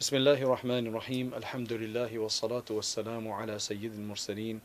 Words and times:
بسم 0.00 0.16
الله 0.16 0.42
الرحمن 0.42 0.86
الرحيم 0.86 1.34
الحمد 1.36 1.72
لله 1.72 2.18
والصلاة 2.18 2.64
والسلام 2.70 3.28
على 3.28 3.58
سيد 3.58 3.92
المرسلين 3.94 4.60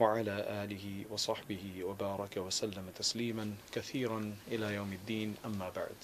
وعلى 0.00 0.46
آله 0.64 1.04
وصحبه 1.10 1.64
وبارك 1.84 2.36
وسلم 2.36 2.84
تسليما 2.98 3.50
كثيرا 3.72 4.34
إلى 4.52 4.74
يوم 4.74 4.92
الدين 4.92 5.34
أما 5.44 5.70
بعد 5.76 5.98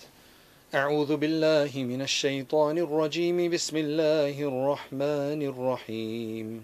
أعوذ 0.74 1.17
بالله 1.17 1.71
من 1.74 2.03
الشيطان 2.03 2.79
الرجيم 2.79 3.51
بسم 3.51 3.76
الله 3.76 4.42
الرحمن 4.42 5.41
الرحيم 5.43 6.63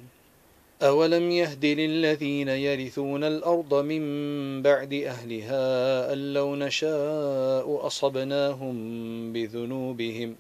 أولم 0.83 1.31
يهد 1.31 1.65
للذين 1.65 2.49
يرثون 2.49 3.25
الأرض 3.25 3.75
من 3.75 4.03
بعد 4.63 4.93
أهلها 4.95 6.13
أن 6.13 6.33
لو 6.35 6.57
نشاء 6.57 7.87
أصبناهم 7.87 8.75
بذنوبهم 9.33 10.37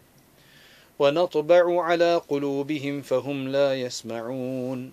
ونطبع 1.00 1.82
على 1.82 2.22
قلوبهم 2.28 3.02
فهم 3.02 3.48
لا 3.48 3.74
يسمعون. 3.74 4.92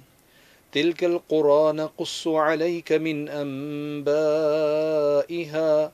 تلك 0.71 1.03
القرى 1.03 1.73
نقص 1.73 2.27
عليك 2.27 2.91
من 2.91 3.29
أنبائها. 3.29 5.91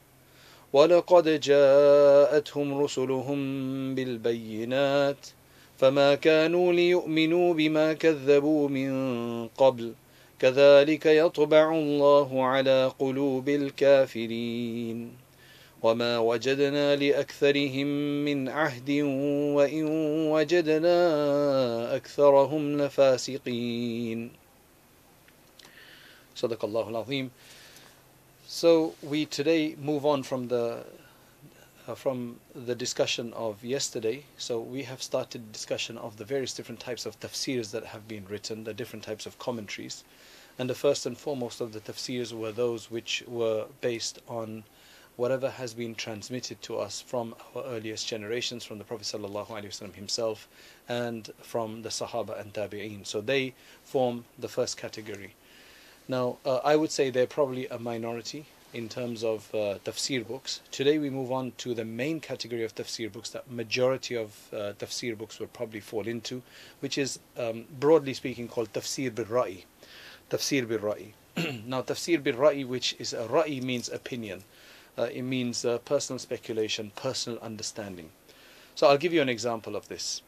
ولقد 0.73 1.39
جاءتهم 1.39 2.83
رسلهم 2.83 3.39
بالبينات. 3.95 5.27
فما 5.77 6.15
كانوا 6.15 6.73
ليؤمنوا 6.73 7.53
بما 7.53 7.93
كذبوا 7.93 8.69
من 8.69 9.47
قبل. 9.47 9.93
كذلك 10.39 11.05
يطبع 11.05 11.75
الله 11.75 12.43
على 12.43 12.91
قلوب 12.99 13.49
الكافرين. 13.49 15.22
وما 15.83 16.19
وجدنا 16.19 16.95
لأكثرهم 16.95 17.87
من 18.25 18.49
عهد 18.49 18.89
وإن 19.57 19.85
وجدنا 20.31 20.97
أكثرهم 21.95 22.81
لفاسقين 22.81 24.31
صدق 26.35 26.65
الله 26.65 26.89
العظيم 26.89 27.29
So 28.47 28.93
we 29.01 29.25
today 29.25 29.75
move 29.79 30.05
on 30.05 30.23
from 30.23 30.47
the 30.47 30.85
uh, 31.87 31.95
from 31.95 32.39
the 32.55 32.75
discussion 32.75 33.33
of 33.33 33.63
yesterday. 33.63 34.23
So 34.37 34.59
we 34.59 34.83
have 34.83 35.01
started 35.03 35.51
discussion 35.51 35.97
of 35.97 36.15
the 36.17 36.23
various 36.23 36.53
different 36.53 36.79
types 36.79 37.05
of 37.05 37.19
tafsirs 37.19 37.71
that 37.71 37.85
have 37.87 38.07
been 38.07 38.25
written, 38.29 38.63
the 38.63 38.73
different 38.73 39.03
types 39.03 39.25
of 39.25 39.37
commentaries. 39.37 40.03
And 40.57 40.69
the 40.69 40.75
first 40.75 41.05
and 41.05 41.17
foremost 41.17 41.59
of 41.59 41.73
the 41.73 41.79
tafsirs 41.81 42.31
were 42.31 42.51
those 42.53 42.89
which 42.91 43.23
were 43.27 43.65
based 43.81 44.19
on 44.29 44.63
whatever 45.15 45.49
has 45.49 45.73
been 45.73 45.95
transmitted 45.95 46.61
to 46.63 46.77
us 46.77 47.01
from 47.01 47.35
our 47.55 47.63
earliest 47.65 48.07
generations, 48.07 48.63
from 48.63 48.77
the 48.77 48.83
Prophet 48.83 49.05
ﷺ 49.05 49.93
himself 49.93 50.47
and 50.89 51.29
from 51.41 51.83
the 51.83 51.89
Sahaba 51.89 52.39
and 52.39 52.53
Tabi'een. 52.53 53.05
So 53.05 53.21
they 53.21 53.53
form 53.83 54.25
the 54.39 54.47
first 54.47 54.77
category. 54.77 55.35
Now, 56.07 56.37
uh, 56.45 56.57
I 56.63 56.75
would 56.75 56.91
say 56.91 57.09
they're 57.09 57.27
probably 57.27 57.67
a 57.67 57.79
minority 57.79 58.45
in 58.73 58.89
terms 58.89 59.23
of 59.23 59.53
uh, 59.53 59.77
tafsir 59.85 60.27
books. 60.27 60.59
Today 60.71 60.97
we 60.97 61.09
move 61.09 61.31
on 61.31 61.53
to 61.59 61.75
the 61.75 61.85
main 61.85 62.19
category 62.19 62.63
of 62.63 62.73
tafsir 62.73 63.11
books 63.11 63.29
that 63.29 63.49
majority 63.49 64.15
of 64.15 64.49
uh, 64.51 64.73
tafsir 64.79 65.17
books 65.17 65.39
will 65.39 65.47
probably 65.47 65.79
fall 65.79 66.07
into, 66.07 66.41
which 66.79 66.97
is 66.97 67.19
um, 67.37 67.65
broadly 67.79 68.13
speaking 68.13 68.47
called 68.47 68.73
tafsir 68.73 69.13
bil 69.13 69.25
ra'i. 69.25 69.63
Tafsir 70.29 70.67
bil 70.67 70.79
ra'i. 70.79 71.13
now, 71.65 71.83
tafsir 71.83 72.21
bil 72.21 72.33
ra'i, 72.33 72.65
which 72.65 72.95
is 72.97 73.13
a 73.13 73.27
ra'i 73.27 73.61
means 73.61 73.89
opinion. 73.89 74.43
Uh, 74.97 75.03
it 75.03 75.23
means 75.23 75.65
uh, 75.65 75.79
personal 75.79 76.19
speculation, 76.19 76.91
personal 76.95 77.39
understanding. 77.39 78.09
So 78.75 78.87
I'll 78.87 78.97
give 78.97 79.13
you 79.13 79.21
an 79.21 79.29
example 79.29 79.75
of 79.75 79.87
this. 79.87 80.21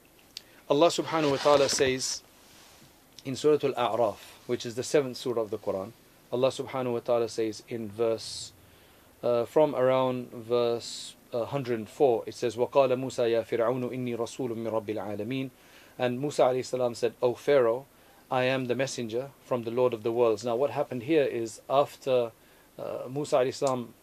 Allah 0.70 0.88
subhanahu 0.88 1.32
wa 1.32 1.38
ta'ala 1.38 1.70
says 1.70 2.24
in 3.24 3.36
Surah 3.36 3.60
Al-A'raf, 3.64 4.18
which 4.48 4.66
is 4.66 4.76
the 4.76 4.84
seventh 4.84 5.18
surah 5.18 5.42
of 5.42 5.50
the 5.52 5.58
Quran, 5.58 5.92
Allah 6.32 6.50
subhanahu 6.50 6.94
wa 6.94 7.00
ta'ala 7.00 7.30
says 7.30 7.64
in 7.70 7.90
verse, 7.90 8.52
uh, 9.24 9.46
from 9.46 9.76
around 9.76 10.32
verse 10.32 11.16
uh, 11.34 11.40
104, 11.40 12.24
it 12.26 12.34
says, 12.34 12.56
وَقَالَ 12.56 12.90
مُوسَى 12.90 13.30
يَا 13.30 13.46
فِرْعَوْنُ 13.46 13.92
إِنِّي 13.92 14.18
رَسُولٌ 14.18 14.56
مِّن 14.56 14.72
رَبِّ 14.72 14.96
الْعَالَمِينَ 14.96 15.50
And 15.98 16.20
Musa 16.20 16.44
alayhi 16.44 16.66
salam 16.66 16.96
said, 16.96 17.14
O 17.22 17.36
Pharaoh, 17.36 17.86
I 18.30 18.44
am 18.46 18.66
the 18.66 18.76
messenger 18.76 19.30
from 19.46 19.64
the 19.64 19.72
Lord 19.72 19.94
of 19.94 20.04
the 20.04 20.12
worlds. 20.12 20.44
Now 20.44 20.56
what 20.56 20.72
happened 20.72 21.04
here 21.04 21.24
is 21.24 21.62
after 21.70 22.32
uh, 22.78 23.08
Musa 23.10 23.38
alayhi 23.38 23.54
salam 23.54 23.94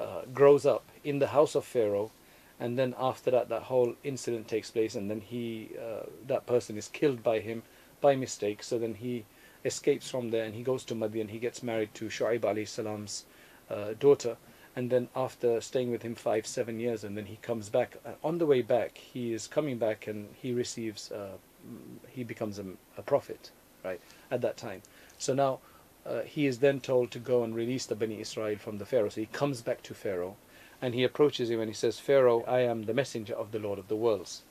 uh, 0.00 0.22
grows 0.32 0.66
up 0.66 0.84
in 1.04 1.18
the 1.18 1.28
house 1.28 1.54
of 1.54 1.64
Pharaoh, 1.64 2.10
and 2.58 2.78
then 2.78 2.94
after 2.98 3.30
that, 3.30 3.48
that 3.48 3.62
whole 3.62 3.94
incident 4.02 4.48
takes 4.48 4.70
place, 4.70 4.94
and 4.94 5.10
then 5.10 5.20
he, 5.20 5.70
uh, 5.78 6.06
that 6.26 6.46
person 6.46 6.76
is 6.76 6.88
killed 6.88 7.22
by 7.22 7.40
him 7.40 7.62
by 8.00 8.16
mistake. 8.16 8.62
So 8.62 8.78
then 8.78 8.94
he 8.94 9.24
escapes 9.64 10.10
from 10.10 10.30
there, 10.30 10.44
and 10.44 10.54
he 10.54 10.62
goes 10.62 10.84
to 10.84 10.94
Madian. 10.94 11.28
He 11.28 11.38
gets 11.38 11.62
married 11.62 11.92
to 11.94 12.06
Shu'aib 12.06 12.40
alayhi 12.40 12.68
salam's 12.68 13.24
uh, 13.70 13.94
daughter, 13.98 14.36
and 14.74 14.90
then 14.90 15.08
after 15.14 15.60
staying 15.60 15.90
with 15.90 16.02
him 16.02 16.14
five, 16.14 16.46
seven 16.46 16.78
years, 16.80 17.04
and 17.04 17.16
then 17.16 17.26
he 17.26 17.36
comes 17.36 17.68
back. 17.68 17.96
Uh, 18.04 18.12
on 18.22 18.38
the 18.38 18.46
way 18.46 18.62
back, 18.62 18.96
he 18.96 19.32
is 19.32 19.46
coming 19.46 19.78
back, 19.78 20.06
and 20.06 20.28
he 20.34 20.52
receives, 20.52 21.10
uh, 21.12 21.36
he 22.08 22.24
becomes 22.24 22.58
a, 22.58 22.64
a 22.96 23.02
prophet, 23.02 23.50
right 23.84 24.00
at 24.30 24.40
that 24.40 24.56
time. 24.56 24.82
So 25.18 25.34
now 25.34 25.60
uh, 26.05 26.21
he 26.21 26.45
is 26.45 26.59
then 26.59 26.79
told 26.79 27.11
to 27.11 27.19
go 27.19 27.43
and 27.43 27.55
release 27.55 27.85
the 27.85 27.95
Bani 27.95 28.19
Israel 28.19 28.57
from 28.57 28.77
the 28.77 28.85
Pharaoh. 28.85 29.09
So 29.09 29.21
he 29.21 29.27
comes 29.27 29.61
back 29.61 29.83
to 29.83 29.93
Pharaoh 29.93 30.35
and 30.81 30.93
he 30.93 31.03
approaches 31.03 31.49
him 31.49 31.59
and 31.59 31.69
he 31.69 31.75
says, 31.75 31.99
Pharaoh, 31.99 32.43
I 32.47 32.61
am 32.61 32.83
the 32.83 32.93
messenger 32.93 33.35
of 33.35 33.51
the 33.51 33.59
Lord 33.59 33.77
of 33.77 33.87
the 33.87 33.95
worlds. 33.95 34.41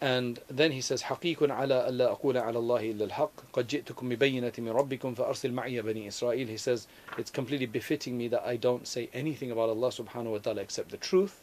And 0.00 0.40
then 0.48 0.72
he 0.72 0.82
says, 0.82 1.02
حقيق 1.02 1.42
على 1.50 1.88
ألا 1.88 2.20
أقول 2.20 2.36
على 2.36 2.58
الله 2.58 2.92
إلا 2.92 3.04
الحق 3.04 3.32
قد 3.52 3.66
جئتكم 3.66 4.08
ببينة 4.08 4.52
من 4.58 4.68
ربكم 4.68 5.14
فأرسل 5.14 5.52
معي 5.52 5.80
بني 5.82 6.08
إسرائيل 6.08 6.48
He 6.48 6.58
says, 6.58 6.86
it's 7.16 7.30
completely 7.30 7.66
befitting 7.66 8.18
me 8.18 8.28
that 8.28 8.42
I 8.44 8.56
don't 8.56 8.86
say 8.86 9.08
anything 9.14 9.50
about 9.50 9.70
Allah 9.70 9.88
subhanahu 9.88 10.32
wa 10.32 10.38
ta'ala 10.38 10.60
except 10.60 10.90
the 10.90 10.98
truth. 10.98 11.40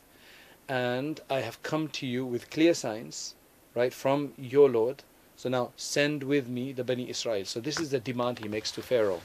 And 0.70 1.20
I 1.30 1.42
have 1.42 1.64
come 1.64 1.88
to 1.90 2.06
you 2.06 2.26
with 2.26 2.52
clear 2.52 2.76
signs, 2.76 3.34
right, 3.76 3.94
from 3.94 4.34
your 4.38 4.70
Lord. 4.70 5.04
So 5.38 5.50
now 5.50 5.72
send 5.76 6.24
with 6.24 6.48
me 6.48 6.72
the 6.72 6.84
Bani 6.84 7.10
Israel. 7.10 7.46
So 7.46 7.60
this 7.60 7.80
is 7.80 7.90
the 7.92 8.00
demand 8.00 8.40
he 8.40 8.48
makes 8.48 8.72
to 8.72 8.82
Pharaoh. 8.82 9.22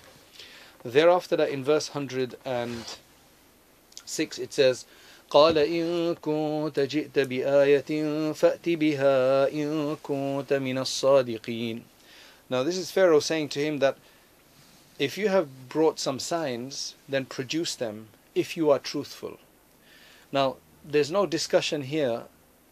Thereafter 0.84 1.36
that 1.36 1.50
in 1.50 1.64
verse 1.64 1.94
106 1.94 4.38
it 4.38 4.52
says, 4.52 4.84
قال 5.30 5.58
إن 5.58 6.14
كنت 6.14 6.80
جئت 6.80 7.18
بآية 7.18 8.32
فأت 8.32 8.68
بها 8.68 9.48
إن 9.52 9.96
كنت 10.02 10.52
من 10.52 10.78
الصادقين 10.78 11.82
Now 12.50 12.62
this 12.62 12.78
is 12.78 12.90
Pharaoh 12.90 13.20
saying 13.20 13.50
to 13.50 13.60
him 13.60 13.78
that 13.78 13.98
if 14.98 15.18
you 15.18 15.28
have 15.28 15.68
brought 15.68 16.00
some 16.00 16.18
signs, 16.18 16.94
then 17.06 17.26
produce 17.26 17.74
them 17.74 18.08
if 18.34 18.56
you 18.56 18.70
are 18.70 18.78
truthful. 18.78 19.36
Now 20.32 20.56
there's 20.82 21.10
no 21.10 21.26
discussion 21.26 21.82
here, 21.82 22.22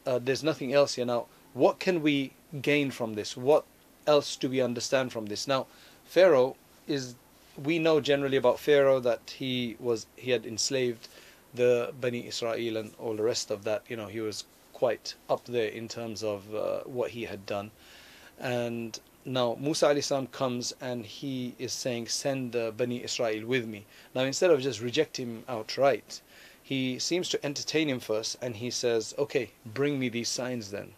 uh, 0.07 0.19
there's 0.19 0.43
nothing 0.43 0.73
else 0.73 0.95
here. 0.95 1.05
Now 1.05 1.27
what 1.53 1.79
can 1.79 2.03
we 2.03 2.33
gain 2.62 2.92
from 2.92 3.14
this? 3.14 3.38
What 3.38 3.66
else 4.08 4.36
do 4.36 4.50
we 4.50 4.62
understand 4.62 5.12
from 5.12 5.28
this? 5.28 5.48
Now 5.48 5.68
Pharaoh 6.06 6.56
is 6.88 7.16
we 7.62 7.80
know 7.80 8.00
generally 8.00 8.38
about 8.38 8.60
Pharaoh 8.60 9.00
that 9.00 9.36
he 9.38 9.76
was 9.80 10.06
he 10.16 10.32
had 10.32 10.46
enslaved 10.46 11.08
the 11.54 11.94
Bani 12.00 12.28
Israel 12.28 12.78
and 12.78 12.94
all 12.98 13.16
the 13.16 13.24
rest 13.24 13.52
of 13.52 13.64
that, 13.66 13.84
you 13.88 13.96
know, 13.96 14.08
he 14.08 14.22
was 14.22 14.46
quite 14.74 15.16
up 15.30 15.46
there 15.46 15.68
in 15.68 15.88
terms 15.88 16.24
of 16.24 16.54
uh, 16.56 16.80
what 16.86 17.12
he 17.12 17.26
had 17.26 17.46
done. 17.46 17.72
And 18.40 19.00
now 19.26 19.58
Musa 19.60 19.88
alayhi 19.88 20.32
comes 20.32 20.74
and 20.82 21.06
he 21.06 21.54
is 21.60 21.74
saying, 21.74 22.08
send 22.08 22.54
the 22.54 22.74
Bani 22.76 23.04
Israel 23.04 23.46
with 23.46 23.68
me. 23.68 23.86
Now 24.16 24.22
instead 24.22 24.50
of 24.50 24.62
just 24.62 24.82
reject 24.82 25.18
him 25.18 25.44
outright, 25.48 26.22
he 26.64 27.00
seems 27.00 27.28
to 27.30 27.46
entertain 27.46 27.90
him 27.90 28.00
first 28.00 28.38
and 28.42 28.56
he 28.56 28.72
says, 28.72 29.14
okay, 29.18 29.52
bring 29.66 30.00
me 30.00 30.10
these 30.10 30.30
signs 30.30 30.72
then, 30.72 30.94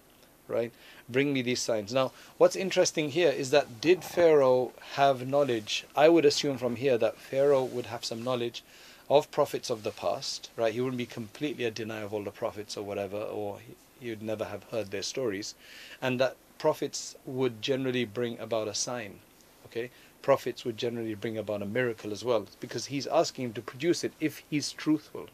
right? 0.48 0.72
Bring 1.10 1.34
me 1.34 1.42
these 1.42 1.62
signs. 1.62 1.94
Now, 1.94 2.12
what's 2.38 2.56
interesting 2.56 3.10
here 3.10 3.30
is 3.30 3.52
that 3.52 3.82
did 3.82 4.04
Pharaoh 4.04 4.72
have 4.94 5.28
knowledge? 5.28 5.86
I 5.96 6.08
would 6.10 6.26
assume 6.26 6.58
from 6.58 6.78
here 6.78 6.98
that 6.98 7.18
Pharaoh 7.18 7.66
would 7.66 7.88
have 7.88 8.06
some 8.06 8.24
knowledge 8.24 8.64
of 9.10 9.30
prophets 9.30 9.70
of 9.70 9.84
the 9.84 9.92
past, 9.92 10.50
right? 10.56 10.74
He 10.74 10.80
wouldn't 10.80 10.98
be 10.98 11.06
completely 11.06 11.66
a 11.66 11.72
denier 11.72 12.06
of 12.06 12.14
all 12.14 12.24
the 12.24 12.32
prophets 12.32 12.78
or 12.78 12.86
whatever, 12.86 13.18
or 13.18 13.60
he 14.00 14.10
would 14.10 14.24
never 14.24 14.46
have 14.46 14.64
heard 14.72 14.92
their 14.92 15.04
stories. 15.04 15.56
And 16.02 16.20
that 16.22 16.38
prophets 16.58 17.16
would 17.26 17.62
generally 17.62 18.06
bring 18.06 18.40
about 18.40 18.70
a 18.70 18.74
sign, 18.74 19.20
okay? 19.66 19.92
Prophets 20.22 20.64
would 20.64 20.78
generally 20.78 21.16
bring 21.16 21.38
about 21.38 21.62
a 21.62 21.66
miracle 21.66 22.14
as 22.14 22.24
well, 22.24 22.48
because 22.62 22.86
he's 22.86 23.08
asking 23.08 23.46
him 23.46 23.54
to 23.54 23.62
produce 23.62 24.06
it 24.06 24.14
if 24.22 24.42
he's 24.50 24.72
truthful. 24.72 25.28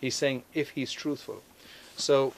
He's 0.00 0.14
saying 0.14 0.44
if 0.54 0.70
he's 0.70 0.92
truthful. 0.92 1.42
So 1.96 2.34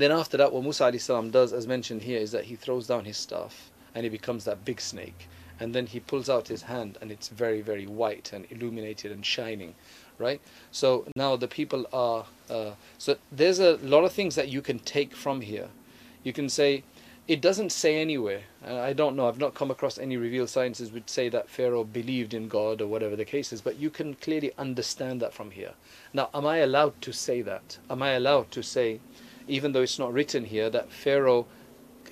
then 0.00 0.12
after 0.12 0.36
that, 0.36 0.52
what 0.52 0.62
Musa 0.62 0.90
does, 1.30 1.52
as 1.52 1.66
mentioned 1.66 2.02
here, 2.02 2.18
is 2.18 2.32
that 2.32 2.44
he 2.44 2.56
throws 2.56 2.86
down 2.86 3.04
his 3.04 3.16
staff 3.16 3.70
and 3.94 4.04
he 4.04 4.10
becomes 4.10 4.44
that 4.44 4.64
big 4.64 4.80
snake 4.80 5.28
and 5.60 5.74
then 5.74 5.86
he 5.86 5.98
pulls 5.98 6.30
out 6.30 6.46
his 6.46 6.62
hand 6.62 6.96
and 7.00 7.10
it's 7.10 7.28
very 7.28 7.60
very 7.62 7.84
white 7.84 8.32
and 8.32 8.46
illuminated 8.50 9.10
and 9.10 9.26
shining 9.26 9.74
right? 10.18 10.40
So 10.70 11.06
now 11.16 11.36
the 11.36 11.48
people 11.48 11.86
are. 11.92 12.26
Uh, 12.50 12.72
so 12.98 13.16
there's 13.32 13.60
a 13.60 13.76
lot 13.76 14.04
of 14.04 14.12
things 14.12 14.34
that 14.34 14.48
you 14.48 14.60
can 14.60 14.78
take 14.80 15.14
from 15.14 15.40
here. 15.40 15.68
You 16.22 16.32
can 16.32 16.48
say, 16.48 16.82
it 17.26 17.40
doesn't 17.40 17.70
say 17.70 18.00
anywhere. 18.00 18.42
I 18.66 18.92
don't 18.92 19.14
know. 19.14 19.28
I've 19.28 19.38
not 19.38 19.54
come 19.54 19.70
across 19.70 19.98
any 19.98 20.16
revealed 20.16 20.48
sciences 20.48 20.90
which 20.90 21.08
say 21.08 21.28
that 21.28 21.48
Pharaoh 21.48 21.84
believed 21.84 22.34
in 22.34 22.48
God 22.48 22.80
or 22.80 22.86
whatever 22.86 23.16
the 23.16 23.24
case 23.24 23.52
is. 23.52 23.60
But 23.60 23.76
you 23.76 23.90
can 23.90 24.14
clearly 24.14 24.52
understand 24.58 25.20
that 25.20 25.34
from 25.34 25.50
here. 25.50 25.72
Now, 26.12 26.30
am 26.32 26.46
I 26.46 26.58
allowed 26.58 27.00
to 27.02 27.12
say 27.12 27.42
that? 27.42 27.78
Am 27.90 28.02
I 28.02 28.12
allowed 28.12 28.50
to 28.52 28.62
say, 28.62 29.00
even 29.48 29.72
though 29.72 29.82
it's 29.82 29.98
not 29.98 30.12
written 30.12 30.44
here, 30.44 30.70
that 30.70 30.92
Pharaoh 30.92 31.46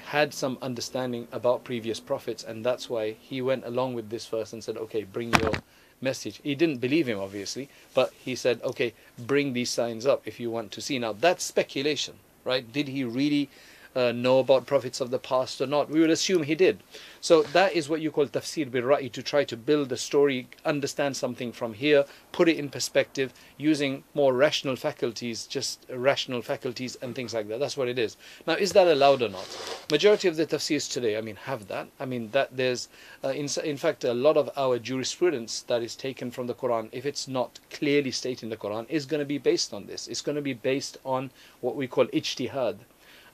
had 0.07 0.33
some 0.33 0.59
understanding 0.63 1.29
about 1.33 1.65
previous 1.65 2.01
prophets, 2.01 2.45
and 2.45 2.65
that's 2.65 2.89
why 2.89 3.13
he 3.21 3.43
went 3.43 3.65
along 3.65 3.95
with 3.95 4.11
this 4.11 4.27
verse 4.27 4.53
and 4.53 4.63
said, 4.63 4.77
"Okay, 4.77 5.05
bring 5.05 5.33
your." 5.41 5.53
message. 6.01 6.41
He 6.43 6.55
didn't 6.55 6.79
believe 6.79 7.09
him, 7.09 7.19
obviously, 7.19 7.69
but 7.95 8.13
he 8.13 8.35
said, 8.35 8.61
okay, 8.63 8.93
bring 9.19 9.53
these 9.53 9.71
signs 9.71 10.07
up 10.07 10.23
if 10.27 10.39
you 10.39 10.51
want 10.51 10.73
to 10.73 10.81
see. 10.81 10.99
Now, 10.99 11.13
that's 11.13 11.45
speculation, 11.45 12.15
right? 12.45 12.71
Did 12.71 12.89
he 12.89 13.05
really 13.05 13.49
uh, 13.97 14.13
know 14.13 14.39
about 14.39 14.67
prophets 14.67 15.01
of 15.01 15.11
the 15.11 15.19
past 15.19 15.61
or 15.61 15.67
not. 15.67 15.89
We 15.89 16.01
would 16.01 16.11
assume 16.11 16.43
he 16.43 16.55
did. 16.55 16.83
So 17.23 17.43
that 17.43 17.73
is 17.73 17.89
what 17.89 18.03
you 18.03 18.11
call 18.11 18.27
tafsir 18.27 18.71
bil 18.71 18.83
ra'i 18.83 19.11
to 19.11 19.23
try 19.23 19.43
to 19.45 19.57
build 19.57 19.89
the 19.89 19.97
story, 19.97 20.47
understand 20.65 21.17
something 21.17 21.51
from 21.51 21.73
here, 21.73 22.05
put 22.31 22.49
it 22.49 22.59
in 22.59 22.69
perspective 22.69 23.33
using 23.57 24.05
more 24.15 24.35
rational 24.35 24.77
faculties, 24.77 25.47
just 25.47 25.87
rational 25.89 26.43
faculties 26.43 26.97
and 26.97 27.15
things 27.15 27.33
like 27.33 27.49
that. 27.49 27.59
That's 27.59 27.77
what 27.77 27.89
it 27.89 27.99
is. 27.99 28.19
Now, 28.47 28.55
is 28.55 28.73
that 28.75 28.87
allowed 28.87 29.23
or 29.23 29.31
not? 29.31 29.49
Majority 29.91 30.29
of 30.29 30.37
the 30.37 30.47
tafsirs 30.47 30.93
today, 30.93 31.17
I 31.17 31.23
mean, 31.23 31.37
have 31.37 31.67
that. 31.69 31.89
I 31.99 32.05
mean, 32.05 32.31
that 32.33 32.55
there's, 32.55 32.89
uh, 33.25 33.29
in, 33.29 33.49
in 33.65 33.79
fact, 33.79 34.05
a 34.05 34.13
lot 34.13 34.37
of 34.37 34.51
our 34.57 34.79
jurisprudence 34.79 35.63
that 35.63 35.83
is 35.83 35.97
taken 35.97 36.31
from 36.31 36.47
the 36.47 36.55
Quran, 36.55 36.91
if 36.93 37.07
it's 37.07 37.27
not 37.27 37.61
clearly 37.71 38.11
stated 38.11 38.45
in 38.45 38.51
the 38.51 38.57
Quran, 38.59 38.85
is 38.91 39.07
going 39.07 39.21
to 39.21 39.25
be 39.25 39.39
based 39.39 39.73
on 39.73 39.87
this. 39.87 40.07
It's 40.07 40.21
going 40.21 40.37
to 40.37 40.43
be 40.43 40.53
based 40.53 40.99
on 41.05 41.31
what 41.63 41.77
we 41.77 41.87
call 41.87 42.07
ijtihad 42.07 42.77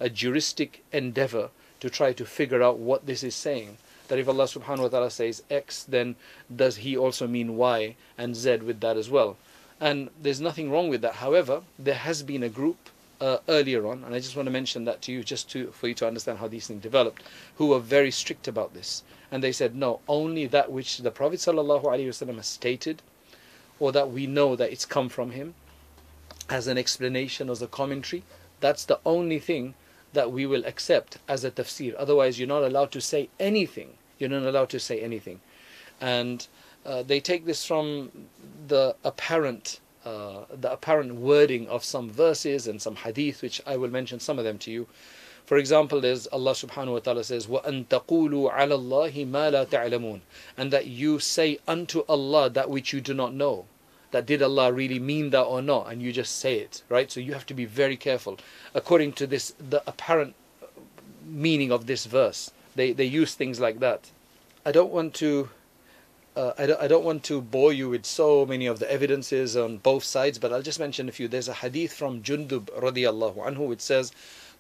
a 0.03 0.11
juristic 0.11 0.85
endeavor 0.93 1.51
to 1.79 1.89
try 1.89 2.13
to 2.13 2.25
figure 2.25 2.63
out 2.63 2.79
what 2.79 3.07
this 3.07 3.23
is 3.23 3.35
saying. 3.35 3.79
That 4.09 4.19
if 4.19 4.29
Allah 4.29 4.45
subhanahu 4.45 4.83
wa 4.83 4.89
ta'ala 4.89 5.11
says 5.11 5.43
X, 5.49 5.85
then 5.85 6.17
does 6.55 6.77
He 6.79 6.97
also 6.97 7.27
mean 7.27 7.57
Y 7.57 7.95
and 8.19 8.35
Z 8.35 8.57
with 8.59 8.81
that 8.81 8.97
as 8.97 9.09
well? 9.09 9.37
And 9.81 10.11
there's 10.21 10.41
nothing 10.41 10.71
wrong 10.71 10.89
with 10.89 11.03
that. 11.03 11.15
However, 11.15 11.63
there 11.79 11.95
has 11.95 12.23
been 12.23 12.43
a 12.43 12.49
group 12.49 12.91
uh, 13.21 13.39
earlier 13.49 13.87
on, 13.87 14.03
and 14.03 14.15
I 14.15 14.19
just 14.19 14.35
want 14.35 14.47
to 14.47 14.53
mention 14.53 14.85
that 14.85 15.03
to 15.03 15.13
you 15.13 15.23
just 15.23 15.49
to, 15.53 15.69
for 15.69 15.87
you 15.87 15.95
to 15.95 16.07
understand 16.07 16.39
how 16.39 16.49
these 16.49 16.67
things 16.67 16.83
developed, 16.83 17.23
who 17.57 17.69
were 17.69 17.79
very 17.79 18.11
strict 18.11 18.49
about 18.49 18.75
this. 18.75 19.05
And 19.31 19.43
they 19.43 19.53
said, 19.53 19.77
no, 19.77 20.01
only 20.09 20.47
that 20.47 20.71
which 20.73 20.99
the 20.99 21.13
Prophet 21.13 21.39
ﷺ 21.39 22.37
has 22.37 22.47
stated, 22.47 23.03
or 23.79 23.93
that 23.93 24.11
we 24.11 24.27
know 24.27 24.57
that 24.57 24.73
it's 24.73 24.85
come 24.85 25.09
from 25.09 25.31
him, 25.31 25.55
as 26.49 26.67
an 26.67 26.77
explanation, 26.77 27.49
as 27.49 27.63
a 27.63 27.69
commentary, 27.69 28.25
that's 28.61 28.85
the 28.85 28.99
only 29.07 29.39
thing 29.39 29.75
that 30.14 30.32
we 30.32 30.46
will 30.46 30.66
accept 30.66 31.18
as 31.28 31.44
a 31.44 31.52
tafsir. 31.52 31.94
Otherwise, 31.98 32.40
you're 32.40 32.48
not 32.48 32.64
allowed 32.64 32.92
to 32.92 33.02
say 33.02 33.30
anything. 33.40 33.98
You're 34.18 34.30
not 34.30 34.44
allowed 34.44 34.70
to 34.70 34.80
say 34.80 35.00
anything. 35.02 35.42
And 36.02 36.48
uh, 36.86 37.04
they 37.04 37.20
take 37.20 37.46
this 37.46 37.66
from 37.66 38.12
the 38.68 38.96
apparent 39.04 39.80
uh, 40.06 40.46
the 40.50 40.72
apparent 40.72 41.16
wording 41.16 41.68
of 41.68 41.84
some 41.84 42.10
verses 42.10 42.66
and 42.66 42.82
some 42.82 42.96
hadith, 42.96 43.42
which 43.42 43.62
I 43.68 43.76
will 43.76 43.90
mention 43.90 44.22
some 44.22 44.40
of 44.40 44.46
them 44.46 44.58
to 44.60 44.72
you. 44.72 44.88
For 45.46 45.58
example, 45.58 46.00
there's 46.00 46.28
Allah 46.28 46.52
subhanahu 46.52 46.94
wa 46.94 47.00
ta'ala 47.00 47.24
says, 47.26 47.48
وَأَن 47.48 47.88
تَقُولُوا 47.88 48.54
عَلَى 48.54 48.76
اللَّهِ 48.80 49.28
مَا 49.28 49.52
لَا 49.52 49.68
تَعْلَمُونَ 49.68 50.22
And 50.56 50.72
that 50.72 50.88
you 50.88 51.20
say 51.20 51.60
unto 51.68 52.06
Allah 52.08 52.50
that 52.50 52.70
which 52.70 52.94
you 52.94 53.02
do 53.02 53.14
not 53.14 53.34
know 53.34 53.66
that 54.13 54.27
did 54.27 54.43
Allah 54.43 54.73
really 54.73 54.99
mean 54.99 55.31
that 55.31 55.43
or 55.43 55.61
not, 55.61 55.91
and 55.91 56.01
you 56.01 56.13
just 56.13 56.39
say 56.39 56.59
it, 56.59 56.83
right? 56.89 57.11
So 57.11 57.21
you 57.21 57.33
have 57.33 57.47
to 57.47 57.55
be 57.55 57.65
very 57.65 57.97
careful. 57.97 58.39
According 58.75 59.15
to 59.15 59.27
this, 59.27 59.55
the 59.59 59.83
apparent 59.87 60.35
meaning 61.27 61.73
of 61.73 61.87
this 61.87 62.07
verse, 62.07 62.51
they, 62.77 62.93
they 62.93 63.05
use 63.05 63.35
things 63.35 63.59
like 63.59 63.81
that. 63.81 64.11
I 64.65 64.73
don't 64.73 64.93
want 64.93 65.15
to. 65.15 65.51
Uh, 66.35 66.53
I, 66.57 66.65
don't, 66.65 66.81
I 66.81 66.89
don't 66.89 67.05
want 67.05 67.25
to 67.25 67.43
bore 67.43 67.75
you 67.75 67.91
with 67.91 68.07
so 68.07 68.47
many 68.47 68.65
of 68.65 68.79
the 68.79 68.91
evidences 68.91 69.55
on 69.55 69.77
both 69.77 70.03
sides, 70.03 70.39
but 70.39 70.51
I'll 70.51 70.63
just 70.63 70.81
mention 70.81 71.07
a 71.07 71.13
few. 71.13 71.29
There's 71.29 71.49
a 71.49 71.53
hadith 71.53 71.93
from 71.93 72.23
Jundub 72.23 72.71
radiallahu 72.81 73.37
anhu 73.37 73.69
which 73.69 73.83
says, 73.83 74.13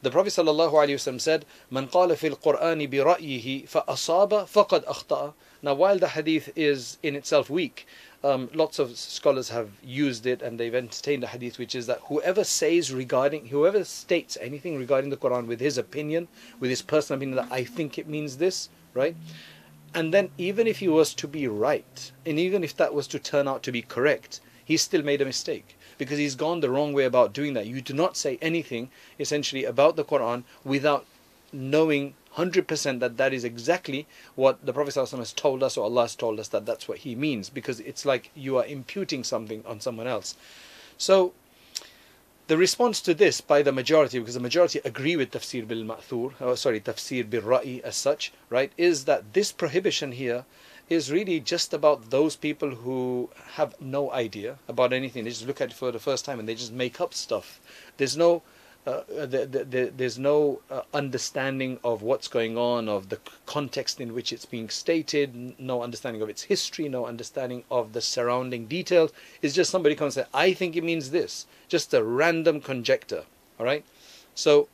the 0.02 0.10
Prophet 0.10 0.32
wasallam 0.32 1.20
said, 1.20 1.46
"Man 1.70 1.86
qala 1.86 2.16
fil 2.16 2.34
Qur'ani 2.34 2.90
bi 2.90 2.96
ra'yihi 2.96 3.68
fa 3.68 3.84
asaba 3.86 4.46
faqad 4.46 4.84
akhta'a." 4.84 5.32
Now, 5.62 5.74
while 5.74 5.96
the 5.96 6.08
hadith 6.08 6.50
is 6.56 6.98
in 7.04 7.14
itself 7.14 7.48
weak, 7.48 7.86
um, 8.24 8.48
lots 8.54 8.78
of 8.78 8.96
scholars 8.96 9.48
have 9.48 9.70
used 9.82 10.26
it 10.26 10.42
and 10.42 10.58
they've 10.58 10.74
entertained 10.74 11.24
a 11.24 11.26
hadith 11.26 11.58
which 11.58 11.74
is 11.74 11.86
that 11.86 12.00
whoever 12.04 12.44
says 12.44 12.92
regarding, 12.92 13.46
whoever 13.46 13.84
states 13.84 14.38
anything 14.40 14.78
regarding 14.78 15.10
the 15.10 15.16
Quran 15.16 15.46
with 15.46 15.60
his 15.60 15.76
opinion, 15.78 16.28
with 16.60 16.70
his 16.70 16.82
personal 16.82 17.18
opinion 17.18 17.36
that 17.36 17.52
I 17.52 17.64
think 17.64 17.98
it 17.98 18.06
means 18.06 18.36
this, 18.36 18.68
right? 18.94 19.16
And 19.94 20.14
then 20.14 20.30
even 20.38 20.66
if 20.66 20.78
he 20.78 20.88
was 20.88 21.12
to 21.14 21.28
be 21.28 21.46
right, 21.48 22.12
and 22.24 22.38
even 22.38 22.64
if 22.64 22.76
that 22.76 22.94
was 22.94 23.06
to 23.08 23.18
turn 23.18 23.48
out 23.48 23.62
to 23.64 23.72
be 23.72 23.82
correct, 23.82 24.40
he 24.64 24.76
still 24.76 25.02
made 25.02 25.20
a 25.20 25.26
mistake 25.26 25.76
because 25.98 26.18
he's 26.18 26.34
gone 26.34 26.60
the 26.60 26.70
wrong 26.70 26.92
way 26.92 27.04
about 27.04 27.32
doing 27.32 27.54
that. 27.54 27.66
You 27.66 27.80
do 27.80 27.92
not 27.92 28.16
say 28.16 28.38
anything 28.40 28.90
essentially 29.18 29.64
about 29.64 29.96
the 29.96 30.04
Quran 30.04 30.44
without 30.64 31.04
knowing 31.52 32.14
100% 32.36 33.00
that 33.00 33.16
that 33.16 33.32
is 33.32 33.44
exactly 33.44 34.06
what 34.34 34.64
the 34.64 34.72
Prophet 34.72 34.94
ﷺ 34.94 35.18
has 35.18 35.32
told 35.32 35.62
us 35.62 35.76
or 35.76 35.84
Allah 35.84 36.02
has 36.02 36.16
told 36.16 36.40
us 36.40 36.48
that 36.48 36.66
that's 36.66 36.88
what 36.88 36.98
he 36.98 37.14
means 37.14 37.50
because 37.50 37.80
it's 37.80 38.04
like 38.04 38.30
you 38.34 38.56
are 38.56 38.66
imputing 38.66 39.24
something 39.24 39.62
on 39.66 39.80
someone 39.80 40.06
else. 40.06 40.34
So 40.96 41.32
the 42.48 42.56
response 42.56 43.00
to 43.02 43.14
this 43.14 43.40
by 43.40 43.62
the 43.62 43.72
majority, 43.72 44.18
because 44.18 44.34
the 44.34 44.40
majority 44.40 44.80
agree 44.84 45.16
with 45.16 45.30
tafsir 45.30 45.66
bil 45.66 45.84
ma'thur, 45.84 46.32
oh, 46.40 46.54
sorry, 46.54 46.80
tafsir 46.80 47.28
bil 47.28 47.42
ra'i 47.42 47.80
as 47.82 47.96
such, 47.96 48.32
right, 48.50 48.72
is 48.76 49.04
that 49.04 49.32
this 49.32 49.52
prohibition 49.52 50.12
here 50.12 50.44
is 50.88 51.10
really 51.10 51.40
just 51.40 51.72
about 51.72 52.10
those 52.10 52.36
people 52.36 52.70
who 52.70 53.30
have 53.54 53.80
no 53.80 54.10
idea 54.12 54.58
about 54.68 54.92
anything. 54.92 55.24
They 55.24 55.30
just 55.30 55.46
look 55.46 55.60
at 55.60 55.70
it 55.70 55.74
for 55.74 55.92
the 55.92 55.98
first 55.98 56.24
time 56.24 56.38
and 56.38 56.48
they 56.48 56.54
just 56.54 56.72
make 56.72 57.00
up 57.00 57.14
stuff. 57.14 57.60
There's 57.96 58.16
no 58.16 58.42
uh, 58.84 59.02
the, 59.06 59.46
the, 59.46 59.64
the, 59.64 59.92
there's 59.96 60.18
no 60.18 60.60
uh, 60.68 60.82
understanding 60.92 61.78
of 61.84 62.02
what's 62.02 62.26
going 62.26 62.58
on, 62.58 62.88
of 62.88 63.10
the 63.10 63.18
context 63.46 64.00
in 64.00 64.12
which 64.12 64.32
it's 64.32 64.44
being 64.44 64.68
stated, 64.68 65.54
no 65.58 65.84
understanding 65.84 66.20
of 66.20 66.28
its 66.28 66.42
history, 66.42 66.88
no 66.88 67.06
understanding 67.06 67.62
of 67.70 67.92
the 67.92 68.00
surrounding 68.00 68.66
details. 68.66 69.12
It's 69.40 69.54
just 69.54 69.70
somebody 69.70 69.94
comes 69.94 70.16
and 70.16 70.24
says, 70.24 70.30
I 70.34 70.52
think 70.52 70.74
it 70.74 70.82
means 70.82 71.12
this. 71.12 71.46
Just 71.68 71.94
a 71.94 72.02
random 72.02 72.60
conjecture. 72.60 73.22
All 73.60 73.66
right? 73.66 73.84
So, 74.34 74.68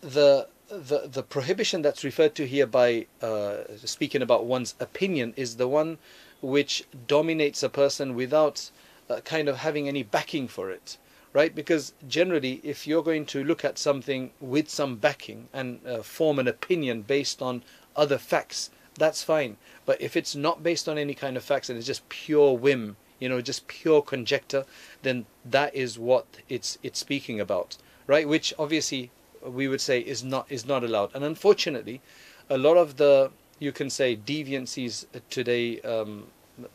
the 0.00 0.48
the 0.68 1.06
the 1.06 1.22
prohibition 1.22 1.82
that's 1.82 2.02
referred 2.02 2.34
to 2.34 2.46
here 2.46 2.66
by 2.66 3.06
uh, 3.22 3.58
speaking 3.84 4.22
about 4.22 4.44
one's 4.44 4.74
opinion 4.80 5.34
is 5.36 5.56
the 5.56 5.68
one 5.68 5.98
which 6.42 6.84
dominates 7.06 7.62
a 7.62 7.68
person 7.68 8.14
without 8.14 8.70
uh, 9.08 9.20
kind 9.20 9.48
of 9.48 9.58
having 9.58 9.86
any 9.86 10.02
backing 10.02 10.48
for 10.48 10.70
it 10.70 10.96
right? 11.34 11.54
Because 11.54 11.92
generally, 12.08 12.60
if 12.62 12.86
you're 12.86 13.02
going 13.02 13.26
to 13.26 13.44
look 13.44 13.64
at 13.64 13.76
something 13.76 14.30
with 14.40 14.70
some 14.70 14.96
backing 14.96 15.48
and 15.52 15.80
uh, 15.86 16.00
form 16.02 16.38
an 16.38 16.48
opinion 16.48 17.02
based 17.02 17.42
on 17.42 17.62
other 17.96 18.16
facts, 18.16 18.70
that's 18.94 19.22
fine. 19.24 19.56
But 19.84 20.00
if 20.00 20.16
it's 20.16 20.36
not 20.36 20.62
based 20.62 20.88
on 20.88 20.96
any 20.96 21.12
kind 21.12 21.36
of 21.36 21.44
facts 21.44 21.68
and 21.68 21.76
it's 21.76 21.86
just 21.86 22.08
pure 22.08 22.56
whim, 22.56 22.96
you 23.18 23.28
know, 23.28 23.40
just 23.40 23.66
pure 23.66 24.00
conjecture, 24.00 24.64
then 25.02 25.26
that 25.44 25.74
is 25.74 25.98
what 25.98 26.26
it's 26.48 26.78
it's 26.82 27.00
speaking 27.00 27.40
about, 27.40 27.76
right? 28.06 28.28
Which 28.28 28.54
obviously 28.58 29.10
we 29.42 29.66
would 29.66 29.80
say 29.80 29.98
is 30.00 30.22
not 30.22 30.46
is 30.48 30.64
not 30.64 30.84
allowed. 30.84 31.10
And 31.14 31.24
unfortunately, 31.24 32.00
a 32.48 32.56
lot 32.56 32.76
of 32.76 32.96
the 32.96 33.32
you 33.58 33.72
can 33.72 33.90
say 33.90 34.16
deviancies 34.16 35.06
today 35.30 35.80
um, 35.80 36.28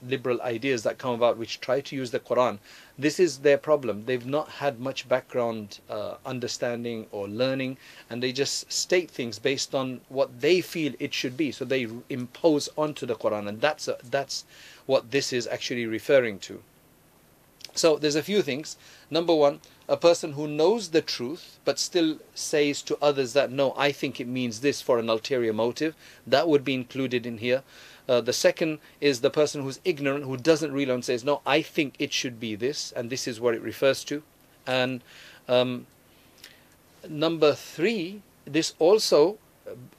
liberal 0.05 0.41
ideas 0.41 0.83
that 0.83 0.97
come 0.97 1.13
about 1.13 1.37
which 1.37 1.61
try 1.61 1.79
to 1.81 1.95
use 1.95 2.11
the 2.11 2.19
Quran. 2.19 2.59
This 2.97 3.19
is 3.19 3.39
their 3.39 3.57
problem. 3.57 4.05
They've 4.05 4.25
not 4.25 4.49
had 4.49 4.79
much 4.79 5.07
background 5.07 5.79
uh, 5.89 6.15
understanding 6.25 7.07
or 7.11 7.27
learning, 7.27 7.77
and 8.09 8.21
they 8.21 8.31
just 8.31 8.71
state 8.71 9.09
things 9.09 9.39
based 9.39 9.73
on 9.73 10.01
what 10.09 10.41
they 10.41 10.61
feel 10.61 10.93
it 10.99 11.13
should 11.13 11.37
be. 11.37 11.51
So 11.51 11.65
they 11.65 11.87
impose 12.09 12.69
onto 12.77 13.05
the 13.05 13.15
Quran, 13.15 13.47
and 13.47 13.61
that's 13.61 13.87
a, 13.87 13.97
that's 14.09 14.45
what 14.85 15.11
this 15.11 15.31
is 15.31 15.47
actually 15.47 15.85
referring 15.85 16.39
to. 16.39 16.61
So 17.75 17.97
there's 17.97 18.15
a 18.15 18.23
few 18.23 18.41
things. 18.41 18.77
Number 19.09 19.33
one, 19.33 19.61
a 19.87 19.95
person 19.95 20.33
who 20.33 20.47
knows 20.47 20.89
the 20.89 21.01
truth 21.01 21.59
but 21.65 21.79
still 21.79 22.19
says 22.35 22.81
to 22.83 22.97
others 23.01 23.33
that 23.33 23.51
no, 23.51 23.73
I 23.77 23.91
think 23.91 24.19
it 24.19 24.27
means 24.27 24.59
this 24.59 24.81
for 24.81 24.99
an 24.99 25.09
ulterior 25.09 25.53
motive, 25.53 25.95
that 26.27 26.47
would 26.47 26.65
be 26.65 26.73
included 26.73 27.25
in 27.25 27.37
here. 27.37 27.63
Uh, 28.09 28.19
the 28.19 28.33
second 28.33 28.79
is 28.99 29.21
the 29.21 29.29
person 29.29 29.61
who's 29.61 29.79
ignorant, 29.85 30.25
who 30.25 30.35
doesn't 30.35 30.71
really 30.73 30.91
and 30.91 31.05
says, 31.05 31.23
no, 31.23 31.41
I 31.45 31.61
think 31.61 31.93
it 31.99 32.11
should 32.11 32.39
be 32.39 32.55
this, 32.55 32.91
and 32.95 33.11
this 33.11 33.27
is 33.27 33.39
what 33.39 33.53
it 33.53 33.61
refers 33.61 34.03
to. 34.05 34.23
And 34.65 35.01
um, 35.47 35.85
number 37.07 37.53
three, 37.53 38.23
this 38.45 38.73
also, 38.79 39.37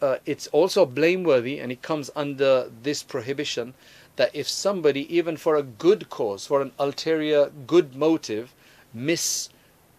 uh, 0.03 0.17
it's 0.27 0.49
also 0.49 0.85
blameworthy, 0.85 1.61
and 1.61 1.71
it 1.71 1.83
comes 1.83 2.11
under 2.17 2.69
this 2.83 3.05
prohibition, 3.05 3.75
that 4.17 4.35
if 4.35 4.49
somebody, 4.49 5.07
even 5.17 5.37
for 5.37 5.55
a 5.55 5.63
good 5.63 6.11
cause, 6.11 6.49
for 6.49 6.61
an 6.61 6.73
ulterior 6.81 7.53
good 7.69 7.95
motive, 7.95 8.53
mis 8.93 9.51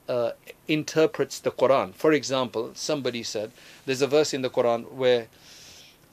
uh, 0.09 0.31
the 0.67 1.53
Quran. 1.57 1.93
For 1.95 2.11
example, 2.11 2.71
somebody 2.73 3.23
said, 3.23 3.51
there's 3.85 4.01
a 4.01 4.07
verse 4.07 4.33
in 4.33 4.41
the 4.41 4.49
Quran 4.49 4.91
where 4.91 5.27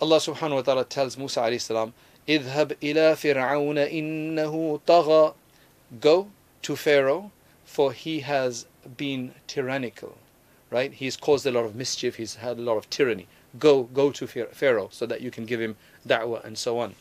Allah 0.02 0.18
subhanahu 0.18 0.56
wa 0.56 0.62
ta'ala 0.62 0.86
tells 0.86 1.18
Musa 1.18 1.42
alayhi 1.42 1.62
salam, 1.62 1.94
اذهب 2.28 2.78
إلى 2.82 3.16
فرعون 3.16 3.78
إنه 3.78 4.80
طغى 4.86 5.34
Go 6.00 6.30
to 6.64 6.76
Pharaoh, 6.76 7.32
for 7.66 7.94
he 7.94 8.22
has 8.22 8.66
been 8.98 9.34
tyrannical. 9.48 10.18
Right? 10.70 10.92
He's 10.92 11.16
caused 11.16 11.46
a 11.46 11.52
lot 11.52 11.66
of 11.66 11.76
mischief, 11.76 12.16
he's 12.16 12.36
had 12.36 12.58
a 12.58 12.62
lot 12.62 12.78
of 12.78 12.90
tyranny. 12.90 13.28
Go, 13.60 13.84
go 13.84 14.12
to 14.12 14.26
Pharaoh 14.26 14.90
so 14.92 15.06
that 15.06 15.22
you 15.22 15.30
can 15.30 15.46
give 15.46 15.62
him 15.62 15.76
da'wah 16.08 16.44
and 16.44 16.58
so 16.58 16.80
on. 16.80 16.96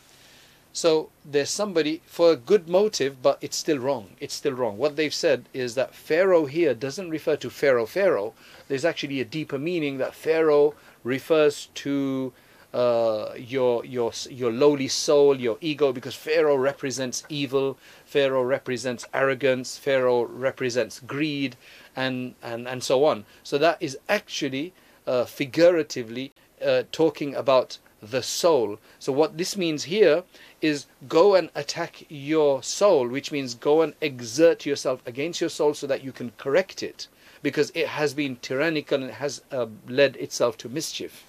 So 0.71 1.09
there's 1.23 1.49
somebody 1.49 2.01
for 2.05 2.31
a 2.31 2.35
good 2.35 2.67
motive, 2.67 3.21
but 3.21 3.37
it's 3.41 3.57
still 3.57 3.77
wrong. 3.77 4.09
It's 4.19 4.33
still 4.33 4.53
wrong. 4.53 4.77
What 4.77 4.95
they've 4.95 5.13
said 5.13 5.45
is 5.53 5.75
that 5.75 5.93
Pharaoh 5.93 6.45
here 6.45 6.73
doesn't 6.73 7.11
refer 7.11 7.35
to 7.37 7.49
Pharaoh, 7.49 7.85
Pharaoh. 7.85 8.33
There's 8.67 8.85
actually 8.85 9.21
a 9.21 9.25
deeper 9.25 9.59
meaning 9.59 9.99
that 9.99 10.15
Pharaoh 10.15 10.73
refers 11.03 11.67
to 11.75 12.33
uh, 12.74 13.32
your 13.36 13.84
your 13.84 14.12
your 14.30 14.52
lowly 14.52 14.88
soul, 14.88 15.40
your 15.40 15.56
ego, 15.60 15.92
because 15.92 16.14
Pharaoh 16.14 16.56
represents 16.56 17.24
evil, 17.28 17.78
Pharaoh 18.04 18.42
represents 18.42 19.06
arrogance, 19.14 19.78
Pharaoh 19.78 20.24
represents 20.24 21.00
greed, 21.00 21.56
and 21.96 22.34
and 22.42 22.68
and 22.68 22.82
so 22.82 23.04
on. 23.04 23.24
So 23.42 23.58
that 23.58 23.78
is 23.80 23.98
actually 24.08 24.72
uh, 25.06 25.24
figuratively 25.24 26.32
uh, 26.64 26.82
talking 26.92 27.34
about 27.34 27.78
the 28.00 28.22
soul. 28.22 28.78
So 28.98 29.12
what 29.12 29.38
this 29.38 29.56
means 29.56 29.84
here 29.84 30.22
is 30.60 30.86
go 31.08 31.34
and 31.34 31.50
attack 31.54 32.04
your 32.08 32.62
soul, 32.62 33.08
which 33.08 33.32
means 33.32 33.54
go 33.54 33.82
and 33.82 33.94
exert 34.00 34.66
yourself 34.66 35.02
against 35.06 35.40
your 35.40 35.50
soul 35.50 35.74
so 35.74 35.86
that 35.86 36.04
you 36.04 36.12
can 36.12 36.32
correct 36.38 36.82
it, 36.82 37.08
because 37.42 37.72
it 37.74 37.88
has 37.88 38.14
been 38.14 38.36
tyrannical 38.36 39.02
and 39.02 39.10
has 39.12 39.42
uh, 39.50 39.66
led 39.88 40.16
itself 40.16 40.56
to 40.58 40.68
mischief. 40.68 41.24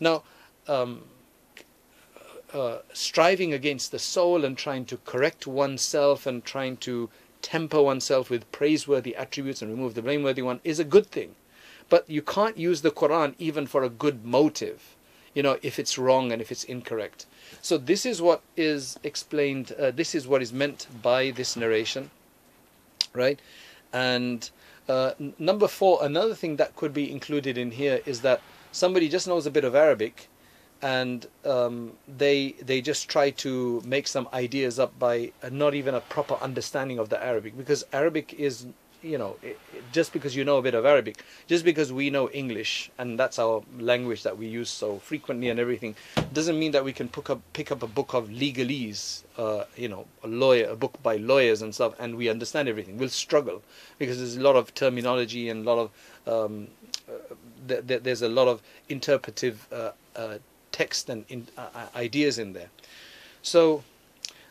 Now 0.00 0.22
um, 0.68 1.02
uh, 2.52 2.78
striving 2.92 3.52
against 3.52 3.92
the 3.92 3.98
soul 3.98 4.44
and 4.44 4.58
trying 4.58 4.84
to 4.84 4.98
correct 4.98 5.46
oneself 5.46 6.26
and 6.26 6.44
trying 6.44 6.76
to 6.76 7.08
temper 7.40 7.82
oneself 7.82 8.30
with 8.30 8.50
praiseworthy 8.52 9.16
attributes 9.16 9.62
and 9.62 9.70
remove 9.70 9.94
the 9.94 10.02
blameworthy 10.02 10.42
one 10.42 10.60
is 10.62 10.78
a 10.78 10.84
good 10.84 11.06
thing. 11.06 11.34
But 11.88 12.08
you 12.08 12.22
can't 12.22 12.56
use 12.56 12.82
the 12.82 12.90
Quran 12.90 13.34
even 13.38 13.66
for 13.66 13.82
a 13.82 13.88
good 13.88 14.24
motive, 14.24 14.96
you 15.34 15.42
know, 15.42 15.58
if 15.62 15.78
it's 15.78 15.98
wrong 15.98 16.30
and 16.30 16.40
if 16.40 16.52
it's 16.52 16.64
incorrect. 16.64 17.26
So 17.60 17.78
this 17.78 18.06
is 18.06 18.22
what 18.22 18.42
is 18.56 18.98
explained, 19.02 19.72
uh, 19.72 19.90
this 19.90 20.14
is 20.14 20.26
what 20.26 20.42
is 20.42 20.52
meant 20.52 20.86
by 21.02 21.30
this 21.30 21.56
narration, 21.56 22.10
right? 23.12 23.40
And 23.92 24.48
uh, 24.88 25.12
number 25.38 25.68
four, 25.68 25.98
another 26.02 26.34
thing 26.34 26.56
that 26.56 26.76
could 26.76 26.92
be 26.92 27.10
included 27.10 27.58
in 27.58 27.72
here 27.72 28.00
is 28.06 28.20
that 28.20 28.40
somebody 28.72 29.08
just 29.08 29.26
knows 29.26 29.46
a 29.46 29.50
bit 29.50 29.64
of 29.64 29.74
Arabic 29.74 30.28
and 30.82 31.26
um, 31.44 31.92
they 32.08 32.52
they 32.60 32.80
just 32.80 33.08
try 33.08 33.30
to 33.30 33.80
make 33.86 34.08
some 34.08 34.28
ideas 34.32 34.78
up 34.78 34.98
by 34.98 35.32
not 35.50 35.74
even 35.74 35.94
a 35.94 36.00
proper 36.00 36.34
understanding 36.42 36.98
of 36.98 37.08
the 37.08 37.24
Arabic 37.24 37.56
because 37.56 37.84
Arabic 37.92 38.34
is 38.34 38.66
you 39.02 39.18
know 39.18 39.36
it, 39.42 39.58
it, 39.74 39.84
just 39.92 40.12
because 40.12 40.34
you 40.34 40.44
know 40.44 40.58
a 40.58 40.62
bit 40.62 40.74
of 40.74 40.84
Arabic 40.84 41.22
just 41.46 41.64
because 41.64 41.92
we 41.92 42.10
know 42.10 42.28
English 42.30 42.90
and 42.98 43.18
that's 43.18 43.38
our 43.38 43.62
language 43.78 44.22
that 44.22 44.38
we 44.38 44.46
use 44.46 44.70
so 44.70 44.98
frequently 44.98 45.48
and 45.48 45.58
everything 45.58 45.94
doesn't 46.32 46.58
mean 46.58 46.72
that 46.72 46.84
we 46.84 46.92
can 46.92 47.08
pick 47.08 47.30
up 47.30 47.40
pick 47.52 47.70
up 47.72 47.82
a 47.82 47.86
book 47.86 48.14
of 48.14 48.28
legalese 48.28 49.22
uh, 49.38 49.64
you 49.76 49.88
know 49.88 50.06
a 50.22 50.28
lawyer 50.28 50.68
a 50.68 50.76
book 50.76 51.00
by 51.02 51.16
lawyers 51.16 51.62
and 51.62 51.74
stuff 51.74 51.94
and 51.98 52.16
we 52.16 52.28
understand 52.28 52.68
everything. 52.68 52.98
We'll 52.98 53.08
struggle 53.08 53.62
because 53.98 54.18
there's 54.18 54.36
a 54.36 54.40
lot 54.40 54.56
of 54.56 54.74
terminology 54.74 55.48
and 55.48 55.66
a 55.66 55.74
lot 55.74 55.78
of 55.78 55.90
um, 56.26 56.68
uh, 57.08 57.34
th- 57.66 57.86
th- 57.86 58.02
there's 58.02 58.22
a 58.22 58.28
lot 58.28 58.48
of 58.48 58.62
interpretive 58.88 59.66
uh, 59.72 59.92
uh 60.14 60.38
text 60.71 61.09
and 61.09 61.25
in, 61.29 61.47
uh, 61.57 61.67
uh, 61.73 61.87
ideas 61.95 62.37
in 62.37 62.53
there. 62.53 62.69
So 63.41 63.83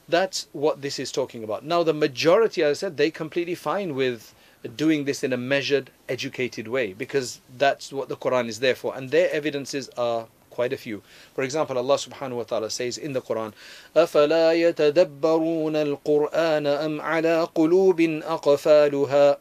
that's 0.08 0.48
what 0.52 0.82
this 0.82 0.98
is 0.98 1.12
talking 1.12 1.44
about. 1.44 1.64
Now, 1.64 1.82
the 1.82 1.94
majority, 1.94 2.62
as 2.62 2.78
I 2.78 2.80
said, 2.80 2.96
they 2.96 3.10
completely 3.10 3.54
fine 3.54 3.94
with 3.94 4.34
doing 4.76 5.04
this 5.04 5.22
in 5.22 5.32
a 5.32 5.36
measured, 5.36 5.90
educated 6.08 6.66
way 6.68 6.92
because 6.92 7.40
that's 7.56 7.92
what 7.92 8.08
the 8.08 8.16
Quran 8.16 8.48
is 8.48 8.60
there 8.60 8.75
for, 8.75 8.96
and 8.96 9.10
their 9.10 9.30
evidences 9.30 9.88
are 9.96 10.26
quite 10.50 10.72
a 10.72 10.76
few. 10.76 11.02
For 11.34 11.44
example, 11.44 11.76
Allah 11.76 11.96
subhanahu 11.96 12.36
wa 12.36 12.42
ta'ala 12.44 12.70
says 12.70 12.96
in 12.96 13.12
the 13.12 13.20
Quran, 13.20 13.52
أَفَلَا 13.94 14.56
يَتَدَبَّرُونَ 14.64 15.76
الْقُرْآنَ 15.86 16.66
أَمْ 16.86 17.00
عَلَى 17.02 17.52
قُلُوبٍ 17.54 18.22
أَقْفَالُهَا 18.22 19.36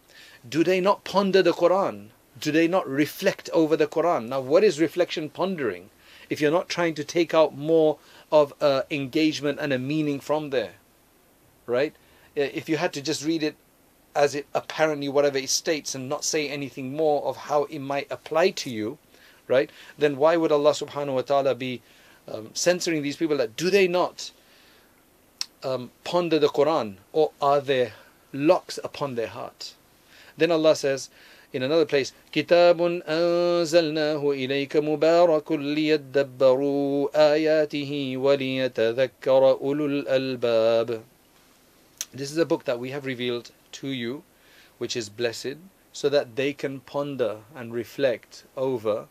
Do 0.50 0.64
they 0.64 0.82
not 0.82 1.06
ponder 1.06 1.42
the 1.42 1.54
Quran? 1.54 2.10
Do 2.40 2.52
they 2.52 2.68
not 2.68 2.86
reflect 2.88 3.50
over 3.54 3.78
the 3.78 3.88
Quran? 3.88 4.28
Now, 4.28 4.42
what 4.42 4.66
is 4.66 4.82
reflection 4.82 5.30
pondering? 5.30 5.90
If 6.31 6.41
you're 6.41 6.51
not 6.51 6.69
trying 6.69 6.95
to 6.95 7.05
take 7.05 7.35
out 7.35 7.57
more 7.57 7.99
of 8.33 8.55
uh, 8.61 8.83
engagement 8.91 9.59
and 9.61 9.73
a 9.73 9.79
meaning 9.79 10.21
from 10.21 10.51
there, 10.51 10.75
right? 11.67 11.95
If 12.37 12.69
you 12.69 12.77
had 12.77 12.93
to 12.95 13.03
just 13.03 13.25
read 13.25 13.43
it 13.43 13.57
as 14.15 14.35
it 14.35 14.47
apparently 14.55 15.09
whatever 15.09 15.39
it 15.39 15.51
states 15.51 15.95
and 15.95 16.09
not 16.09 16.25
say 16.25 16.49
anything 16.49 16.97
more 16.97 17.23
of 17.25 17.37
how 17.37 17.65
it 17.65 17.81
might 17.81 18.11
apply 18.11 18.51
to 18.51 18.71
you, 18.71 18.99
right? 19.49 19.71
Then 19.99 20.17
why 20.17 20.37
would 20.37 20.53
Allah 20.53 20.71
subhanahu 20.71 21.15
wa 21.15 21.23
ta'ala 21.23 21.55
be 21.57 21.83
um, 22.29 22.51
censoring 22.55 23.03
these 23.03 23.17
people 23.17 23.37
that 23.37 23.57
do 23.57 23.69
they 23.69 23.89
not 23.89 24.31
um, 25.65 25.91
ponder 26.05 26.39
the 26.39 26.49
Quran 26.49 26.97
or 27.13 27.33
are 27.43 27.61
there 27.61 27.93
locks 28.33 28.79
upon 28.85 29.17
their 29.17 29.29
heart? 29.29 29.75
Then 30.37 30.53
Allah 30.53 30.77
says, 30.77 31.11
in 31.54 31.64
another 31.64 31.86
place 31.86 32.14
كتاب 32.32 32.82
أنزلناه 33.08 34.32
إليك 34.32 34.78
مبارك 34.78 35.52
ليدبروا 35.52 37.10
آياته 37.34 38.18
وليتذكر 38.18 39.52
أولو 39.52 39.86
الألباب 39.86 41.02
This 42.14 42.32
is 42.32 42.38
a 42.38 42.46
book 42.46 42.64
that 42.66 42.80
we 42.80 42.92
have 42.92 43.06
revealed 43.06 43.52
to 43.74 43.88
you 43.88 44.24
which 44.78 44.96
is 44.96 45.10
blessed 45.10 45.58
so 45.94 46.10
that 46.10 46.36
they 46.36 46.54
can 46.54 46.82
ponder 46.82 47.38
and 47.56 47.74
reflect 47.74 48.44
over 48.58 49.08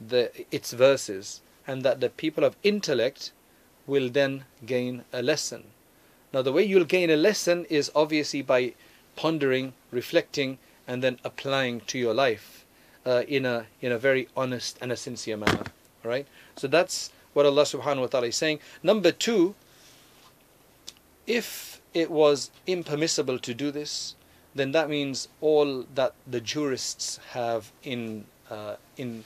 the, 0.00 0.30
its 0.50 0.72
verses 0.72 1.40
and 1.66 1.82
that 1.82 2.00
the 2.00 2.10
people 2.10 2.44
of 2.44 2.56
intellect 2.62 3.32
will 3.86 4.08
then 4.10 4.44
gain 4.64 5.04
a 5.12 5.22
lesson. 5.22 5.64
Now 6.32 6.42
the 6.42 6.52
way 6.52 6.62
you'll 6.62 6.84
gain 6.84 7.10
a 7.10 7.16
lesson 7.16 7.64
is 7.70 7.90
obviously 7.94 8.42
by 8.42 8.74
pondering, 9.16 9.72
reflecting 9.90 10.58
and 10.87 11.03
then 11.03 11.19
applying 11.23 11.81
to 11.81 11.97
your 11.97 12.13
life 12.13 12.65
uh, 13.05 13.23
in 13.27 13.45
a 13.45 13.67
in 13.81 13.91
a 13.91 13.97
very 13.97 14.27
honest 14.35 14.77
and 14.81 14.91
a 14.91 14.97
sincere 14.97 15.37
manner. 15.37 15.63
All 16.03 16.09
right. 16.09 16.27
So 16.55 16.67
that's 16.67 17.11
what 17.33 17.45
Allah 17.45 17.63
Subhanahu 17.63 18.01
wa 18.01 18.07
Taala 18.07 18.27
is 18.29 18.35
saying. 18.35 18.59
Number 18.81 19.11
two, 19.11 19.55
if 21.27 21.81
it 21.93 22.11
was 22.11 22.51
impermissible 22.67 23.39
to 23.39 23.53
do 23.53 23.71
this, 23.71 24.15
then 24.53 24.71
that 24.71 24.89
means 24.89 25.27
all 25.41 25.85
that 25.95 26.13
the 26.25 26.39
jurists 26.39 27.19
have 27.31 27.71
in 27.83 28.25
uh, 28.49 28.75
in 28.97 29.23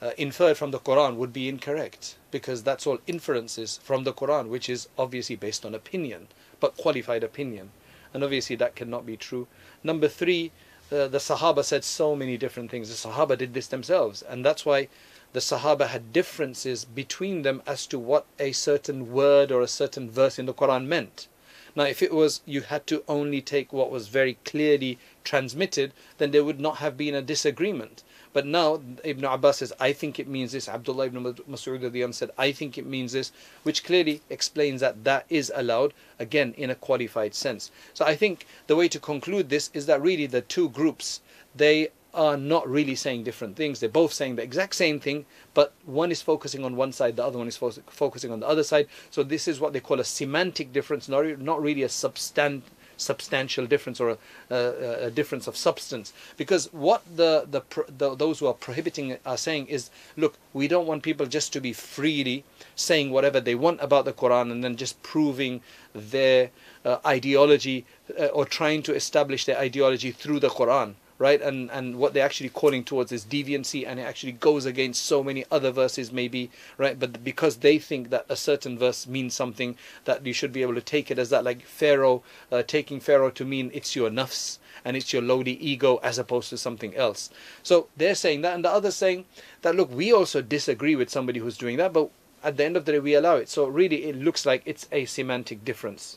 uh, 0.00 0.12
inferred 0.16 0.56
from 0.56 0.70
the 0.70 0.78
Quran 0.78 1.16
would 1.16 1.32
be 1.32 1.48
incorrect 1.48 2.16
because 2.30 2.62
that's 2.62 2.86
all 2.86 2.98
inferences 3.06 3.78
from 3.82 4.04
the 4.04 4.12
Quran, 4.12 4.48
which 4.48 4.68
is 4.68 4.88
obviously 4.96 5.36
based 5.36 5.66
on 5.66 5.74
opinion, 5.74 6.28
but 6.58 6.76
qualified 6.76 7.22
opinion, 7.22 7.70
and 8.14 8.24
obviously 8.24 8.56
that 8.56 8.74
cannot 8.74 9.04
be 9.04 9.16
true. 9.16 9.46
Number 9.84 10.08
three, 10.08 10.52
uh, 10.92 11.08
the 11.08 11.18
Sahaba 11.18 11.64
said 11.64 11.84
so 11.84 12.16
many 12.16 12.36
different 12.36 12.70
things. 12.70 12.88
The 12.88 13.08
Sahaba 13.08 13.38
did 13.38 13.54
this 13.54 13.66
themselves, 13.66 14.22
and 14.22 14.44
that's 14.44 14.66
why 14.66 14.88
the 15.32 15.40
Sahaba 15.40 15.88
had 15.88 16.12
differences 16.12 16.84
between 16.84 17.42
them 17.42 17.62
as 17.66 17.86
to 17.86 17.98
what 17.98 18.26
a 18.38 18.52
certain 18.52 19.12
word 19.12 19.52
or 19.52 19.62
a 19.62 19.68
certain 19.68 20.10
verse 20.10 20.38
in 20.38 20.46
the 20.46 20.54
Quran 20.54 20.86
meant. 20.86 21.28
Now, 21.76 21.84
if 21.84 22.02
it 22.02 22.12
was 22.12 22.40
you 22.46 22.62
had 22.62 22.86
to 22.88 23.04
only 23.06 23.40
take 23.40 23.72
what 23.72 23.92
was 23.92 24.08
very 24.08 24.38
clearly 24.44 24.98
transmitted, 25.22 25.92
then 26.18 26.32
there 26.32 26.44
would 26.44 26.60
not 26.60 26.78
have 26.78 26.96
been 26.96 27.14
a 27.14 27.22
disagreement. 27.22 28.02
But 28.32 28.46
now 28.46 28.80
Ibn 29.02 29.24
Abbas 29.24 29.58
says, 29.58 29.72
I 29.80 29.92
think 29.92 30.18
it 30.18 30.28
means 30.28 30.52
this. 30.52 30.68
Abdullah 30.68 31.06
ibn 31.06 31.22
Mas'ud 31.24 32.14
said, 32.14 32.30
I 32.38 32.52
think 32.52 32.78
it 32.78 32.86
means 32.86 33.12
this, 33.12 33.32
which 33.64 33.84
clearly 33.84 34.22
explains 34.30 34.80
that 34.80 35.04
that 35.04 35.26
is 35.28 35.52
allowed, 35.54 35.92
again, 36.18 36.54
in 36.56 36.70
a 36.70 36.74
qualified 36.76 37.34
sense. 37.34 37.70
So 37.92 38.04
I 38.04 38.14
think 38.14 38.46
the 38.66 38.76
way 38.76 38.88
to 38.88 39.00
conclude 39.00 39.48
this 39.48 39.70
is 39.74 39.86
that 39.86 40.00
really 40.00 40.26
the 40.26 40.42
two 40.42 40.68
groups, 40.68 41.20
they 41.54 41.88
are 42.12 42.36
not 42.36 42.68
really 42.68 42.94
saying 42.94 43.24
different 43.24 43.56
things. 43.56 43.80
They're 43.80 43.88
both 43.88 44.12
saying 44.12 44.36
the 44.36 44.42
exact 44.42 44.74
same 44.74 45.00
thing, 45.00 45.26
but 45.54 45.72
one 45.84 46.10
is 46.10 46.22
focusing 46.22 46.64
on 46.64 46.76
one 46.76 46.92
side, 46.92 47.16
the 47.16 47.24
other 47.24 47.38
one 47.38 47.48
is 47.48 47.56
fo- 47.56 47.70
focusing 47.86 48.32
on 48.32 48.40
the 48.40 48.48
other 48.48 48.64
side. 48.64 48.88
So 49.10 49.22
this 49.22 49.46
is 49.46 49.60
what 49.60 49.72
they 49.72 49.80
call 49.80 50.00
a 50.00 50.04
semantic 50.04 50.72
difference, 50.72 51.08
not, 51.08 51.38
not 51.38 51.62
really 51.62 51.82
a 51.82 51.88
substant- 51.88 52.62
substantial 53.00 53.66
difference 53.66 54.00
or 54.00 54.10
a, 54.10 54.18
a, 54.54 55.06
a 55.06 55.10
difference 55.10 55.46
of 55.46 55.56
substance. 55.56 56.12
Because 56.36 56.72
what 56.72 57.02
the, 57.16 57.46
the, 57.50 57.62
the, 57.88 58.14
those 58.14 58.38
who 58.38 58.46
are 58.46 58.54
prohibiting 58.54 59.16
are 59.24 59.36
saying 59.36 59.66
is, 59.66 59.90
look, 60.16 60.36
we 60.52 60.68
don't 60.68 60.86
want 60.86 61.02
people 61.02 61.26
just 61.26 61.52
to 61.52 61.60
be 61.60 61.72
freely 61.72 62.44
saying 62.76 63.10
whatever 63.10 63.40
they 63.40 63.54
want 63.54 63.80
about 63.80 64.04
the 64.04 64.12
Quran 64.12 64.50
and 64.52 64.62
then 64.62 64.76
just 64.76 65.02
proving 65.02 65.60
their 65.94 66.50
uh, 66.84 66.98
ideology 67.04 67.84
uh, 68.18 68.26
or 68.26 68.44
trying 68.44 68.82
to 68.82 68.94
establish 68.94 69.44
their 69.44 69.58
ideology 69.58 70.10
through 70.10 70.40
the 70.40 70.48
Quran 70.48 70.94
right? 71.20 71.40
And 71.42 71.70
and 71.70 71.96
what 71.96 72.14
they're 72.14 72.24
actually 72.24 72.48
calling 72.48 72.82
towards 72.82 73.12
is 73.12 73.24
deviancy, 73.26 73.86
and 73.86 74.00
it 74.00 74.04
actually 74.04 74.32
goes 74.32 74.64
against 74.64 75.04
so 75.04 75.22
many 75.22 75.44
other 75.52 75.70
verses, 75.70 76.10
maybe, 76.10 76.50
right? 76.78 76.98
But 76.98 77.22
because 77.22 77.58
they 77.58 77.78
think 77.78 78.08
that 78.08 78.24
a 78.28 78.36
certain 78.36 78.78
verse 78.78 79.06
means 79.06 79.34
something, 79.34 79.76
that 80.06 80.26
you 80.26 80.32
should 80.32 80.52
be 80.52 80.62
able 80.62 80.74
to 80.74 80.80
take 80.80 81.10
it 81.10 81.18
as 81.18 81.28
that, 81.30 81.44
like 81.44 81.62
Pharaoh, 81.62 82.22
uh, 82.50 82.62
taking 82.62 83.00
Pharaoh 83.00 83.30
to 83.30 83.44
mean 83.44 83.70
it's 83.74 83.94
your 83.94 84.08
nafs 84.08 84.58
and 84.82 84.96
it's 84.96 85.12
your 85.12 85.20
lowly 85.20 85.52
ego 85.52 86.00
as 86.02 86.18
opposed 86.18 86.48
to 86.48 86.56
something 86.56 86.96
else. 86.96 87.28
So 87.62 87.88
they're 87.98 88.14
saying 88.14 88.40
that, 88.40 88.54
and 88.54 88.64
the 88.64 88.70
other 88.70 88.90
saying 88.90 89.26
that 89.60 89.76
look, 89.76 89.92
we 89.92 90.10
also 90.12 90.40
disagree 90.40 90.96
with 90.96 91.10
somebody 91.10 91.38
who's 91.38 91.58
doing 91.58 91.76
that, 91.76 91.92
but 91.92 92.10
at 92.42 92.56
the 92.56 92.64
end 92.64 92.78
of 92.78 92.86
the 92.86 92.92
day, 92.92 92.98
we 92.98 93.14
allow 93.14 93.36
it. 93.36 93.50
So 93.50 93.66
really, 93.66 94.04
it 94.04 94.16
looks 94.16 94.46
like 94.46 94.62
it's 94.64 94.88
a 94.90 95.04
semantic 95.04 95.66
difference. 95.66 96.16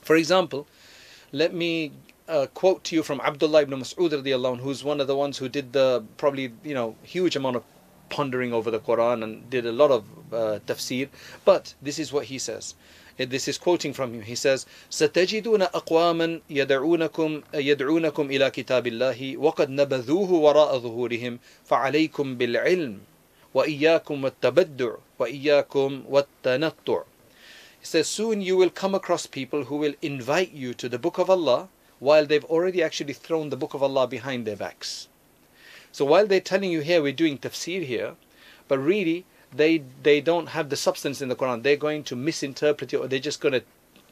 For 0.00 0.16
example, 0.16 0.66
let 1.30 1.52
me 1.52 1.92
uh, 2.27 2.47
quote 2.53 2.83
to 2.85 2.95
you 2.95 3.03
from 3.03 3.21
Abdullah 3.21 3.61
ibn 3.61 3.79
Mas'ud 3.79 4.11
radiallahu 4.11 4.59
who's 4.59 4.83
one 4.83 4.99
of 4.99 5.07
the 5.07 5.15
ones 5.15 5.37
who 5.37 5.47
did 5.47 5.73
the 5.73 6.03
probably 6.17 6.53
you 6.63 6.73
know 6.73 6.95
huge 7.03 7.35
amount 7.35 7.55
of 7.55 7.63
pondering 8.09 8.53
over 8.53 8.71
the 8.71 8.79
Quran 8.79 9.23
and 9.23 9.49
did 9.49 9.65
a 9.65 9.71
lot 9.71 9.91
of 9.91 10.03
uh, 10.31 10.59
tafsir. 10.65 11.09
But 11.45 11.73
this 11.81 11.99
is 11.99 12.11
what 12.11 12.25
he 12.25 12.37
says. 12.39 12.75
This 13.17 13.47
is 13.47 13.57
quoting 13.57 13.93
from 13.93 14.13
him. 14.13 14.21
He 14.21 14.35
says, 14.35 14.65
"ستجدون 14.91 15.71
أقواما 15.71 16.41
يدعونكم 16.49 17.43
يدعونكم 17.53 18.25
إلى 18.29 18.49
كتاب 18.51 18.87
الله 18.87 19.37
وقد 19.37 19.69
نبذوه 19.69 20.31
وراء 20.31 20.77
ظهورهم 20.77 21.39
فعليكم 21.65 22.37
بالعلم 22.37 22.99
وإياكم 23.53 24.23
والتبدع 24.23 24.95
وإياكم 25.19 26.03
والتنطع." 26.09 27.03
He 27.79 27.85
says, 27.85 28.07
"Soon 28.07 28.41
you 28.41 28.55
will 28.55 28.69
come 28.69 28.93
across 28.93 29.25
people 29.25 29.63
who 29.63 29.77
will 29.77 29.95
invite 30.03 30.51
you 30.51 30.75
to 30.75 30.87
the 30.87 30.99
Book 30.99 31.17
of 31.17 31.29
Allah." 31.29 31.69
While 32.02 32.26
they've 32.26 32.44
already 32.46 32.82
actually 32.82 33.12
thrown 33.12 33.48
the 33.48 33.56
book 33.56 33.74
of 33.74 33.82
Allah 33.82 34.08
behind 34.08 34.44
their 34.44 34.56
backs. 34.56 35.06
So 35.92 36.04
while 36.04 36.26
they're 36.26 36.40
telling 36.40 36.72
you 36.72 36.80
here 36.80 37.00
we're 37.00 37.12
doing 37.12 37.38
tafsir 37.38 37.84
here, 37.86 38.16
but 38.66 38.80
really 38.80 39.24
they 39.54 39.84
they 40.02 40.20
don't 40.20 40.48
have 40.48 40.68
the 40.68 40.76
substance 40.76 41.22
in 41.22 41.28
the 41.28 41.36
Quran. 41.36 41.62
They're 41.62 41.76
going 41.76 42.02
to 42.10 42.16
misinterpret 42.16 42.92
it 42.92 42.96
or 42.96 43.06
they're 43.06 43.28
just 43.30 43.40
going 43.40 43.52
to 43.52 43.62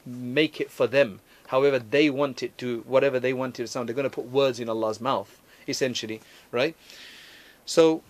make 0.05 0.61
it 0.61 0.71
for 0.71 0.87
them. 0.87 1.19
However 1.47 1.79
they 1.79 2.09
want 2.09 2.41
it 2.41 2.57
to 2.59 2.81
whatever 2.87 3.19
they 3.19 3.33
want 3.33 3.59
it 3.59 3.63
to 3.63 3.67
sound. 3.67 3.89
They're 3.89 4.01
going 4.01 4.09
to 4.09 4.19
put 4.21 4.37
words 4.39 4.61
in 4.61 4.69
Allah's 4.69 5.01
mouth, 5.01 5.41
essentially, 5.67 6.21
right? 6.49 6.77
So 7.65 8.03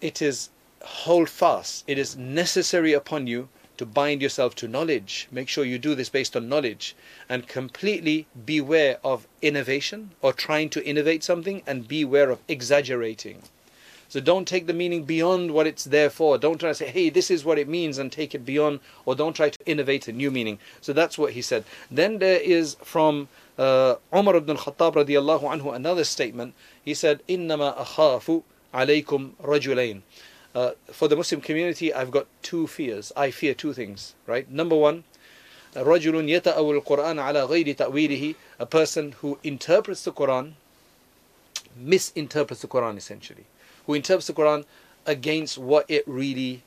it 0.00 0.20
is 0.20 0.50
hold 0.82 1.30
fast. 1.30 1.84
It 1.86 1.96
is 1.96 2.16
necessary 2.16 2.92
upon 2.92 3.28
you 3.28 3.48
to 3.77 3.85
bind 3.85 4.21
yourself 4.21 4.55
to 4.55 4.67
knowledge. 4.67 5.27
Make 5.31 5.47
sure 5.47 5.63
you 5.63 5.79
do 5.79 5.95
this 5.95 6.09
based 6.09 6.35
on 6.35 6.49
knowledge 6.49 6.95
and 7.29 7.47
completely 7.47 8.27
beware 8.45 8.97
of 9.03 9.25
innovation 9.41 10.11
or 10.21 10.33
trying 10.33 10.69
to 10.71 10.85
innovate 10.85 11.23
something 11.23 11.63
and 11.65 11.87
beware 11.87 12.29
of 12.29 12.39
exaggerating. 12.49 13.43
So 14.09 14.19
don't 14.19 14.47
take 14.47 14.65
the 14.65 14.73
meaning 14.73 15.03
beyond 15.03 15.51
what 15.51 15.67
it's 15.67 15.85
there 15.85 16.09
for. 16.09 16.37
Don't 16.37 16.59
try 16.59 16.69
to 16.69 16.75
say, 16.75 16.89
hey, 16.89 17.09
this 17.09 17.29
is 17.31 17.45
what 17.45 17.59
it 17.59 17.69
means 17.69 17.99
and 17.99 18.11
take 18.11 18.35
it 18.35 18.43
beyond, 18.43 18.79
or 19.05 19.15
don't 19.15 19.35
try 19.35 19.49
to 19.49 19.57
innovate 19.67 20.07
a 20.07 20.11
new 20.11 20.31
meaning. 20.31 20.57
So 20.81 20.93
that's 20.93 21.17
what 21.17 21.33
he 21.33 21.43
said. 21.43 21.63
Then 21.91 22.17
there 22.17 22.39
is 22.39 22.75
from 22.83 23.29
uh, 23.57 23.95
Umar 24.13 24.35
ibn 24.35 24.57
al-Khattab 24.57 24.95
radiallahu 24.95 25.43
anhu 25.43 25.73
another 25.75 26.03
statement. 26.03 26.55
He 26.83 26.95
said, 26.95 27.21
إِنَّمَا 27.29 27.77
أَخَافُ 27.77 28.43
عَلَيْكُمْ 28.73 29.31
رَجُلَيْنِ 29.43 30.01
uh, 30.55 30.71
for 30.91 31.07
the 31.07 31.15
Muslim 31.15 31.41
community, 31.41 31.93
I've 31.93 32.11
got 32.11 32.27
two 32.41 32.67
fears. 32.67 33.11
I 33.15 33.31
fear 33.31 33.53
two 33.53 33.73
things, 33.73 34.15
right? 34.25 34.49
Number 34.49 34.75
one, 34.75 35.03
رجل 35.75 36.29
يتأول 36.29 36.81
القرآن 36.81 37.19
على 37.19 37.43
غير 37.43 37.75
تأويله 37.75 38.35
a 38.59 38.65
person 38.65 39.11
who 39.21 39.37
interprets 39.43 40.03
the 40.03 40.11
Quran 40.11 40.53
misinterprets 41.77 42.61
the 42.61 42.67
Quran 42.67 42.97
essentially 42.97 43.45
who 43.85 43.93
interprets 43.93 44.27
the 44.27 44.33
Quran 44.33 44.65
against 45.05 45.57
what 45.57 45.85
it 45.87 46.03
really 46.07 46.63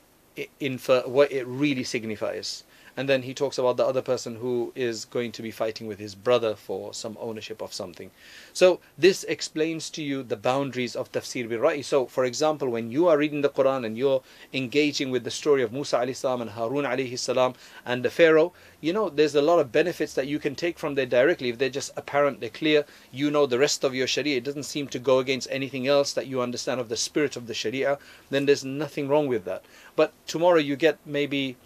infer 0.59 1.01
what 1.01 1.31
it 1.31 1.45
really 1.45 1.83
signifies 1.83 2.63
and 2.98 3.08
then 3.08 3.22
he 3.22 3.32
talks 3.32 3.58
about 3.58 3.76
the 3.76 3.86
other 3.86 4.02
person 4.02 4.34
who 4.34 4.72
is 4.74 5.04
going 5.04 5.30
to 5.30 5.40
be 5.40 5.52
fighting 5.52 5.86
with 5.86 6.00
his 6.00 6.16
brother 6.16 6.56
for 6.56 6.92
some 6.92 7.16
ownership 7.20 7.62
of 7.62 7.72
something. 7.72 8.10
So 8.52 8.80
this 8.98 9.22
explains 9.22 9.88
to 9.90 10.02
you 10.02 10.24
the 10.24 10.36
boundaries 10.36 10.96
of 10.96 11.12
tafsir 11.12 11.48
bil 11.48 11.60
ra'i. 11.60 11.84
So 11.84 12.06
for 12.06 12.24
example, 12.24 12.68
when 12.68 12.90
you 12.90 13.06
are 13.06 13.16
reading 13.16 13.42
the 13.42 13.50
Quran 13.50 13.86
and 13.86 13.96
you're 13.96 14.22
engaging 14.52 15.12
with 15.12 15.22
the 15.22 15.30
story 15.30 15.62
of 15.62 15.72
Musa 15.72 15.98
alayhi 15.98 16.16
salam 16.16 16.42
and 16.42 16.50
Harun 16.50 16.84
alayhi 16.84 17.16
salam 17.16 17.54
and 17.86 18.04
the 18.04 18.10
Pharaoh, 18.10 18.52
you 18.80 18.92
know 18.92 19.08
there's 19.08 19.36
a 19.36 19.42
lot 19.42 19.60
of 19.60 19.70
benefits 19.70 20.14
that 20.14 20.26
you 20.26 20.40
can 20.40 20.56
take 20.56 20.76
from 20.76 20.96
there 20.96 21.06
directly 21.06 21.50
if 21.50 21.58
they're 21.58 21.70
just 21.70 21.92
apparent, 21.96 22.40
they're 22.40 22.50
clear. 22.50 22.84
You 23.12 23.30
know 23.30 23.46
the 23.46 23.60
rest 23.60 23.84
of 23.84 23.94
your 23.94 24.08
Sharia. 24.08 24.38
It 24.38 24.44
doesn't 24.44 24.64
seem 24.64 24.88
to 24.88 24.98
go 24.98 25.20
against 25.20 25.46
anything 25.52 25.86
else 25.86 26.12
that 26.14 26.26
you 26.26 26.40
understand 26.40 26.80
of 26.80 26.88
the 26.88 26.96
spirit 26.96 27.36
of 27.36 27.46
the 27.46 27.54
Sharia. 27.54 27.96
Then 28.30 28.46
there's 28.46 28.64
nothing 28.64 29.06
wrong 29.06 29.28
with 29.28 29.44
that. 29.44 29.64
But 29.94 30.12
tomorrow 30.26 30.58
you 30.58 30.74
get 30.74 30.98
maybe 31.06 31.56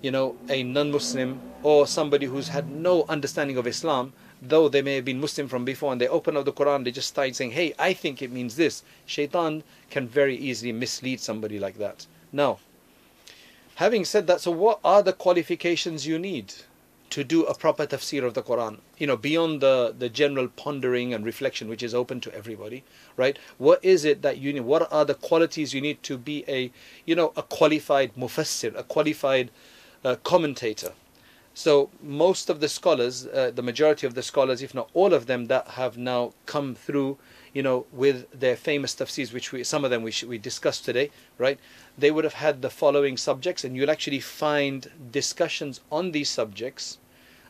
you 0.00 0.10
know, 0.10 0.36
a 0.48 0.62
non-Muslim 0.62 1.40
or 1.62 1.86
somebody 1.86 2.26
who's 2.26 2.48
had 2.48 2.70
no 2.70 3.04
understanding 3.08 3.56
of 3.56 3.66
Islam, 3.66 4.12
though 4.40 4.68
they 4.68 4.82
may 4.82 4.94
have 4.96 5.04
been 5.04 5.20
Muslim 5.20 5.48
from 5.48 5.64
before, 5.64 5.92
and 5.92 6.00
they 6.00 6.08
open 6.08 6.36
up 6.36 6.44
the 6.44 6.52
Quran, 6.52 6.84
they 6.84 6.92
just 6.92 7.08
start 7.08 7.34
saying, 7.34 7.52
"Hey, 7.52 7.74
I 7.78 7.92
think 7.92 8.22
it 8.22 8.30
means 8.30 8.56
this." 8.56 8.82
Shaitan 9.06 9.64
can 9.90 10.06
very 10.06 10.36
easily 10.36 10.72
mislead 10.72 11.20
somebody 11.20 11.58
like 11.58 11.78
that. 11.78 12.06
Now, 12.32 12.60
having 13.76 14.04
said 14.04 14.26
that, 14.28 14.40
so 14.40 14.50
what 14.52 14.78
are 14.84 15.02
the 15.02 15.12
qualifications 15.12 16.06
you 16.06 16.18
need 16.18 16.54
to 17.10 17.24
do 17.24 17.44
a 17.44 17.54
proper 17.54 17.86
tafsir 17.86 18.22
of 18.22 18.34
the 18.34 18.42
Quran? 18.42 18.78
You 18.98 19.08
know, 19.08 19.16
beyond 19.16 19.60
the 19.60 19.92
the 19.98 20.08
general 20.08 20.46
pondering 20.46 21.12
and 21.12 21.24
reflection, 21.24 21.68
which 21.68 21.82
is 21.82 21.92
open 21.92 22.20
to 22.20 22.32
everybody, 22.32 22.84
right? 23.16 23.36
What 23.56 23.84
is 23.84 24.04
it 24.04 24.22
that 24.22 24.38
you 24.38 24.52
need? 24.52 24.60
What 24.60 24.92
are 24.92 25.04
the 25.04 25.14
qualities 25.14 25.74
you 25.74 25.80
need 25.80 26.04
to 26.04 26.16
be 26.16 26.44
a, 26.46 26.70
you 27.04 27.16
know, 27.16 27.32
a 27.36 27.42
qualified 27.42 28.14
mufassir, 28.14 28.78
a 28.78 28.84
qualified 28.84 29.50
uh, 30.04 30.16
commentator. 30.16 30.92
So 31.54 31.90
most 32.00 32.50
of 32.50 32.60
the 32.60 32.68
scholars, 32.68 33.26
uh, 33.26 33.50
the 33.52 33.62
majority 33.62 34.06
of 34.06 34.14
the 34.14 34.22
scholars, 34.22 34.62
if 34.62 34.74
not 34.74 34.90
all 34.94 35.12
of 35.12 35.26
them, 35.26 35.46
that 35.46 35.66
have 35.70 35.98
now 35.98 36.32
come 36.46 36.76
through, 36.76 37.18
you 37.52 37.64
know, 37.64 37.84
with 37.90 38.30
their 38.30 38.54
famous 38.54 38.94
tafsirs, 38.94 39.32
which 39.32 39.50
we, 39.50 39.64
some 39.64 39.84
of 39.84 39.90
them 39.90 40.04
we, 40.04 40.12
we 40.28 40.38
discussed 40.38 40.84
today, 40.84 41.10
right? 41.36 41.58
They 41.98 42.12
would 42.12 42.22
have 42.22 42.34
had 42.34 42.62
the 42.62 42.70
following 42.70 43.16
subjects, 43.16 43.64
and 43.64 43.74
you'll 43.74 43.90
actually 43.90 44.20
find 44.20 44.88
discussions 45.10 45.80
on 45.90 46.12
these 46.12 46.28
subjects, 46.28 46.98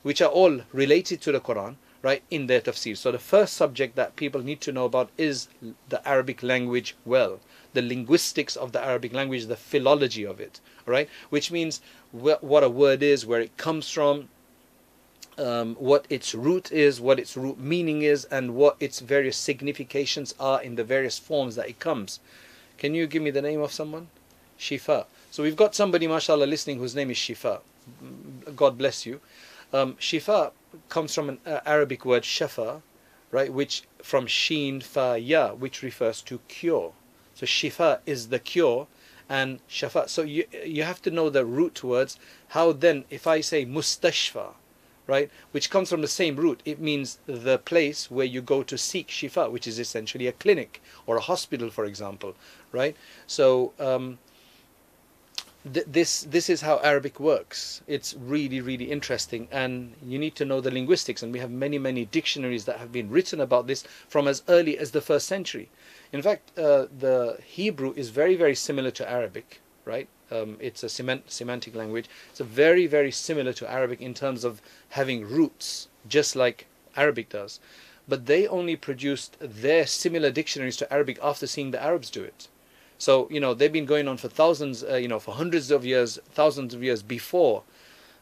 which 0.02 0.22
are 0.22 0.30
all 0.30 0.62
related 0.72 1.20
to 1.20 1.32
the 1.32 1.40
Quran, 1.40 1.76
right, 2.00 2.22
in 2.30 2.46
their 2.46 2.62
tafsir. 2.62 2.96
So 2.96 3.12
the 3.12 3.18
first 3.18 3.54
subject 3.54 3.94
that 3.96 4.16
people 4.16 4.40
need 4.40 4.62
to 4.62 4.72
know 4.72 4.86
about 4.86 5.10
is 5.18 5.48
the 5.90 6.08
Arabic 6.08 6.42
language 6.42 6.96
well, 7.04 7.40
the 7.78 7.88
linguistics 7.94 8.56
of 8.56 8.72
the 8.72 8.82
Arabic 8.90 9.12
language, 9.12 9.46
the 9.46 9.62
philology 9.72 10.24
of 10.32 10.40
it, 10.40 10.54
right? 10.94 11.08
Which 11.34 11.50
means 11.56 11.80
wh- 12.12 12.42
what 12.52 12.64
a 12.64 12.68
word 12.82 13.02
is, 13.02 13.26
where 13.30 13.40
it 13.40 13.56
comes 13.56 13.86
from, 13.96 14.28
um, 15.46 15.76
what 15.90 16.04
its 16.16 16.34
root 16.34 16.72
is, 16.72 17.00
what 17.00 17.20
its 17.22 17.36
root 17.36 17.58
meaning 17.74 18.02
is, 18.02 18.24
and 18.36 18.56
what 18.60 18.74
its 18.80 18.98
various 19.14 19.36
significations 19.36 20.34
are 20.40 20.60
in 20.60 20.74
the 20.74 20.84
various 20.94 21.18
forms 21.18 21.54
that 21.54 21.68
it 21.68 21.78
comes. 21.78 22.18
Can 22.78 22.94
you 22.94 23.06
give 23.06 23.22
me 23.22 23.30
the 23.30 23.42
name 23.42 23.60
of 23.60 23.72
someone? 23.72 24.08
Shifa. 24.58 25.06
So 25.30 25.42
we've 25.44 25.62
got 25.64 25.74
somebody, 25.74 26.06
mashallah, 26.08 26.46
listening 26.46 26.78
whose 26.78 26.96
name 26.96 27.10
is 27.10 27.16
Shifa. 27.16 27.60
God 28.56 28.76
bless 28.76 29.06
you. 29.06 29.20
Um, 29.72 29.94
shifa 29.94 30.52
comes 30.88 31.14
from 31.14 31.28
an 31.28 31.38
uh, 31.46 31.60
Arabic 31.64 32.04
word 32.04 32.22
shafa, 32.22 32.82
right, 33.30 33.52
which 33.52 33.84
from 34.02 34.26
sheen 34.26 34.80
fa 34.80 35.18
ya, 35.18 35.52
which 35.52 35.82
refers 35.82 36.22
to 36.22 36.40
cure. 36.48 36.92
So 37.38 37.46
shifa 37.46 38.00
is 38.04 38.30
the 38.30 38.40
cure, 38.40 38.88
and 39.28 39.60
shafa. 39.68 40.08
So 40.08 40.22
you 40.22 40.44
you 40.64 40.82
have 40.82 41.00
to 41.02 41.10
know 41.12 41.30
the 41.30 41.44
root 41.44 41.84
words. 41.84 42.18
How 42.48 42.72
then, 42.72 43.04
if 43.10 43.28
I 43.28 43.42
say 43.42 43.64
mustashfa, 43.64 44.54
right, 45.06 45.30
which 45.52 45.70
comes 45.70 45.88
from 45.88 46.00
the 46.00 46.08
same 46.08 46.34
root, 46.34 46.60
it 46.64 46.80
means 46.80 47.20
the 47.26 47.58
place 47.58 48.10
where 48.10 48.26
you 48.26 48.42
go 48.42 48.64
to 48.64 48.76
seek 48.76 49.06
shifa, 49.06 49.52
which 49.52 49.68
is 49.68 49.78
essentially 49.78 50.26
a 50.26 50.32
clinic 50.32 50.82
or 51.06 51.16
a 51.16 51.20
hospital, 51.20 51.70
for 51.70 51.84
example, 51.84 52.34
right? 52.72 52.96
So 53.28 53.72
um, 53.78 54.18
th- 55.72 55.86
this 55.86 56.22
this 56.22 56.48
is 56.50 56.60
how 56.60 56.78
Arabic 56.78 57.20
works. 57.20 57.82
It's 57.86 58.14
really 58.14 58.60
really 58.60 58.90
interesting, 58.90 59.48
and 59.50 59.94
you 60.02 60.18
need 60.18 60.34
to 60.36 60.44
know 60.44 60.60
the 60.60 60.70
linguistics. 60.70 61.22
And 61.22 61.32
we 61.32 61.38
have 61.38 61.50
many 61.50 61.78
many 61.78 62.04
dictionaries 62.04 62.64
that 62.64 62.78
have 62.78 62.92
been 62.92 63.10
written 63.10 63.40
about 63.40 63.66
this 63.66 63.84
from 64.08 64.28
as 64.28 64.42
early 64.48 64.78
as 64.78 64.90
the 64.90 65.00
first 65.00 65.26
century. 65.26 65.68
In 66.12 66.22
fact, 66.22 66.58
uh, 66.58 66.86
the 66.98 67.38
Hebrew 67.44 67.92
is 67.96 68.08
very, 68.10 68.34
very 68.34 68.54
similar 68.54 68.90
to 68.92 69.10
Arabic, 69.10 69.60
right? 69.84 70.08
Um, 70.30 70.56
it's 70.60 70.82
a 70.82 70.88
semant- 70.88 71.30
semantic 71.30 71.74
language. 71.74 72.06
It's 72.30 72.40
very, 72.40 72.86
very 72.86 73.10
similar 73.10 73.52
to 73.54 73.70
Arabic 73.70 74.00
in 74.00 74.14
terms 74.14 74.44
of 74.44 74.60
having 74.90 75.28
roots, 75.28 75.88
just 76.08 76.36
like 76.36 76.66
Arabic 76.96 77.28
does. 77.28 77.60
But 78.06 78.26
they 78.26 78.46
only 78.46 78.76
produced 78.76 79.36
their 79.40 79.86
similar 79.86 80.30
dictionaries 80.30 80.76
to 80.78 80.92
Arabic 80.92 81.18
after 81.22 81.46
seeing 81.46 81.70
the 81.70 81.82
Arabs 81.82 82.10
do 82.10 82.24
it. 82.24 82.48
So, 82.98 83.28
you 83.30 83.38
know, 83.38 83.54
they've 83.54 83.72
been 83.72 83.86
going 83.86 84.08
on 84.08 84.16
for 84.16 84.28
thousands, 84.28 84.82
uh, 84.82 84.96
you 84.96 85.06
know, 85.06 85.20
for 85.20 85.34
hundreds 85.34 85.70
of 85.70 85.84
years, 85.84 86.18
thousands 86.32 86.74
of 86.74 86.82
years 86.82 87.00
before 87.00 87.62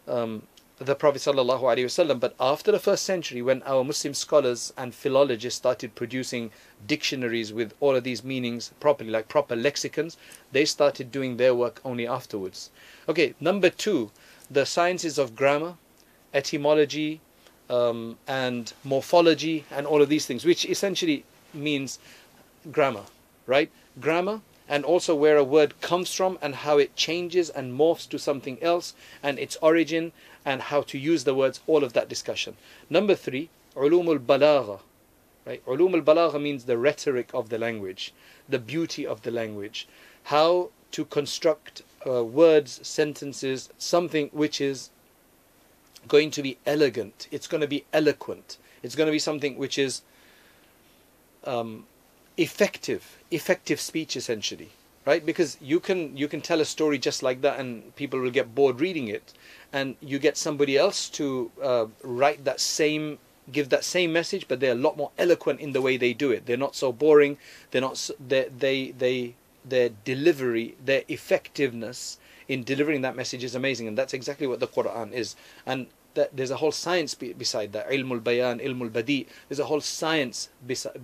um, 0.07 0.43
the 0.79 0.95
Prophet. 0.95 1.25
But 1.25 2.35
after 2.39 2.71
the 2.71 2.79
first 2.79 3.05
century, 3.05 3.41
when 3.41 3.63
our 3.63 3.83
Muslim 3.83 4.13
scholars 4.13 4.75
and 4.77 4.95
philologists 4.95 5.57
started 5.57 5.95
producing 5.95 6.51
dictionaries 6.87 7.55
with 7.55 7.73
all 7.81 7.97
of 7.97 8.05
these 8.05 8.23
meanings 8.23 8.73
properly, 8.79 9.11
like 9.11 9.29
proper 9.29 9.57
lexicons, 9.57 10.19
they 10.53 10.67
started 10.67 11.11
doing 11.11 11.39
their 11.39 11.55
work 11.55 11.81
only 11.83 12.07
afterwards. 12.07 12.71
Okay, 13.09 13.35
number 13.41 13.71
two, 13.71 14.11
the 14.51 14.67
sciences 14.67 15.17
of 15.17 15.35
grammar, 15.35 15.77
etymology, 16.35 17.23
um, 17.71 18.19
and 18.29 18.75
morphology, 18.85 19.65
and 19.71 19.87
all 19.87 20.03
of 20.03 20.11
these 20.11 20.27
things, 20.27 20.45
which 20.45 20.67
essentially 20.67 21.25
means 21.55 21.99
grammar, 22.71 23.05
right? 23.47 23.71
Grammar 23.99 24.43
and 24.69 24.85
also 24.85 25.15
where 25.15 25.37
a 25.37 25.45
word 25.45 25.81
comes 25.81 26.13
from 26.13 26.39
and 26.43 26.55
how 26.57 26.79
it 26.79 26.97
changes 26.97 27.51
and 27.51 27.79
morphs 27.79 28.09
to 28.09 28.19
something 28.19 28.61
else 28.63 28.95
and 29.23 29.39
its 29.39 29.57
origin 29.63 30.13
and 30.45 30.63
how 30.63 30.83
to 30.83 30.99
use 30.99 31.25
the 31.25 31.35
words, 31.35 31.61
all 31.67 31.85
of 31.85 31.93
that 31.93 32.09
discussion. 32.09 32.57
Number 32.91 33.15
three, 33.15 33.49
ulum 33.75 34.09
al-balagha. 34.09 34.81
Right? 35.45 35.65
Ulum 35.67 35.95
al-balagha 35.95 36.41
means 36.41 36.65
the 36.65 36.79
rhetoric 36.79 37.31
of 37.33 37.49
the 37.49 37.59
language, 37.59 38.13
the 38.49 38.59
beauty 38.59 39.07
of 39.07 39.23
the 39.23 39.31
language, 39.31 39.87
how 40.25 40.71
to 40.93 41.05
construct 41.05 41.83
uh, 42.07 42.25
words, 42.25 42.81
sentences, 42.87 43.69
something 43.79 44.29
which 44.33 44.61
is 44.61 44.91
going 46.09 46.31
to 46.31 46.43
be 46.43 46.59
elegant, 46.67 47.29
it's 47.31 47.47
going 47.47 47.61
to 47.61 47.67
be 47.67 47.85
eloquent, 47.93 48.59
it's 48.83 48.95
going 48.95 49.07
to 49.07 49.13
be 49.13 49.19
something 49.19 49.57
which 49.57 49.79
is 49.79 50.03
um, 51.45 51.87
effective, 52.37 53.19
effective 53.31 53.81
speech 53.81 54.17
essentially, 54.17 54.71
right? 55.05 55.25
Because 55.25 55.57
you 55.61 55.81
can 55.81 56.17
you 56.17 56.29
can 56.29 56.41
tell 56.41 56.61
a 56.61 56.65
story 56.65 56.99
just 56.99 57.23
like 57.23 57.41
that, 57.43 57.59
and 57.59 57.95
people 57.97 58.21
will 58.21 58.31
get 58.31 58.55
bored 58.55 58.81
reading 58.81 59.09
it, 59.09 59.33
and 59.73 59.97
you 60.01 60.19
get 60.19 60.37
somebody 60.37 60.77
else 60.77 61.09
to 61.11 61.51
uh, 61.63 61.87
write 62.03 62.45
that 62.45 62.61
same 62.61 63.19
give 63.53 63.69
that 63.69 63.85
same 63.85 64.13
message, 64.13 64.49
but 64.49 64.59
they're 64.61 64.73
a 64.73 64.75
lot 64.75 64.97
more 64.97 65.13
eloquent 65.19 65.61
in 65.61 65.73
the 65.73 65.81
way 65.81 65.97
they 65.97 66.13
do 66.13 66.31
it. 66.33 66.47
They're 66.47 66.57
not 66.57 66.75
so 66.75 66.93
boring. 66.93 67.39
They're 67.71 67.81
not 67.81 67.97
so, 67.97 68.15
they 68.19 68.49
they 68.49 68.91
they 68.91 69.35
their 69.65 69.91
delivery, 70.05 70.77
their 70.85 71.03
effectiveness 71.09 72.19
in 72.49 72.63
delivering 72.63 73.03
that 73.03 73.17
message 73.17 73.43
is 73.43 73.55
amazing, 73.55 73.89
and 73.89 73.99
that's 73.99 74.15
exactly 74.15 74.47
what 74.47 74.61
the 74.61 74.69
Quran 74.69 75.13
is. 75.13 75.37
And 75.65 75.87
that 76.17 76.37
there's 76.37 76.51
a 76.51 76.57
whole 76.57 76.73
science 76.73 77.15
be, 77.15 77.33
beside 77.33 77.73
that. 77.73 77.89
Ilmul 77.89 78.25
bayan, 78.25 78.59
ilmul 78.59 78.93
badi. 78.93 79.29
There's 79.49 79.61
a 79.61 79.67
whole 79.67 79.81
science 79.81 80.49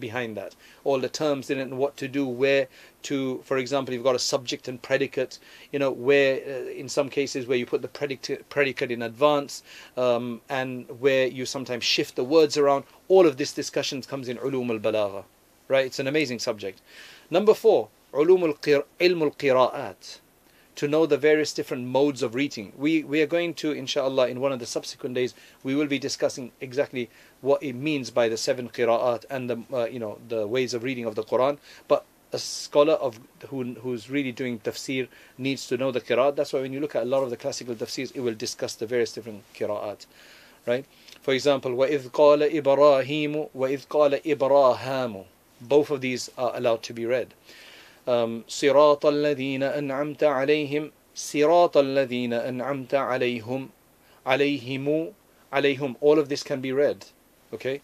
behind 0.00 0.36
that. 0.36 0.56
All 0.82 0.98
the 0.98 1.08
terms 1.08 1.50
in 1.50 1.58
it 1.58 1.62
and 1.62 1.78
what 1.78 1.96
to 1.98 2.08
do, 2.08 2.26
where 2.26 2.66
to. 3.02 3.40
For 3.44 3.58
example, 3.58 3.94
you've 3.94 4.02
got 4.02 4.16
a 4.16 4.18
subject 4.18 4.66
and 4.66 4.82
predicate. 4.82 5.38
You 5.70 5.78
know, 5.78 5.92
where 5.92 6.36
uh, 6.36 6.70
in 6.70 6.88
some 6.88 7.08
cases 7.08 7.46
where 7.46 7.58
you 7.58 7.66
put 7.66 7.82
the 7.82 7.88
predicate 7.88 8.48
predicate 8.48 8.90
in 8.90 9.02
advance, 9.02 9.62
um, 9.96 10.40
and 10.48 10.88
where 10.98 11.26
you 11.28 11.46
sometimes 11.46 11.84
shift 11.84 12.16
the 12.16 12.24
words 12.24 12.56
around. 12.56 12.84
All 13.08 13.26
of 13.26 13.36
this 13.36 13.52
discussion 13.52 14.02
comes 14.02 14.28
in 14.28 14.38
ulum 14.38 14.70
al 14.70 14.80
balagha. 14.80 15.24
Right? 15.68 15.86
It's 15.86 16.00
an 16.00 16.08
amazing 16.08 16.40
subject. 16.40 16.80
Number 17.30 17.54
four, 17.54 17.88
ulum 18.12 18.42
al 18.42 18.54
qira'at 18.54 20.18
to 20.77 20.87
know 20.87 21.07
the 21.07 21.17
various 21.17 21.53
different 21.53 21.87
modes 21.87 22.21
of 22.21 22.35
reading. 22.35 22.71
We 22.77 23.03
we 23.03 23.21
are 23.21 23.27
going 23.27 23.55
to, 23.55 23.71
inshallah, 23.71 24.27
in 24.27 24.39
one 24.39 24.51
of 24.51 24.59
the 24.59 24.67
subsequent 24.67 25.15
days, 25.15 25.33
we 25.63 25.73
will 25.73 25.87
be 25.87 25.97
discussing 25.97 26.51
exactly 26.61 27.09
what 27.41 27.63
it 27.63 27.73
means 27.73 28.11
by 28.11 28.29
the 28.29 28.37
seven 28.37 28.69
qira'at 28.69 29.25
and 29.29 29.49
the 29.49 29.63
uh, 29.73 29.85
you 29.85 29.99
know 29.99 30.19
the 30.27 30.45
ways 30.45 30.75
of 30.75 30.83
reading 30.83 31.05
of 31.05 31.15
the 31.15 31.23
Quran. 31.23 31.57
But 31.87 32.05
a 32.31 32.37
scholar 32.37 32.93
of 32.93 33.19
who 33.47 33.73
who's 33.81 34.11
really 34.11 34.31
doing 34.31 34.59
tafsir 34.59 35.07
needs 35.37 35.65
to 35.67 35.77
know 35.77 35.91
the 35.91 36.01
qira'at. 36.01 36.35
That's 36.35 36.53
why 36.53 36.61
when 36.61 36.73
you 36.73 36.79
look 36.79 36.95
at 36.95 37.03
a 37.03 37.11
lot 37.15 37.23
of 37.23 37.31
the 37.31 37.37
classical 37.37 37.73
tafsirs, 37.73 38.15
it 38.15 38.19
will 38.19 38.35
discuss 38.35 38.75
the 38.75 38.85
various 38.85 39.13
different 39.13 39.51
qira'at, 39.55 40.05
right? 40.67 40.85
For 41.23 41.33
example, 41.33 41.71
وَإِذْ 41.71 42.11
قَالَ 42.11 42.47
إِبْرَاهِيمُ 42.61 43.49
وَإِذْ 43.55 43.87
قَالَ 43.87 44.21
إِبْرَاهَامُ 44.23 45.25
Both 45.59 45.89
of 45.89 46.01
these 46.01 46.29
are 46.37 46.55
allowed 46.55 46.83
to 46.83 46.93
be 46.93 47.05
read 47.07 47.33
um, 48.07 48.43
صراط 48.47 49.05
الذين 49.05 49.63
أنعمت 49.63 50.23
عليهم 50.23 50.91
صراط 51.15 51.77
الذين 51.77 52.33
أنعمت 52.33 52.93
عليهم 52.95 53.69
عليهم 54.25 55.13
عليهم 55.53 55.95
all 56.01 56.19
of 56.19 56.29
this 56.29 56.43
can 56.43 56.61
be 56.61 56.71
read 56.71 57.05
okay 57.53 57.81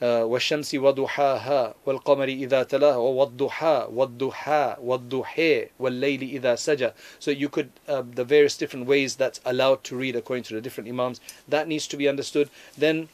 uh, 0.00 0.24
والشمس 0.24 0.74
وضحاها 0.74 1.74
والقمر 1.86 2.28
إذا 2.28 2.62
تلاها 2.62 2.96
والضحى 2.96 3.88
والضحى 3.90 4.76
والضحى 4.80 5.66
والليل 5.78 6.22
إذا 6.22 6.54
سجى 6.54 6.90
so 7.18 7.30
you 7.30 7.48
could 7.48 7.70
uh, 7.88 8.02
the 8.14 8.24
various 8.24 8.56
different 8.56 8.86
ways 8.86 9.16
that's 9.16 9.40
allowed 9.44 9.82
to 9.84 9.96
read 9.96 10.16
according 10.16 10.44
to 10.44 10.54
the 10.54 10.60
different 10.60 10.88
imams 10.88 11.20
that 11.48 11.66
needs 11.68 11.86
to 11.86 11.96
be 11.96 12.08
understood 12.08 12.50
then 12.76 13.08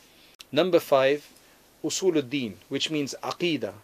number 0.51 0.81
five 0.81 1.29
usul 1.85 2.16
ad-din 2.16 2.57
which 2.68 2.90
means 2.90 3.14
aqidah 3.22 3.75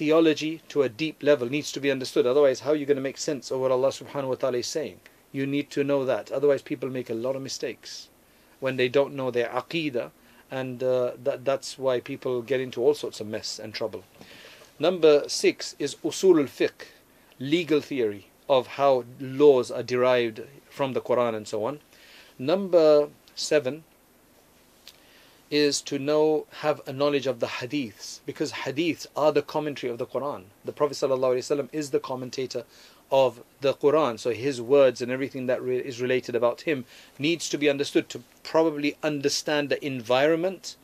theology 0.00 0.62
to 0.66 0.82
a 0.82 0.88
deep 0.88 1.22
level 1.22 1.46
needs 1.46 1.70
to 1.70 1.78
be 1.78 1.90
understood. 1.90 2.26
Otherwise, 2.26 2.60
how 2.60 2.70
are 2.70 2.74
you 2.74 2.86
going 2.86 2.96
to 2.96 3.02
make 3.02 3.18
sense 3.18 3.50
of 3.50 3.60
what 3.60 3.70
Allah 3.70 3.90
subhanahu 3.90 4.28
wa 4.28 4.34
ta'ala 4.34 4.56
is 4.56 4.66
saying? 4.66 4.98
You 5.30 5.46
need 5.46 5.68
to 5.72 5.84
know 5.84 6.06
that. 6.06 6.32
Otherwise, 6.32 6.62
people 6.62 6.88
make 6.88 7.10
a 7.10 7.20
lot 7.26 7.36
of 7.36 7.42
mistakes 7.42 8.08
when 8.60 8.76
they 8.76 8.88
don't 8.88 9.14
know 9.14 9.30
their 9.30 9.50
aqidah, 9.50 10.10
and 10.50 10.82
uh, 10.82 11.12
that, 11.22 11.44
that's 11.44 11.78
why 11.78 12.00
people 12.00 12.40
get 12.40 12.62
into 12.62 12.80
all 12.80 12.94
sorts 12.94 13.20
of 13.20 13.26
mess 13.26 13.58
and 13.58 13.74
trouble. 13.74 14.02
Number 14.78 15.28
six 15.28 15.76
is 15.78 15.96
usul 15.96 16.40
al 16.40 16.46
fiqh, 16.46 16.86
legal 17.38 17.82
theory 17.82 18.28
of 18.48 18.78
how 18.80 19.04
laws 19.20 19.70
are 19.70 19.82
derived 19.82 20.40
from 20.70 20.94
the 20.94 21.02
Quran 21.02 21.34
and 21.34 21.46
so 21.46 21.66
on. 21.66 21.80
Number 22.38 23.10
seven 23.34 23.84
is 25.50 25.82
to 25.82 25.98
know, 25.98 26.46
have 26.60 26.80
a 26.86 26.92
knowledge 26.92 27.26
of 27.26 27.40
the 27.40 27.46
hadiths, 27.46 28.20
because 28.24 28.52
hadiths 28.52 29.06
are 29.16 29.32
the 29.32 29.42
commentary 29.42 29.90
of 29.90 29.98
the 29.98 30.06
Quran. 30.06 30.44
The 30.64 30.72
Prophet 30.72 30.94
ﷺ 30.94 31.68
is 31.72 31.90
the 31.90 31.98
commentator 31.98 32.64
of 33.10 33.42
the 33.60 33.74
Quran, 33.74 34.18
so 34.18 34.30
his 34.30 34.62
words 34.62 35.02
and 35.02 35.10
everything 35.10 35.46
that 35.46 35.60
re- 35.60 35.78
is 35.78 36.00
related 36.00 36.36
about 36.36 36.62
him 36.62 36.84
needs 37.18 37.48
to 37.48 37.58
be 37.58 37.68
understood 37.68 38.08
to 38.10 38.22
probably 38.44 38.96
understand 39.02 39.68
the 39.68 39.84
environment 39.84 40.76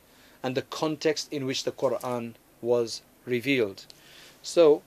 and 0.43 0.53
the 0.53 0.61
context 0.63 1.31
in 1.31 1.45
which 1.45 1.63
the 1.63 1.71
Quran 1.71 2.33
was 2.61 3.01
revealed. 3.25 3.85
So, 4.41 4.81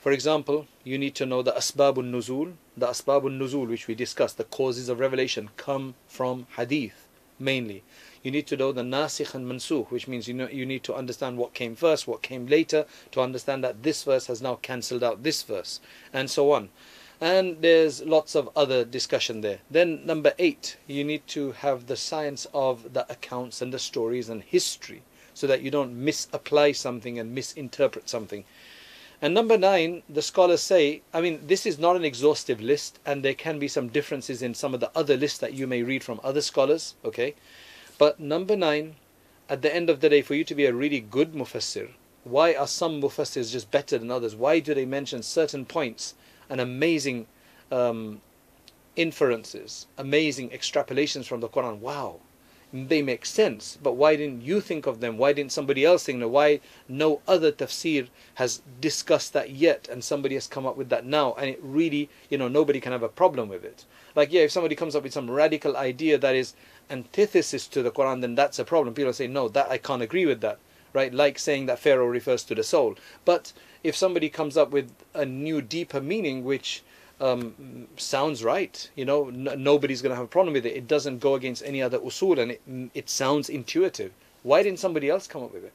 for 0.00 0.12
example, 0.12 0.66
you 0.82 0.96
need 0.96 1.14
to 1.16 1.26
know 1.26 1.42
the 1.42 1.52
asbabun 1.52 2.10
nuzul. 2.10 2.54
The 2.76 2.86
asbabun 2.86 3.38
nuzul, 3.38 3.68
which 3.68 3.86
we 3.86 3.94
discussed, 3.94 4.38
the 4.38 4.44
causes 4.44 4.88
of 4.88 4.98
revelation, 4.98 5.50
come 5.58 5.94
from 6.08 6.46
hadith 6.56 7.06
mainly 7.38 7.82
you 8.22 8.30
need 8.30 8.46
to 8.46 8.56
know 8.56 8.72
the 8.72 8.82
nasikh 8.82 9.34
and 9.34 9.46
mansukh, 9.46 9.90
which 9.90 10.08
means 10.08 10.28
you 10.28 10.34
know 10.34 10.48
you 10.48 10.64
need 10.64 10.84
to 10.84 10.94
understand 10.94 11.36
what 11.36 11.54
came 11.54 11.74
first, 11.74 12.06
what 12.06 12.22
came 12.22 12.46
later, 12.46 12.86
to 13.10 13.20
understand 13.20 13.64
that 13.64 13.82
this 13.82 14.04
verse 14.04 14.26
has 14.26 14.40
now 14.40 14.56
cancelled 14.56 15.02
out 15.02 15.22
this 15.22 15.42
verse, 15.42 15.80
and 16.12 16.30
so 16.30 16.52
on. 16.52 16.68
And 17.20 17.62
there's 17.62 18.02
lots 18.02 18.34
of 18.34 18.50
other 18.56 18.84
discussion 18.84 19.42
there. 19.42 19.58
Then 19.70 20.04
number 20.04 20.32
eight, 20.38 20.76
you 20.86 21.04
need 21.04 21.26
to 21.28 21.52
have 21.52 21.86
the 21.86 21.96
science 21.96 22.46
of 22.52 22.94
the 22.94 23.10
accounts 23.12 23.62
and 23.62 23.72
the 23.72 23.78
stories 23.78 24.28
and 24.28 24.42
history, 24.42 25.02
so 25.34 25.46
that 25.46 25.62
you 25.62 25.70
don't 25.70 26.04
misapply 26.04 26.72
something 26.72 27.18
and 27.18 27.34
misinterpret 27.34 28.08
something. 28.08 28.44
And 29.20 29.34
number 29.34 29.56
nine, 29.56 30.02
the 30.08 30.20
scholars 30.20 30.62
say, 30.62 31.02
I 31.14 31.20
mean, 31.20 31.46
this 31.46 31.64
is 31.64 31.78
not 31.78 31.94
an 31.94 32.04
exhaustive 32.04 32.60
list, 32.60 32.98
and 33.06 33.24
there 33.24 33.34
can 33.34 33.60
be 33.60 33.68
some 33.68 33.86
differences 33.86 34.42
in 34.42 34.52
some 34.52 34.74
of 34.74 34.80
the 34.80 34.90
other 34.96 35.16
lists 35.16 35.38
that 35.38 35.54
you 35.54 35.68
may 35.68 35.84
read 35.84 36.02
from 36.02 36.18
other 36.24 36.40
scholars, 36.40 36.96
okay? 37.04 37.36
But 38.02 38.18
number 38.18 38.56
nine, 38.56 38.96
at 39.48 39.62
the 39.62 39.72
end 39.72 39.88
of 39.88 40.00
the 40.00 40.08
day, 40.08 40.22
for 40.22 40.34
you 40.34 40.42
to 40.42 40.56
be 40.56 40.64
a 40.64 40.74
really 40.74 40.98
good 40.98 41.34
mufassir, 41.34 41.90
why 42.24 42.52
are 42.52 42.66
some 42.66 43.00
mufassirs 43.00 43.52
just 43.52 43.70
better 43.70 43.96
than 43.96 44.10
others? 44.10 44.34
Why 44.34 44.58
do 44.58 44.74
they 44.74 44.84
mention 44.84 45.22
certain 45.22 45.64
points 45.64 46.14
and 46.50 46.60
amazing 46.60 47.28
um, 47.70 48.20
inferences, 48.96 49.86
amazing 49.96 50.50
extrapolations 50.50 51.26
from 51.26 51.38
the 51.38 51.48
Quran? 51.48 51.78
Wow, 51.78 52.18
they 52.72 53.02
make 53.02 53.26
sense, 53.26 53.78
but 53.82 53.96
why 53.96 54.16
didn't 54.16 54.40
you 54.40 54.60
think 54.60 54.86
of 54.86 55.00
them? 55.00 55.18
Why 55.18 55.34
didn't 55.34 55.52
somebody 55.52 55.84
else 55.84 56.04
think 56.04 56.16
of 56.16 56.20
them? 56.22 56.32
Why 56.32 56.60
no 56.88 57.20
other 57.28 57.52
tafsir 57.52 58.08
has 58.36 58.62
discussed 58.80 59.34
that 59.34 59.50
yet 59.50 59.88
and 59.88 60.02
somebody 60.02 60.34
has 60.36 60.46
come 60.46 60.66
up 60.66 60.76
with 60.76 60.88
that 60.88 61.04
now? 61.04 61.34
And 61.34 61.50
it 61.50 61.60
really, 61.62 62.08
you 62.30 62.38
know, 62.38 62.48
nobody 62.48 62.80
can 62.80 62.92
have 62.92 63.02
a 63.02 63.08
problem 63.08 63.50
with 63.50 63.62
it. 63.62 63.84
Like, 64.16 64.32
yeah, 64.32 64.42
if 64.42 64.52
somebody 64.52 64.74
comes 64.74 64.96
up 64.96 65.02
with 65.02 65.12
some 65.12 65.30
radical 65.30 65.76
idea 65.76 66.16
that 66.16 66.34
is 66.34 66.54
antithesis 66.88 67.66
to 67.68 67.82
the 67.82 67.90
Quran, 67.90 68.22
then 68.22 68.34
that's 68.34 68.58
a 68.58 68.64
problem. 68.64 68.94
People 68.94 69.12
say, 69.12 69.26
no, 69.26 69.48
that 69.48 69.70
I 69.70 69.76
can't 69.76 70.02
agree 70.02 70.24
with 70.24 70.40
that, 70.40 70.58
right? 70.94 71.12
Like 71.12 71.38
saying 71.38 71.66
that 71.66 71.78
Pharaoh 71.78 72.06
refers 72.06 72.42
to 72.44 72.54
the 72.54 72.62
soul. 72.62 72.96
But 73.26 73.52
if 73.84 73.94
somebody 73.94 74.30
comes 74.30 74.56
up 74.56 74.70
with 74.70 74.92
a 75.12 75.26
new, 75.26 75.60
deeper 75.60 76.00
meaning, 76.00 76.42
which 76.42 76.82
um, 77.22 77.86
sounds 77.96 78.42
right. 78.42 78.90
You 78.96 79.04
know, 79.04 79.30
nobody's 79.30 80.02
going 80.02 80.10
to 80.10 80.16
have 80.16 80.24
a 80.24 80.28
problem 80.28 80.54
with 80.54 80.66
it. 80.66 80.76
It 80.76 80.88
doesn't 80.88 81.18
go 81.18 81.34
against 81.34 81.62
any 81.64 81.80
other 81.80 81.98
usul 82.00 82.38
and 82.38 82.50
it, 82.50 82.90
it 82.94 83.08
sounds 83.08 83.48
intuitive. 83.48 84.12
Why 84.42 84.62
didn't 84.64 84.80
somebody 84.80 85.08
else 85.08 85.28
come 85.28 85.44
up 85.44 85.54
with 85.54 85.64
it? 85.64 85.72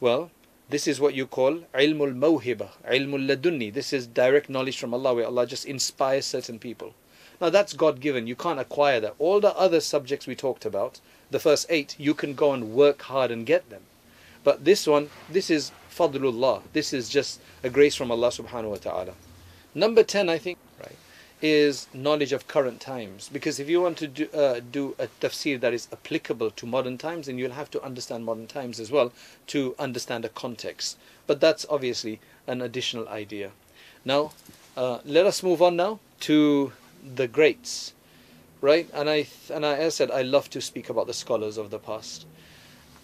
Well, 0.00 0.30
this 0.68 0.86
is 0.86 1.00
what 1.00 1.14
you 1.14 1.26
call 1.26 1.60
ilmul 1.74 2.14
mawhiba, 2.14 2.68
ilmul 2.86 3.26
ladunni. 3.26 3.72
This 3.72 3.92
is 3.92 4.06
direct 4.06 4.50
knowledge 4.50 4.78
from 4.78 4.92
Allah 4.92 5.14
where 5.14 5.26
Allah 5.26 5.46
just 5.46 5.64
inspires 5.64 6.26
certain 6.26 6.58
people. 6.58 6.92
Now 7.40 7.48
that's 7.48 7.72
God 7.72 8.00
given. 8.00 8.26
You 8.26 8.36
can't 8.36 8.60
acquire 8.60 9.00
that. 9.00 9.14
All 9.18 9.40
the 9.40 9.56
other 9.56 9.80
subjects 9.80 10.26
we 10.26 10.34
talked 10.34 10.66
about, 10.66 11.00
the 11.30 11.38
first 11.38 11.66
eight, 11.70 11.96
you 11.98 12.12
can 12.12 12.34
go 12.34 12.52
and 12.52 12.74
work 12.74 13.00
hard 13.02 13.30
and 13.30 13.46
get 13.46 13.70
them. 13.70 13.82
But 14.44 14.66
this 14.66 14.86
one, 14.86 15.08
this 15.30 15.48
is 15.48 15.72
fadlullah. 15.90 16.62
This 16.74 16.92
is 16.92 17.08
just 17.08 17.40
a 17.64 17.70
grace 17.70 17.94
from 17.94 18.10
Allah 18.10 18.28
subhanahu 18.28 18.70
wa 18.70 18.76
ta'ala. 18.76 19.14
Number 19.74 20.02
10, 20.02 20.28
I 20.28 20.38
think, 20.38 20.58
right, 20.80 20.96
is 21.40 21.86
knowledge 21.94 22.32
of 22.32 22.48
current 22.48 22.80
times. 22.80 23.30
Because 23.32 23.60
if 23.60 23.68
you 23.68 23.80
want 23.80 23.98
to 23.98 24.08
do, 24.08 24.28
uh, 24.30 24.60
do 24.70 24.96
a 24.98 25.06
tafsir 25.20 25.60
that 25.60 25.72
is 25.72 25.88
applicable 25.92 26.50
to 26.50 26.66
modern 26.66 26.98
times, 26.98 27.26
then 27.26 27.38
you'll 27.38 27.52
have 27.52 27.70
to 27.70 27.82
understand 27.82 28.24
modern 28.24 28.46
times 28.46 28.80
as 28.80 28.90
well 28.90 29.12
to 29.48 29.74
understand 29.78 30.24
a 30.24 30.28
context. 30.28 30.98
But 31.26 31.40
that's 31.40 31.64
obviously 31.70 32.20
an 32.46 32.60
additional 32.60 33.08
idea. 33.08 33.52
Now, 34.04 34.32
uh, 34.76 34.98
let 35.04 35.26
us 35.26 35.42
move 35.42 35.62
on 35.62 35.76
now 35.76 36.00
to 36.20 36.72
the 37.14 37.28
greats, 37.28 37.92
right? 38.60 38.88
And 38.92 39.08
I 39.08 39.26
and 39.52 39.64
I, 39.64 39.74
as 39.74 39.94
I 39.94 39.96
said, 39.96 40.10
I 40.10 40.22
love 40.22 40.50
to 40.50 40.60
speak 40.60 40.88
about 40.90 41.06
the 41.06 41.14
scholars 41.14 41.56
of 41.56 41.70
the 41.70 41.78
past. 41.78 42.26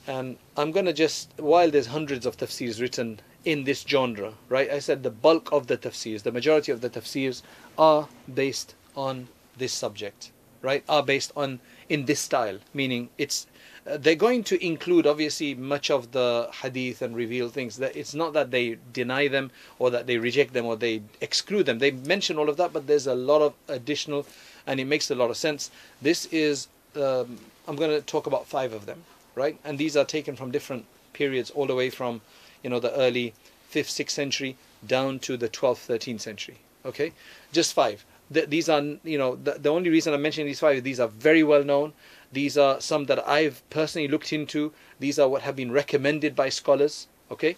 And 0.06 0.36
I'm 0.56 0.72
to 0.72 0.92
just, 0.92 1.32
while 1.36 1.70
there's 1.70 1.88
hundreds 1.88 2.26
of 2.26 2.36
tafsirs 2.36 2.80
written 2.80 3.20
in 3.46 3.62
this 3.62 3.84
genre, 3.88 4.34
right? 4.48 4.70
I 4.70 4.80
said 4.80 5.04
the 5.04 5.10
bulk 5.10 5.50
of 5.52 5.68
the 5.68 5.78
tafsirs, 5.78 6.24
the 6.24 6.32
majority 6.32 6.72
of 6.72 6.80
the 6.80 6.90
tafsirs 6.90 7.42
are 7.78 8.08
based 8.34 8.74
on 8.96 9.28
this 9.56 9.72
subject, 9.72 10.32
right? 10.60 10.82
Are 10.88 11.02
based 11.02 11.32
on 11.36 11.60
in 11.88 12.06
this 12.06 12.20
style, 12.20 12.58
meaning 12.74 13.08
it's 13.16 13.46
uh, 13.86 13.96
they're 13.98 14.16
going 14.16 14.42
to 14.42 14.66
include 14.66 15.06
obviously 15.06 15.54
much 15.54 15.92
of 15.92 16.10
the 16.10 16.50
hadith 16.60 17.02
and 17.02 17.14
reveal 17.14 17.48
things 17.48 17.76
that 17.76 17.94
it's 17.94 18.14
not 18.14 18.32
that 18.32 18.50
they 18.50 18.76
deny 18.92 19.28
them 19.28 19.52
or 19.78 19.90
that 19.90 20.08
they 20.08 20.18
reject 20.18 20.52
them 20.52 20.66
or 20.66 20.74
they 20.74 21.00
exclude 21.20 21.66
them 21.66 21.78
they 21.78 21.92
mention 21.92 22.36
all 22.36 22.48
of 22.48 22.56
that 22.56 22.72
but 22.72 22.88
there's 22.88 23.06
a 23.06 23.14
lot 23.14 23.40
of 23.40 23.54
additional 23.68 24.26
and 24.66 24.80
it 24.80 24.86
makes 24.86 25.08
a 25.08 25.14
lot 25.14 25.30
of 25.30 25.36
sense 25.36 25.70
this 26.02 26.26
is 26.26 26.66
um, 26.96 27.38
i'm 27.68 27.76
going 27.76 27.90
to 27.90 28.00
talk 28.00 28.26
about 28.26 28.44
five 28.44 28.72
of 28.72 28.86
them 28.86 29.04
right 29.36 29.56
and 29.64 29.78
these 29.78 29.96
are 29.96 30.04
taken 30.04 30.34
from 30.34 30.50
different 30.50 30.84
periods 31.12 31.50
all 31.50 31.66
the 31.66 31.74
way 31.74 31.88
from 31.88 32.20
you 32.66 32.70
know 32.74 32.80
the 32.80 32.94
early 33.04 33.26
5th 33.72 33.92
6th 34.00 34.10
century 34.10 34.56
down 34.86 35.18
to 35.20 35.36
the 35.36 35.48
12th 35.48 35.82
13th 35.86 36.20
century 36.20 36.58
okay 36.84 37.12
just 37.52 37.72
five 37.72 38.04
Th- 38.34 38.48
these 38.54 38.68
are 38.68 38.82
you 39.04 39.18
know 39.22 39.36
the, 39.36 39.52
the 39.52 39.68
only 39.68 39.90
reason 39.90 40.14
i'm 40.14 40.22
mentioning 40.22 40.48
these 40.48 40.64
five 40.66 40.82
these 40.82 41.00
are 41.04 41.12
very 41.28 41.44
well 41.52 41.64
known 41.72 41.92
these 42.32 42.58
are 42.58 42.80
some 42.80 43.04
that 43.06 43.26
I've 43.26 43.62
personally 43.70 44.08
looked 44.08 44.32
into. 44.32 44.72
These 44.98 45.18
are 45.18 45.28
what 45.28 45.42
have 45.42 45.56
been 45.56 45.72
recommended 45.72 46.34
by 46.34 46.48
scholars. 46.48 47.06
Okay? 47.30 47.56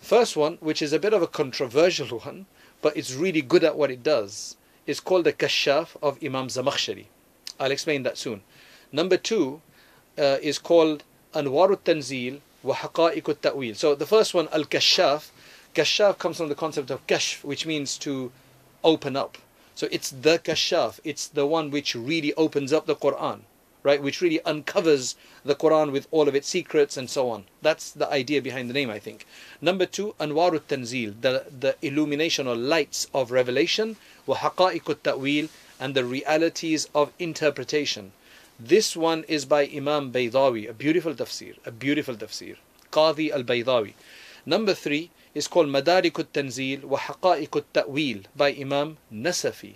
First 0.00 0.36
one, 0.36 0.58
which 0.60 0.82
is 0.82 0.92
a 0.92 0.98
bit 0.98 1.12
of 1.12 1.22
a 1.22 1.26
controversial 1.26 2.18
one, 2.28 2.46
but 2.82 2.96
it's 2.96 3.14
really 3.14 3.42
good 3.42 3.64
at 3.64 3.76
what 3.76 3.90
it 3.90 4.02
does, 4.02 4.56
is 4.86 5.00
called 5.00 5.24
the 5.24 5.32
Kashaf 5.32 5.96
of 6.02 6.22
Imam 6.22 6.48
Zamakhshari. 6.48 7.06
I'll 7.58 7.72
explain 7.72 8.04
that 8.04 8.18
soon. 8.18 8.42
Number 8.92 9.16
two 9.16 9.60
uh, 10.16 10.38
is 10.40 10.58
called 10.58 11.02
Anwar 11.34 11.70
al-Tanzil 11.70 12.40
Haqa'iq. 12.64 13.76
So 13.76 13.94
the 13.94 14.06
first 14.06 14.34
one, 14.34 14.48
Al-Kashaf, 14.52 15.30
Kashaf 15.74 16.18
comes 16.18 16.38
from 16.38 16.48
the 16.48 16.54
concept 16.54 16.90
of 16.90 17.06
kashf, 17.06 17.44
which 17.44 17.66
means 17.66 17.96
to 17.98 18.32
open 18.82 19.16
up. 19.16 19.38
So 19.74 19.88
it's 19.90 20.10
the 20.10 20.38
Kashaf, 20.38 21.00
it's 21.04 21.28
the 21.28 21.46
one 21.46 21.70
which 21.70 21.94
really 21.94 22.34
opens 22.34 22.72
up 22.72 22.86
the 22.86 22.96
Quran 22.96 23.40
right? 23.82 24.02
Which 24.02 24.20
really 24.20 24.40
uncovers 24.42 25.16
the 25.44 25.54
Quran 25.54 25.92
with 25.92 26.08
all 26.10 26.28
of 26.28 26.34
its 26.34 26.48
secrets 26.48 26.96
and 26.96 27.08
so 27.08 27.30
on. 27.30 27.44
That's 27.62 27.90
the 27.90 28.10
idea 28.10 28.42
behind 28.42 28.68
the 28.68 28.74
name, 28.74 28.90
I 28.90 28.98
think. 28.98 29.24
Number 29.60 29.86
two, 29.86 30.14
Anwarut 30.20 30.62
Tanzil, 30.68 31.14
the, 31.20 31.44
the 31.58 31.76
illumination 31.80 32.46
or 32.46 32.56
lights 32.56 33.06
of 33.14 33.30
revelation, 33.30 33.96
ta'wil, 34.26 35.48
and 35.80 35.94
the 35.94 36.04
realities 36.04 36.88
of 36.94 37.12
interpretation. 37.18 38.12
This 38.60 38.96
one 38.96 39.22
is 39.28 39.44
by 39.44 39.68
Imam 39.68 40.10
Baydawi, 40.10 40.68
a 40.68 40.72
beautiful 40.72 41.14
tafsir, 41.14 41.54
a 41.64 41.70
beautiful 41.70 42.16
tafsir. 42.16 42.56
Qadi 42.90 43.30
al-Baydawi. 43.30 43.94
Number 44.44 44.74
three 44.74 45.12
is 45.32 45.46
called 45.46 45.68
Madarik 45.68 46.18
al-Tanzil 46.18 46.82
wa 46.82 46.98
Haqa'iq 46.98 47.54
al-Ta'wil 47.54 48.22
by 48.34 48.52
Imam 48.52 48.96
Nasafi. 49.14 49.74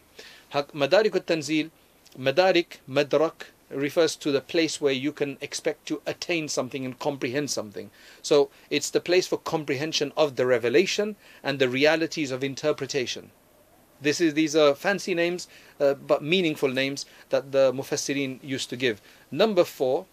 Madarik 0.52 1.14
al-Tanzil, 1.14 1.70
Madarik, 2.18 2.78
Madrak, 2.90 3.52
refers 3.70 4.16
to 4.16 4.32
the 4.32 4.40
place 4.40 4.80
where 4.80 4.92
you 4.92 5.12
can 5.12 5.38
expect 5.40 5.86
to 5.86 6.02
attain 6.04 6.48
something 6.48 6.84
and 6.84 6.98
comprehend 6.98 7.52
something. 7.52 7.88
So 8.20 8.50
it's 8.68 8.90
the 8.90 9.00
place 9.00 9.28
for 9.28 9.38
comprehension 9.38 10.12
of 10.16 10.34
the 10.34 10.44
revelation 10.44 11.14
and 11.44 11.60
the 11.60 11.68
realities 11.68 12.32
of 12.32 12.42
interpretation. 12.42 13.30
This 14.02 14.20
is 14.20 14.34
these 14.34 14.56
are 14.56 14.74
fancy 14.74 15.14
names, 15.14 15.48
uh, 15.80 15.94
but 15.94 16.22
meaningful 16.22 16.68
names 16.68 17.06
that 17.30 17.52
the 17.52 17.72
Mufassirin 17.72 18.40
used 18.42 18.68
to 18.70 18.76
give. 18.76 19.00
Number 19.30 19.64
four 19.64 20.06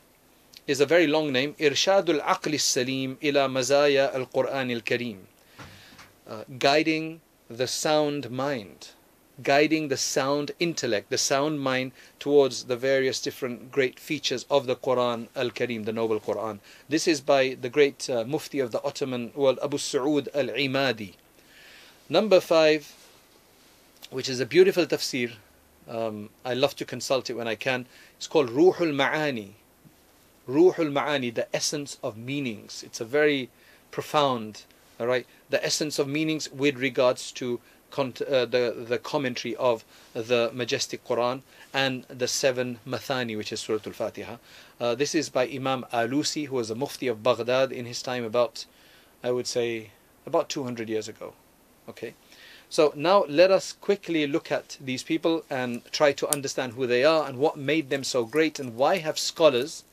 is 0.68 0.80
a 0.80 0.86
very 0.86 1.08
long 1.08 1.32
name, 1.32 1.56
Irshadul 1.60 2.22
Aql 2.24 2.60
Salim 2.60 3.18
ila 3.24 3.50
Mazaya 3.50 4.14
al 4.14 4.28
Quran 4.28 4.72
al 4.74 4.82
Kareem, 4.82 5.18
uh, 6.28 6.44
guiding 6.60 7.22
the 7.50 7.68
sound 7.68 8.30
mind 8.30 8.90
guiding 9.44 9.88
the 9.88 9.98
sound 9.98 10.52
intellect, 10.60 11.10
the 11.10 11.18
sound 11.18 11.62
mind 11.62 11.92
towards 12.20 12.66
the 12.66 12.76
various 12.76 13.22
different 13.22 13.72
great 13.72 14.00
features 14.00 14.46
of 14.50 14.66
the 14.66 14.76
Quran 14.76 15.28
Al 15.36 15.50
Karim, 15.50 15.84
the 15.84 15.94
Noble 15.94 16.20
Quran. 16.20 16.60
This 16.88 17.08
is 17.08 17.22
by 17.22 17.56
the 17.60 17.70
great 17.70 18.10
uh, 18.10 18.24
Mufti 18.26 18.60
of 18.60 18.72
the 18.72 18.84
Ottoman 18.84 19.32
world, 19.36 19.60
Abu 19.64 19.78
Saud 19.78 20.28
Al 20.34 20.48
Imadi. 20.48 21.14
Number 22.10 22.40
five, 22.40 22.94
which 24.10 24.30
is 24.30 24.40
a 24.40 24.46
beautiful 24.46 24.86
tafsir, 24.86 25.34
um, 25.88 26.30
I 26.46 26.54
love 26.54 26.76
to 26.78 26.86
consult 26.86 27.30
it 27.30 27.34
when 27.34 27.48
I 27.48 27.56
can. 27.56 27.86
It's 28.18 28.28
called 28.28 28.50
Ruhul 28.50 28.94
Ma'ani. 28.94 29.52
Ruhul 30.48 30.92
Ma'ani, 30.92 31.34
the 31.34 31.54
essence 31.56 31.98
of 32.04 32.18
meanings. 32.18 32.84
It's 32.84 33.02
a 33.02 33.06
very 33.06 33.50
profound, 33.92 34.64
all 35.00 35.08
right, 35.08 35.26
the 35.50 35.64
essence 35.64 35.98
of 36.00 36.08
meanings 36.08 36.52
with 36.52 36.78
regards 36.78 37.32
to 37.34 37.60
uh, 37.98 38.04
the, 38.46 38.86
the 38.88 39.00
commentary 39.02 39.56
of 39.56 39.84
the 40.14 40.52
majestic 40.54 41.04
Quran 41.06 41.42
and 41.74 42.04
the 42.04 42.28
seven 42.28 42.80
Mathani, 42.88 43.36
which 43.36 43.52
is 43.52 43.60
Surah 43.60 43.80
Al 43.86 43.94
Fatiha. 43.94 44.38
Uh, 44.80 44.96
this 44.96 45.16
is 45.16 45.30
by 45.30 45.48
Imam 45.48 45.86
Alusi, 45.92 46.48
who 46.48 46.56
was 46.56 46.70
a 46.70 46.76
Mufti 46.76 47.08
of 47.08 47.24
Baghdad 47.24 47.72
in 47.72 47.86
his 47.86 48.02
time, 48.04 48.24
about, 48.24 48.66
I 49.24 49.32
would 49.32 49.48
say, 49.48 49.90
about 50.26 50.50
200 50.50 50.88
years 50.88 51.08
ago. 51.08 51.34
Okay. 51.88 52.14
So 52.72 52.94
now 52.96 53.26
let 53.28 53.50
us 53.50 53.74
quickly 53.74 54.28
look 54.28 54.52
at 54.52 54.78
these 54.80 55.02
people 55.02 55.44
and 55.50 55.84
try 55.92 56.12
to 56.14 56.28
understand 56.30 56.74
who 56.74 56.86
they 56.86 57.04
are 57.04 57.28
and 57.28 57.40
what 57.40 57.58
made 57.58 57.90
them 57.90 58.04
so 58.04 58.26
great 58.26 58.60
and 58.60 58.76
why 58.76 58.98
have 58.98 59.18
scholars, 59.18 59.84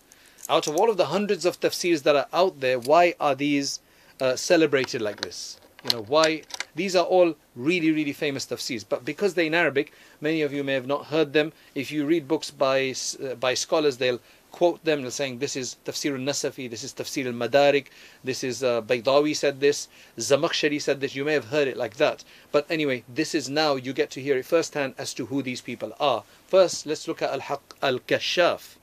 out 0.48 0.66
of 0.66 0.76
all 0.76 0.90
of 0.90 0.98
the 0.98 1.06
hundreds 1.06 1.46
of 1.46 1.58
tafsirs 1.58 2.02
that 2.02 2.14
are 2.16 2.28
out 2.34 2.60
there, 2.60 2.78
why 2.78 3.14
are 3.18 3.34
these 3.34 3.80
uh, 4.20 4.36
celebrated 4.36 5.00
like 5.00 5.22
this? 5.22 5.58
You 5.84 5.96
know, 5.96 6.02
why 6.02 6.42
these 6.74 6.94
are 6.94 7.04
all 7.04 7.34
really, 7.54 7.92
really 7.92 8.12
famous 8.12 8.44
tafsirs. 8.44 8.84
But 8.86 9.06
because 9.06 9.34
they're 9.34 9.46
in 9.46 9.54
Arabic, 9.54 9.92
many 10.20 10.42
of 10.42 10.52
you 10.52 10.62
may 10.62 10.74
have 10.74 10.86
not 10.86 11.06
heard 11.06 11.32
them. 11.32 11.52
If 11.74 11.90
you 11.90 12.04
read 12.04 12.28
books 12.28 12.50
by, 12.50 12.94
uh, 13.22 13.36
by 13.36 13.54
scholars, 13.54 13.96
they'll 13.96 14.20
quote 14.56 14.82
them 14.84 15.02
they're 15.02 15.10
saying 15.10 15.38
this 15.38 15.54
is 15.54 15.76
Tafsir 15.84 16.12
al-Nasafi, 16.12 16.70
this 16.70 16.82
is 16.82 16.94
Tafsir 16.94 17.26
al-Madarik, 17.26 17.88
this 18.24 18.42
is 18.42 18.64
uh, 18.64 18.80
Baydawi 18.80 19.36
said 19.36 19.60
this, 19.60 19.88
Zamakhshari 20.16 20.80
said 20.80 21.02
this. 21.02 21.14
You 21.14 21.26
may 21.26 21.34
have 21.34 21.50
heard 21.56 21.68
it 21.68 21.76
like 21.76 21.96
that. 21.96 22.24
But 22.52 22.64
anyway, 22.70 23.04
this 23.06 23.34
is 23.34 23.50
now 23.50 23.74
you 23.74 23.92
get 23.92 24.10
to 24.12 24.22
hear 24.22 24.38
it 24.38 24.46
firsthand 24.46 24.94
as 24.96 25.12
to 25.12 25.26
who 25.26 25.42
these 25.42 25.60
people 25.60 25.92
are. 26.00 26.24
First, 26.46 26.86
let's 26.86 27.06
look 27.06 27.20
at 27.20 27.34
Al-Haq 27.34 27.76
Al-Kashaf. 27.82 28.76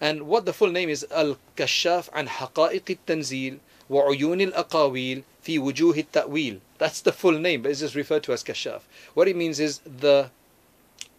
And 0.00 0.28
what 0.28 0.44
the 0.46 0.52
full 0.52 0.70
name 0.70 0.88
is 0.88 1.04
Al-Kashaf 1.10 2.08
an 2.14 2.28
Haqa'iq 2.28 2.88
al-Tanzil 2.96 3.58
wa 3.88 4.02
al-Aqawil 4.06 5.24
fi 5.42 5.58
wujuh 5.58 5.96
al-Ta'wil. 5.96 6.60
That's 6.78 7.00
the 7.00 7.12
full 7.12 7.36
name, 7.36 7.62
but 7.62 7.72
it's 7.72 7.80
just 7.80 7.96
referred 7.96 8.22
to 8.22 8.32
as 8.32 8.44
kashaf. 8.44 8.82
What 9.14 9.26
it 9.26 9.34
means 9.34 9.58
is 9.58 9.80
the 9.80 10.30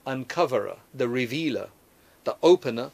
uncoverer, 0.08 0.78
the 0.94 1.10
revealer, 1.10 1.68
the 2.24 2.38
opener 2.42 2.92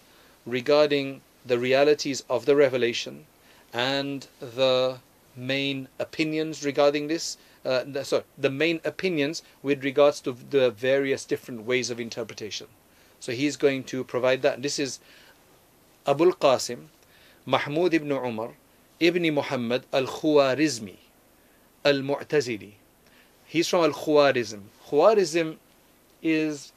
regarding 0.48 1.22
the 1.46 1.60
realities 1.60 2.24
of 2.30 2.46
the 2.46 2.56
revelation 2.56 3.26
and 3.74 4.28
the 4.40 4.98
main 5.36 5.88
opinions 6.00 6.66
regarding 6.66 7.08
this. 7.08 7.38
Uh, 7.66 7.84
the, 7.86 8.04
sorry, 8.04 8.24
the 8.38 8.50
main 8.50 8.80
opinions 8.86 9.44
with 9.62 9.84
regards 9.84 10.22
to 10.22 10.32
the 10.50 10.72
various 10.72 11.26
different 11.26 11.64
ways 11.64 11.90
of 11.90 12.00
interpretation. 12.00 12.68
So 13.20 13.34
he's 13.34 13.58
going 13.58 13.84
to 13.86 14.04
provide 14.04 14.42
that. 14.44 14.62
This 14.62 14.80
is 14.80 15.00
Abul 16.06 16.32
Qasim, 16.32 16.86
Mahmud 17.46 17.94
ibn 17.94 18.12
Umar, 18.12 18.52
ibn 19.00 19.24
Muhammad 19.34 19.84
al-Khwarizmi. 19.92 20.96
Al-Mu'tazili. 21.84 22.74
He's 23.46 23.68
from 23.68 23.84
Al-Khwarizm. 23.84 24.62
Khwarizm 24.90 25.58
is 26.22 26.72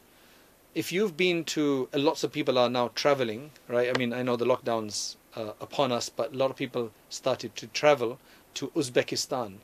if 0.74 0.92
you've 0.92 1.16
been 1.16 1.44
to 1.44 1.88
uh, 1.92 1.98
lots 1.98 2.22
of 2.22 2.32
people 2.32 2.58
are 2.58 2.70
now 2.70 2.88
traveling 2.94 3.50
right? 3.68 3.90
I 3.94 3.98
mean 3.98 4.12
i 4.12 4.22
know 4.22 4.36
the 4.36 4.44
lockdowns 4.44 5.16
uh, 5.34 5.52
upon 5.60 5.92
us 5.92 6.08
but 6.08 6.32
a 6.32 6.36
lot 6.36 6.50
of 6.50 6.56
people 6.56 6.90
started 7.08 7.56
to 7.56 7.66
travel 7.68 8.18
to 8.54 8.68
uzbekistan. 8.68 9.58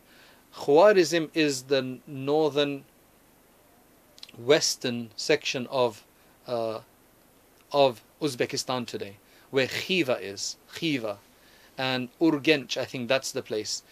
Khwarizm 0.55 1.31
is 1.35 1.65
the 1.65 1.99
northern 2.07 2.85
western 4.39 5.11
section 5.17 5.67
of 5.71 6.05
uh, 6.47 6.81
of 7.73 8.03
uzbekistan 8.21 8.87
today 8.87 9.17
where 9.51 9.67
khiva 9.67 10.19
is 10.21 10.57
khiva. 10.73 11.19
And 11.79 12.09
urgench 12.21 12.77
i 12.77 12.85
think 12.85 13.09
that's 13.09 13.33
the 13.33 13.43
place 13.43 13.83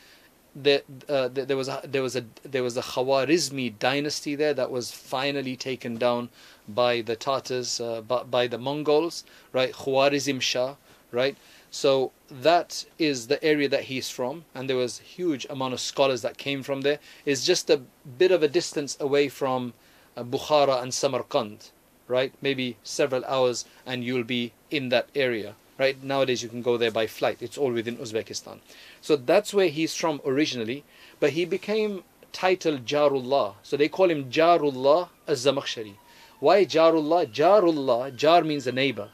there, 0.55 0.83
uh, 1.09 1.29
there 1.29 1.57
was 1.57 1.69
a, 1.69 1.81
there 1.85 2.03
was 2.03 2.15
a 2.15 2.25
there 2.45 2.63
was 2.63 2.77
a 2.77 2.83
Khawarizmi 2.83 3.79
dynasty 3.79 4.35
there 4.35 4.55
that 4.55 4.71
was 4.71 4.93
finally 4.93 5.57
taken 5.57 5.97
down 5.97 6.29
by 6.69 7.01
the 7.01 7.17
Tatars, 7.17 7.81
uh, 7.81 8.01
by, 8.01 8.23
by, 8.23 8.47
the 8.47 8.59
Mongols, 8.59 9.25
right? 9.53 9.73
Khwarizm 9.73 10.41
Shah, 10.41 10.77
right? 11.11 11.37
So 11.71 12.13
that 12.31 12.85
is 12.99 13.27
the 13.27 13.43
area 13.45 13.69
that 13.69 13.85
he's 13.85 14.09
from, 14.09 14.45
and 14.55 14.69
there 14.69 14.77
was 14.77 14.99
huge 15.01 15.45
amount 15.51 15.75
of 15.75 15.81
scholars 15.81 16.23
that 16.23 16.39
came 16.39 16.63
from 16.63 16.83
there. 16.83 17.01
It's 17.25 17.45
just 17.45 17.69
a 17.69 17.83
bit 18.19 18.31
of 18.31 18.43
a 18.43 18.49
distance 18.49 18.97
away 19.01 19.29
from 19.29 19.75
uh, 20.17 20.23
Bukhara 20.23 20.81
and 20.83 20.95
Samarkand, 20.95 21.71
right? 22.07 22.33
Maybe 22.41 22.77
several 22.85 23.25
hours, 23.25 23.65
and 23.85 24.05
you'll 24.05 24.25
be 24.25 24.53
in 24.71 24.91
that 24.91 25.09
area 25.17 25.57
right? 25.79 26.03
Nowadays 26.03 26.43
you 26.43 26.49
can 26.49 26.63
go 26.63 26.77
there 26.77 26.91
by 26.91 27.07
flight. 27.07 27.39
It's 27.41 27.59
all 27.59 27.73
within 27.73 27.97
Uzbekistan. 27.97 28.59
So 29.01 29.17
that's 29.17 29.53
where 29.53 29.69
he's 29.69 29.95
from 29.95 30.21
originally, 30.25 30.85
but 31.21 31.31
he 31.31 31.45
became 31.45 32.05
titled 32.33 32.85
Jarullah. 32.85 33.55
So 33.63 33.77
they 33.77 33.89
call 33.89 34.11
him 34.11 34.31
Jarullah 34.31 35.09
az-Zamakhshari. 35.27 35.95
Why 36.41 36.65
Jarullah? 36.65 37.33
Jarullah, 37.33 38.15
Jar 38.15 38.43
means 38.43 38.67
a 38.67 38.73
neighbor. 38.73 39.09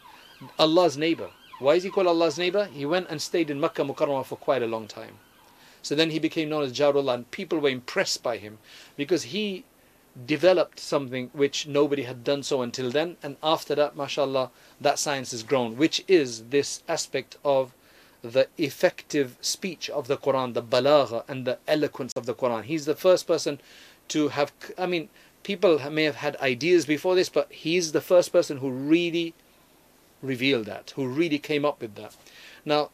Allah's 0.58 0.96
neighbor. 0.96 1.30
Why 1.58 1.74
is 1.74 1.82
he 1.82 1.90
called 1.90 2.06
Allah's 2.06 2.38
neighbor? 2.38 2.64
He 2.64 2.86
went 2.86 3.08
and 3.10 3.20
stayed 3.20 3.50
in 3.50 3.60
Makkah 3.60 3.84
Mukarramah 3.84 4.24
for 4.24 4.36
quite 4.36 4.62
a 4.62 4.66
long 4.66 4.88
time. 4.88 5.18
So 5.82 5.94
then 5.94 6.10
he 6.10 6.18
became 6.18 6.48
known 6.48 6.62
as 6.62 6.72
Jarullah 6.72 7.14
and 7.14 7.30
people 7.30 7.58
were 7.58 7.68
impressed 7.68 8.22
by 8.22 8.38
him 8.38 8.58
because 8.96 9.24
he 9.24 9.64
developed 10.26 10.78
something 10.78 11.30
which 11.32 11.66
nobody 11.66 12.02
had 12.02 12.24
done 12.24 12.42
so 12.42 12.62
until 12.62 12.90
then. 12.90 13.16
And 13.22 13.36
after 13.42 13.74
that 13.74 13.96
mashallah 13.96 14.50
that 14.80 14.98
science 14.98 15.30
has 15.30 15.42
grown 15.42 15.76
which 15.76 16.04
is 16.08 16.44
this 16.44 16.82
aspect 16.88 17.36
of 17.44 17.72
the 18.22 18.48
effective 18.58 19.36
speech 19.40 19.88
of 19.88 20.06
the 20.08 20.16
Quran 20.16 20.54
the 20.54 20.62
balagha 20.62 21.24
and 21.28 21.46
the 21.46 21.58
eloquence 21.66 22.12
of 22.16 22.26
the 22.26 22.34
Quran. 22.34 22.64
He's 22.64 22.86
the 22.86 22.96
first 22.96 23.26
person 23.26 23.60
to 24.08 24.28
have 24.28 24.52
I 24.76 24.86
mean 24.86 25.08
people 25.42 25.78
may 25.90 26.04
have 26.04 26.16
had 26.16 26.36
ideas 26.36 26.86
before 26.86 27.14
this 27.14 27.28
but 27.28 27.50
he's 27.52 27.92
the 27.92 28.00
first 28.00 28.32
person 28.32 28.58
who 28.58 28.70
really 28.70 29.34
revealed 30.22 30.66
that 30.66 30.92
who 30.96 31.06
really 31.06 31.38
came 31.38 31.64
up 31.64 31.80
with 31.80 31.94
that. 31.94 32.16
Now 32.64 32.90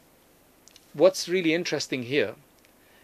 what's 0.93 1.27
really 1.27 1.53
interesting 1.53 2.03
here 2.03 2.35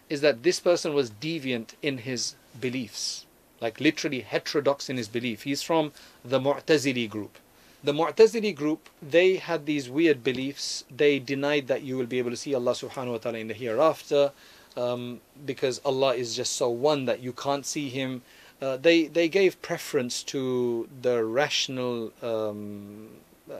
is 0.08 0.20
that 0.20 0.42
this 0.42 0.60
person 0.60 0.94
was 0.94 1.10
deviant 1.10 1.74
in 1.82 1.98
his 1.98 2.36
beliefs 2.60 3.23
like 3.64 3.80
literally 3.80 4.20
heterodox 4.20 4.90
in 4.90 4.96
his 5.02 5.08
belief. 5.08 5.38
He's 5.48 5.62
from 5.62 5.92
the 6.32 6.40
Mu'tazili 6.46 7.08
group. 7.08 7.38
The 7.82 7.94
Mu'tazili 8.00 8.54
group, 8.54 8.88
they 9.16 9.36
had 9.36 9.64
these 9.64 9.88
weird 9.98 10.22
beliefs. 10.22 10.84
They 11.02 11.18
denied 11.18 11.66
that 11.68 11.82
you 11.82 11.96
will 11.98 12.10
be 12.14 12.18
able 12.22 12.30
to 12.36 12.36
see 12.44 12.54
Allah 12.54 12.72
subhanahu 12.72 13.12
wa 13.16 13.22
ta'ala 13.24 13.38
in 13.38 13.48
the 13.48 13.58
hereafter 13.64 14.32
um, 14.76 15.20
because 15.52 15.80
Allah 15.84 16.14
is 16.14 16.36
just 16.36 16.52
so 16.56 16.68
one 16.68 17.06
that 17.06 17.20
you 17.20 17.32
can't 17.32 17.66
see 17.74 17.88
Him. 17.88 18.22
Uh, 18.60 18.76
they, 18.76 18.98
they 19.18 19.28
gave 19.28 19.60
preference 19.62 20.22
to 20.34 20.88
the 21.06 21.24
rational 21.24 22.12
um, 22.22 23.08
uh, 23.50 23.54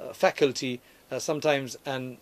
uh, 0.00 0.12
faculty 0.12 0.80
uh, 1.10 1.18
sometimes 1.18 1.76
and 1.86 2.18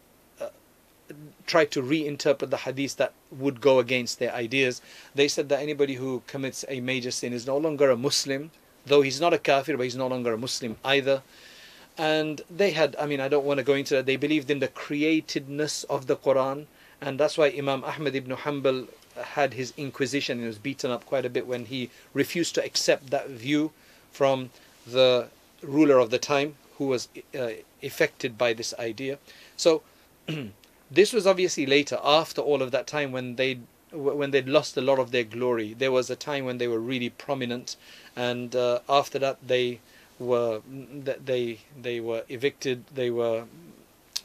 tried 1.46 1.70
to 1.72 1.82
reinterpret 1.82 2.50
the 2.50 2.58
hadith 2.58 2.96
that 2.96 3.12
would 3.30 3.60
go 3.60 3.78
against 3.78 4.18
their 4.18 4.32
ideas. 4.34 4.80
They 5.14 5.28
said 5.28 5.48
that 5.48 5.60
anybody 5.60 5.94
who 5.94 6.22
commits 6.26 6.64
a 6.68 6.80
major 6.80 7.10
sin 7.10 7.32
is 7.32 7.46
no 7.46 7.56
longer 7.56 7.90
a 7.90 7.96
Muslim, 7.96 8.50
though 8.86 9.02
he's 9.02 9.20
not 9.20 9.34
a 9.34 9.38
kafir, 9.38 9.76
but 9.76 9.84
he's 9.84 9.96
no 9.96 10.06
longer 10.06 10.32
a 10.32 10.38
Muslim 10.38 10.76
either. 10.84 11.22
And 11.96 12.42
they 12.50 12.72
had, 12.72 12.96
I 12.98 13.06
mean, 13.06 13.20
I 13.20 13.28
don't 13.28 13.44
want 13.44 13.58
to 13.58 13.64
go 13.64 13.74
into 13.74 13.94
that. 13.94 14.06
They 14.06 14.16
believed 14.16 14.50
in 14.50 14.58
the 14.58 14.68
createdness 14.68 15.84
of 15.84 16.06
the 16.06 16.16
Quran, 16.16 16.66
and 17.00 17.20
that's 17.20 17.38
why 17.38 17.54
Imam 17.56 17.84
Ahmad 17.84 18.14
ibn 18.14 18.36
Hanbal 18.36 18.88
had 19.22 19.54
his 19.54 19.72
inquisition 19.76 20.38
and 20.38 20.46
was 20.46 20.58
beaten 20.58 20.90
up 20.90 21.06
quite 21.06 21.24
a 21.24 21.30
bit 21.30 21.46
when 21.46 21.66
he 21.66 21.90
refused 22.12 22.54
to 22.56 22.64
accept 22.64 23.10
that 23.10 23.28
view 23.28 23.70
from 24.10 24.50
the 24.86 25.28
ruler 25.62 25.98
of 25.98 26.10
the 26.10 26.18
time 26.18 26.56
who 26.78 26.86
was 26.86 27.08
uh, 27.38 27.48
affected 27.82 28.36
by 28.36 28.52
this 28.52 28.74
idea. 28.78 29.18
So 29.56 29.82
This 30.90 31.12
was 31.12 31.26
obviously 31.26 31.66
later, 31.66 31.98
after 32.02 32.40
all 32.40 32.62
of 32.62 32.70
that 32.70 32.86
time 32.86 33.12
when 33.12 33.36
they 33.36 33.60
when 33.90 34.32
they'd 34.32 34.48
lost 34.48 34.76
a 34.76 34.80
lot 34.80 34.98
of 34.98 35.12
their 35.12 35.24
glory. 35.24 35.72
There 35.72 35.92
was 35.92 36.10
a 36.10 36.16
time 36.16 36.44
when 36.44 36.58
they 36.58 36.68
were 36.68 36.80
really 36.80 37.10
prominent, 37.10 37.76
and 38.16 38.54
uh, 38.54 38.80
after 38.88 39.18
that 39.20 39.38
they 39.46 39.80
were 40.18 40.60
they 40.68 41.60
they 41.80 42.00
were 42.00 42.24
evicted. 42.28 42.84
They 42.94 43.10
were 43.10 43.44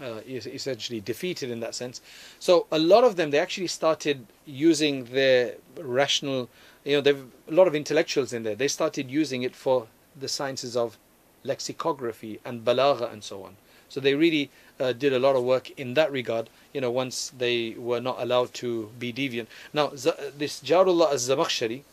uh, 0.01 0.21
essentially 0.25 1.01
defeated 1.01 1.49
in 1.51 1.59
that 1.59 1.75
sense. 1.75 2.01
So 2.39 2.67
a 2.71 2.79
lot 2.79 3.03
of 3.03 3.15
them 3.15 3.31
they 3.31 3.39
actually 3.39 3.67
started 3.67 4.25
using 4.45 5.05
their 5.05 5.55
rational. 5.77 6.49
You 6.83 6.97
know, 6.97 7.01
there 7.01 7.15
a 7.47 7.53
lot 7.53 7.67
of 7.67 7.75
intellectuals 7.75 8.33
in 8.33 8.43
there. 8.43 8.55
They 8.55 8.67
started 8.67 9.09
using 9.09 9.43
it 9.43 9.55
for 9.55 9.87
the 10.19 10.27
sciences 10.27 10.75
of 10.75 10.97
lexicography 11.43 12.39
and 12.43 12.65
balagha 12.65 13.11
and 13.11 13.23
so 13.23 13.43
on. 13.43 13.55
So 13.89 13.99
they 13.99 14.13
really 14.13 14.49
uh, 14.79 14.93
did 14.93 15.13
a 15.13 15.19
lot 15.19 15.35
of 15.35 15.43
work 15.43 15.71
in 15.71 15.95
that 15.95 16.11
regard, 16.11 16.49
you 16.73 16.81
know, 16.81 16.91
once 16.91 17.31
they 17.37 17.71
were 17.71 17.99
not 17.99 18.21
allowed 18.21 18.53
to 18.55 18.91
be 18.97 19.11
deviant. 19.11 19.47
Now, 19.73 19.87
this 19.87 20.61
Jarullah 20.61 21.11
az-Zamakhshari, 21.11 21.83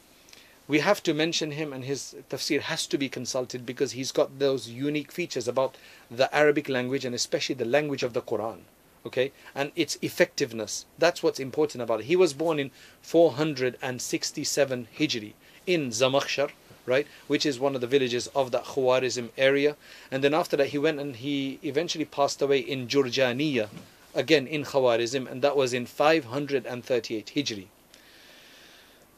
we 0.68 0.80
have 0.80 1.02
to 1.04 1.14
mention 1.14 1.52
him 1.52 1.72
and 1.72 1.85
his 1.85 2.16
tafsir 2.28 2.61
has 2.61 2.87
to 2.88 2.98
be 2.98 3.09
consulted 3.09 3.64
because 3.64 3.92
he's 3.92 4.12
got 4.12 4.38
those 4.38 4.68
unique 4.68 5.12
features 5.12 5.46
about 5.46 5.76
the 6.11 6.35
Arabic 6.35 6.68
language 6.68 7.04
and 7.04 7.14
especially 7.14 7.54
the 7.54 7.64
language 7.64 8.02
of 8.02 8.12
the 8.12 8.22
Quran. 8.22 8.61
Okay, 9.04 9.30
and 9.54 9.70
its 9.76 9.96
effectiveness. 10.02 10.85
That's 10.98 11.22
what's 11.22 11.38
important 11.38 11.80
about 11.80 12.00
it. 12.00 12.06
He 12.06 12.16
was 12.16 12.32
born 12.32 12.59
in 12.59 12.72
467 13.02 14.88
Hijri 14.98 15.35
in 15.64 15.90
Zamakhshar, 15.90 16.50
right? 16.87 17.07
Which 17.27 17.44
is 17.44 17.59
one 17.59 17.75
of 17.75 17.81
the 17.81 17.87
villages 17.87 18.29
of 18.29 18.53
that 18.53 18.64
Khwarizm 18.64 19.31
area. 19.37 19.77
And 20.11 20.25
then 20.25 20.33
after 20.33 20.57
that, 20.57 20.68
he 20.68 20.79
went 20.79 21.01
and 21.01 21.16
he 21.16 21.59
eventually 21.62 22.05
passed 22.05 22.40
away 22.40 22.59
in 22.59 22.87
Jurjaniya, 22.87 23.68
again 24.14 24.46
in 24.46 24.64
Khwarizm, 24.64 25.31
and 25.31 25.42
that 25.42 25.57
was 25.57 25.72
in 25.72 25.87
538 25.87 27.33
Hijri. 27.35 27.66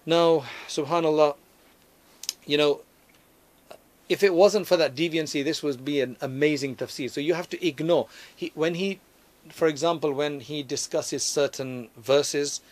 Now, 0.06 0.44
subhanAllah, 0.66 1.36
you 2.46 2.56
know, 2.56 2.80
if 4.08 4.22
it 4.22 4.32
wasn't 4.32 4.66
for 4.66 4.76
that 4.76 4.94
deviancy, 4.94 5.44
this 5.44 5.62
would 5.62 5.84
be 5.84 6.00
an 6.00 6.16
amazing 6.20 6.76
tafsir. 6.76 7.10
So 7.10 7.20
you 7.20 7.34
have 7.34 7.48
to 7.50 7.66
ignore. 7.66 8.08
He, 8.34 8.52
when 8.54 8.74
he, 8.74 9.00
for 9.50 9.68
example, 9.68 10.12
when 10.12 10.40
he 10.40 10.62
discusses 10.62 11.22
certain 11.22 11.88
verses, 11.96 12.62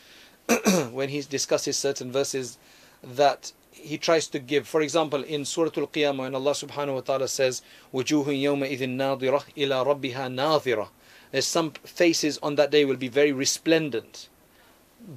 when 0.90 1.10
he 1.10 1.20
discusses 1.20 1.76
certain 1.76 2.10
verses 2.10 2.56
that 3.02 3.52
he 3.85 3.97
tries 3.97 4.27
to 4.27 4.39
give. 4.39 4.67
For 4.67 4.81
example, 4.81 5.23
in 5.23 5.45
Surah 5.45 5.71
Al-Qiyamah, 5.77 6.17
when 6.17 6.35
Allah 6.35 6.51
subhanahu 6.51 6.95
wa 6.95 7.01
ta'ala 7.01 7.27
says, 7.27 7.61
وَجُوهٌ 7.93 8.25
يَوْمَئِذٍ 8.25 8.79
نَاظِرَةٌ 8.79 9.43
إِلَى 9.55 9.85
رَبِّهَا 9.85 10.33
نَاظِرَةٌ 10.33 10.89
There's 11.31 11.47
some 11.47 11.71
faces 11.71 12.37
on 12.43 12.55
that 12.55 12.71
day 12.71 12.85
will 12.85 12.97
be 12.97 13.07
very 13.07 13.31
resplendent, 13.31 14.29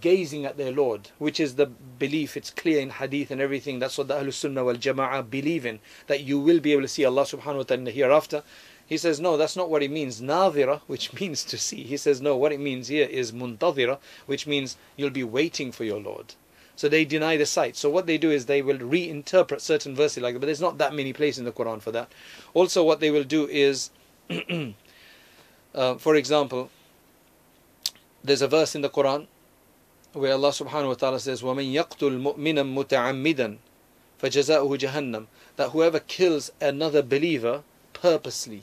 gazing 0.01 0.47
at 0.47 0.57
their 0.57 0.73
Lord, 0.73 1.11
which 1.19 1.39
is 1.39 1.57
the 1.57 1.67
belief, 1.67 2.37
it's 2.37 2.51
clear 2.51 2.81
in 2.81 2.91
hadith 2.91 3.31
and 3.31 3.41
everything, 3.41 3.79
that's 3.79 3.99
what 3.99 4.09
the 4.09 4.15
Ahlul 4.15 4.33
Sunnah 4.33 4.65
wal 4.65 4.77
Jama'ah 4.77 5.29
believe 5.29 5.67
in, 5.67 5.81
that 6.07 6.23
you 6.23 6.39
will 6.39 6.61
be 6.61 6.73
able 6.73 6.83
to 6.83 6.89
see 6.89 7.05
Allah 7.05 7.25
subhanahu 7.25 7.57
wa 7.57 7.63
ta'ala 7.65 7.79
in 7.81 7.85
the 7.85 7.91
hereafter. 7.91 8.43
He 8.87 8.97
says, 8.99 9.19
no, 9.19 9.37
that's 9.37 9.57
not 9.57 9.71
what 9.71 9.83
it 9.83 9.91
means. 9.91 10.21
Nadhira, 10.21 10.81
which 10.87 11.13
means 11.21 11.43
to 11.45 11.59
see. 11.59 11.83
He 11.83 11.97
says, 11.97 12.21
no, 12.21 12.37
what 12.37 12.53
it 12.53 12.61
means 12.61 12.89
here 12.89 13.07
is 13.07 13.33
muntadhira, 13.33 13.99
which 14.27 14.47
means 14.47 14.77
you'll 14.97 15.11
be 15.11 15.25
waiting 15.25 15.73
for 15.73 15.85
your 15.85 16.01
Lord. 16.01 16.35
So 16.79 16.89
they 16.89 17.05
deny 17.05 17.37
the 17.37 17.47
sight. 17.47 17.77
So 17.77 17.89
what 17.89 18.07
they 18.07 18.19
do 18.19 18.31
is 18.31 18.47
they 18.47 18.63
will 18.63 18.79
reinterpret 18.79 19.61
certain 19.61 19.95
verses 19.95 20.23
like 20.23 20.35
that, 20.35 20.41
but 20.41 20.47
there's 20.47 20.61
not 20.61 20.79
that 20.79 20.95
many 20.95 21.13
places 21.13 21.39
in 21.39 21.45
the 21.45 21.53
Quran 21.53 21.81
for 21.81 21.93
that. 21.93 22.11
Also, 22.53 22.83
what 22.83 23.01
they 23.01 23.11
will 23.11 23.25
do 23.25 23.47
is, 23.47 23.91
uh, 25.75 25.95
for 25.97 26.17
example, 26.17 26.71
there's 28.25 28.43
a 28.43 28.49
verse 28.49 28.75
in 28.75 28.81
the 28.81 28.91
Quran 28.91 29.27
where 30.15 30.33
Allah 30.33 30.51
subhanahu 30.51 30.89
wa 30.89 30.95
ta'ala 30.95 31.21
says, 31.21 31.43
وَمَن 31.43 31.73
يَقْتُلْ 31.73 32.37
مُؤْمِنًا 32.37 32.65
مُتَعَمِّدًا 32.75 33.59
فَجَزَاؤُهُ 34.23 34.79
جَهَنَّمْ 34.79 35.27
That 35.57 35.71
whoever 35.71 36.01
kills 36.01 36.51
another 36.61 37.03
believer 37.03 37.63
purposely, 37.93 38.63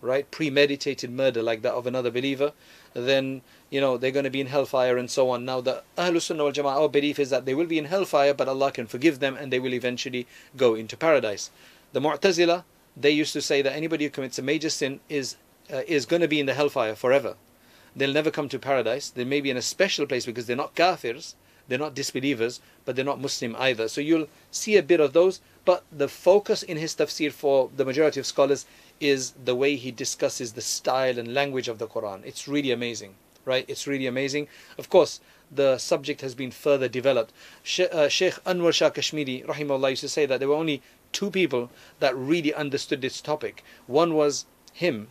right? 0.00 0.30
Premeditated 0.30 1.10
murder 1.10 1.42
like 1.42 1.62
that 1.62 1.74
of 1.74 1.86
another 1.86 2.10
believer, 2.10 2.52
then 2.94 3.42
you 3.73 3.81
know 3.81 3.97
they're 3.97 4.17
going 4.17 4.29
to 4.31 4.37
be 4.37 4.41
in 4.41 4.47
hellfire 4.55 4.97
and 4.97 5.09
so 5.09 5.29
on. 5.31 5.45
Now 5.45 5.59
the 5.59 5.83
Ahlul 5.97 6.21
Sunnah 6.21 6.43
wal 6.43 6.53
Jama'ah 6.53 6.81
our 6.81 6.89
belief 6.89 7.17
is 7.17 7.31
that 7.31 7.45
they 7.45 7.55
will 7.55 7.65
be 7.65 7.79
in 7.79 7.85
hellfire, 7.85 8.33
but 8.33 8.47
Allah 8.47 8.71
can 8.71 8.85
forgive 8.85 9.19
them 9.19 9.35
and 9.35 9.51
they 9.51 9.59
will 9.59 9.73
eventually 9.73 10.27
go 10.55 10.75
into 10.75 10.95
paradise. 10.95 11.49
The 11.93 12.01
Mu'tazila 12.01 12.63
they 12.95 13.09
used 13.09 13.33
to 13.33 13.41
say 13.41 13.63
that 13.63 13.73
anybody 13.73 14.05
who 14.05 14.11
commits 14.11 14.37
a 14.37 14.43
major 14.43 14.69
sin 14.69 14.99
is 15.09 15.35
uh, 15.73 15.81
is 15.87 16.05
going 16.05 16.21
to 16.21 16.27
be 16.27 16.39
in 16.39 16.45
the 16.45 16.53
hellfire 16.53 16.95
forever. 16.95 17.35
They'll 17.95 18.13
never 18.13 18.31
come 18.31 18.49
to 18.49 18.59
paradise. 18.59 19.09
They 19.09 19.23
may 19.23 19.41
be 19.41 19.49
in 19.49 19.57
a 19.57 19.61
special 19.61 20.05
place 20.05 20.25
because 20.25 20.45
they're 20.45 20.55
not 20.55 20.75
kafirs, 20.75 21.33
they're 21.67 21.79
not 21.79 21.95
disbelievers, 21.95 22.59
but 22.85 22.95
they're 22.95 23.05
not 23.05 23.21
Muslim 23.21 23.55
either. 23.57 23.87
So 23.87 24.01
you'll 24.01 24.27
see 24.51 24.77
a 24.77 24.83
bit 24.83 24.99
of 24.99 25.13
those. 25.13 25.41
But 25.65 25.83
the 25.91 26.09
focus 26.09 26.61
in 26.61 26.77
his 26.77 26.93
tafsir 26.93 27.31
for 27.31 27.69
the 27.75 27.85
majority 27.85 28.19
of 28.19 28.25
scholars 28.25 28.65
is 28.99 29.31
the 29.31 29.55
way 29.55 29.75
he 29.75 29.91
discusses 29.91 30.53
the 30.53 30.61
style 30.61 31.17
and 31.17 31.33
language 31.33 31.67
of 31.67 31.79
the 31.79 31.87
Quran. 31.87 32.25
It's 32.25 32.47
really 32.47 32.71
amazing, 32.71 33.15
right? 33.45 33.65
It's 33.67 33.87
really 33.87 34.07
amazing. 34.07 34.47
Of 34.77 34.89
course, 34.89 35.19
the 35.51 35.77
subject 35.77 36.21
has 36.21 36.35
been 36.35 36.51
further 36.51 36.87
developed. 36.87 37.33
uh, 37.91 38.07
Sheikh 38.07 38.35
Anwar 38.43 38.73
Shah 38.73 38.89
Kashmiri, 38.89 39.43
rahimahullah, 39.47 39.91
used 39.91 40.01
to 40.01 40.09
say 40.09 40.25
that 40.25 40.39
there 40.39 40.49
were 40.49 40.55
only 40.55 40.81
two 41.11 41.29
people 41.29 41.69
that 41.99 42.15
really 42.15 42.53
understood 42.53 43.01
this 43.01 43.21
topic. 43.21 43.63
One 43.87 44.15
was 44.15 44.45
him, 44.73 45.09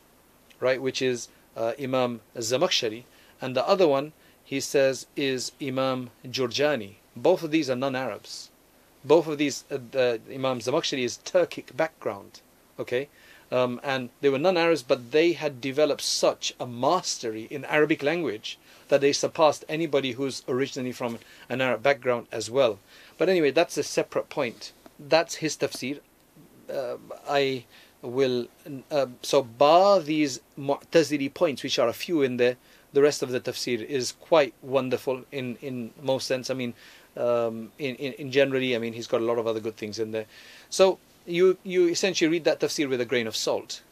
right, 0.60 0.82
which 0.82 1.00
is 1.00 1.28
uh, 1.56 1.72
Imam 1.80 2.20
Zamakhshari, 2.36 3.04
and 3.40 3.56
the 3.56 3.66
other 3.66 3.86
one, 3.86 4.12
he 4.44 4.60
says, 4.60 5.06
is 5.16 5.52
Imam 5.62 6.10
Jurjani. 6.26 6.94
Both 7.14 7.42
of 7.42 7.50
these 7.50 7.70
are 7.70 7.76
non-Arabs. 7.76 8.50
Both 9.04 9.26
of 9.26 9.38
these, 9.38 9.64
uh, 9.70 9.78
the 9.90 10.20
Imam 10.32 10.58
Zamakhshari 10.60 11.04
is 11.04 11.18
Turkic 11.24 11.76
background, 11.76 12.40
okay, 12.78 13.08
um, 13.52 13.80
and 13.84 14.08
they 14.22 14.30
were 14.30 14.38
non-Arabs, 14.38 14.82
but 14.82 15.12
they 15.12 15.32
had 15.32 15.60
developed 15.60 16.00
such 16.00 16.54
a 16.58 16.66
mastery 16.66 17.46
in 17.50 17.66
Arabic 17.66 18.02
language 18.02 18.58
that 18.88 19.02
they 19.02 19.12
surpassed 19.12 19.64
anybody 19.68 20.12
who's 20.12 20.42
originally 20.48 20.92
from 20.92 21.18
an 21.48 21.60
Arab 21.60 21.82
background 21.82 22.26
as 22.32 22.50
well. 22.50 22.78
But 23.18 23.28
anyway, 23.28 23.50
that's 23.50 23.76
a 23.76 23.82
separate 23.82 24.30
point. 24.30 24.72
That's 24.98 25.36
his 25.36 25.56
tafsir. 25.56 26.00
Uh, 26.72 26.96
I 27.28 27.64
will 28.00 28.48
uh, 28.90 29.06
so 29.20 29.42
bar 29.42 30.00
these 30.00 30.40
Mu'tazili 30.58 31.32
points, 31.32 31.62
which 31.62 31.78
are 31.78 31.88
a 31.88 31.92
few 31.92 32.22
in 32.22 32.38
there. 32.38 32.56
The 32.94 33.02
rest 33.02 33.22
of 33.22 33.30
the 33.30 33.40
tafsir 33.40 33.84
is 33.84 34.12
quite 34.12 34.54
wonderful 34.62 35.24
in 35.30 35.56
in 35.60 35.92
most 36.02 36.26
sense. 36.26 36.50
I 36.50 36.54
mean, 36.54 36.74
um, 37.16 37.72
in, 37.78 37.96
in 37.96 38.12
in 38.14 38.32
generally, 38.32 38.74
I 38.74 38.78
mean, 38.78 38.92
he's 38.92 39.06
got 39.06 39.20
a 39.20 39.24
lot 39.24 39.38
of 39.38 39.46
other 39.46 39.60
good 39.60 39.76
things 39.76 39.98
in 39.98 40.12
there. 40.12 40.26
So 40.68 40.98
you 41.26 41.58
you 41.62 41.88
essentially 41.88 42.28
read 42.28 42.44
that 42.44 42.60
tafsir 42.60 42.88
with 42.88 43.00
a 43.00 43.04
grain 43.04 43.26
of 43.26 43.36
salt. 43.36 43.82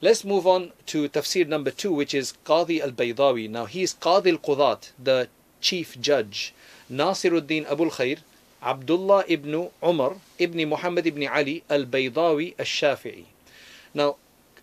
Let's 0.00 0.24
move 0.24 0.46
on 0.46 0.72
to 0.86 1.08
tafsir 1.08 1.48
number 1.48 1.70
two, 1.70 1.92
which 1.92 2.14
is 2.14 2.34
Qadi 2.44 2.80
al-Baydawi. 2.80 3.48
Now 3.48 3.64
he 3.64 3.82
is 3.82 3.94
Qadi 3.94 4.32
al-Qudat, 4.32 4.92
the 5.02 5.28
chief 5.60 6.00
judge. 6.00 6.54
Nasiruddin 6.90 7.68
Abul 7.70 7.90
Khair 7.90 8.18
Abdullah 8.62 9.24
ibn 9.28 9.70
Umar 9.82 10.16
ibn 10.38 10.68
Muhammad 10.68 11.06
ibn 11.06 11.26
Ali 11.28 11.62
al-Baydawi 11.70 12.54
al-Shafi'i. 12.58 13.24
Now, 13.94 14.16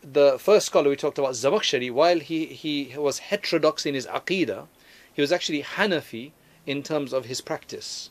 the 0.03 0.37
first 0.37 0.65
scholar 0.65 0.89
we 0.89 0.95
talked 0.95 1.17
about, 1.17 1.33
Zamakhshari, 1.33 1.91
while 1.91 2.19
he, 2.19 2.45
he 2.47 2.93
was 2.97 3.19
heterodox 3.19 3.85
in 3.85 3.93
his 3.93 4.05
aqidah, 4.07 4.67
he 5.13 5.21
was 5.21 5.31
actually 5.31 5.63
Hanafi 5.63 6.31
in 6.65 6.83
terms 6.83 7.13
of 7.13 7.25
his 7.25 7.39
practice. 7.39 8.09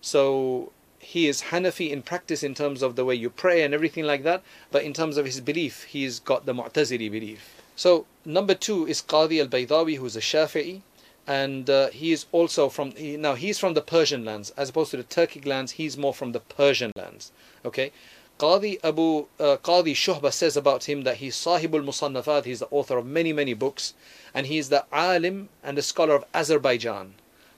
So 0.00 0.72
he 1.06 1.28
is 1.28 1.42
Hanafi 1.50 1.90
in 1.90 2.02
practice 2.02 2.42
in 2.42 2.54
terms 2.54 2.82
of 2.82 2.96
the 2.96 3.04
way 3.04 3.14
you 3.14 3.30
pray 3.30 3.62
and 3.62 3.72
everything 3.72 4.04
like 4.04 4.24
that, 4.24 4.42
but 4.72 4.82
in 4.82 4.92
terms 4.92 5.16
of 5.16 5.24
his 5.24 5.40
belief, 5.40 5.84
he's 5.84 6.18
got 6.18 6.46
the 6.46 6.52
Mu'tazili 6.52 7.08
belief. 7.08 7.62
So 7.76 8.06
number 8.24 8.54
two 8.54 8.88
is 8.88 9.02
Qadi 9.02 9.40
al-Baydawi, 9.40 9.98
who's 9.98 10.16
a 10.16 10.20
Shafi'i 10.20 10.82
and 11.26 11.70
uh, 11.70 11.88
he 11.90 12.10
is 12.10 12.26
also 12.32 12.68
from 12.68 12.90
he, 12.92 13.16
now 13.16 13.34
he's 13.34 13.58
from 13.58 13.74
the 13.74 13.82
Persian 13.82 14.24
lands. 14.24 14.50
As 14.56 14.70
opposed 14.70 14.90
to 14.92 14.96
the 14.96 15.04
Turkic 15.04 15.46
lands 15.46 15.72
he's 15.72 15.96
more 15.96 16.14
from 16.14 16.32
the 16.32 16.40
Persian 16.40 16.90
lands 16.96 17.30
okay? 17.64 17.92
Qadi 18.40 18.78
Abu 18.84 19.26
uh, 19.38 19.56
Qadi 19.58 19.92
Shuhba 19.92 20.32
says 20.32 20.56
about 20.56 20.88
him 20.88 21.02
that 21.02 21.18
he's 21.18 21.36
Sahibul 21.36 21.84
Musannafat 21.84 22.44
he's 22.44 22.60
the 22.60 22.68
author 22.70 22.98
of 22.98 23.06
many 23.06 23.32
many 23.32 23.54
books 23.54 23.94
and 24.34 24.46
he's 24.46 24.68
the 24.68 24.84
alim 24.92 25.48
and 25.62 25.78
the 25.78 25.82
scholar 25.82 26.14
of 26.14 26.24
Azerbaijan 26.34 27.14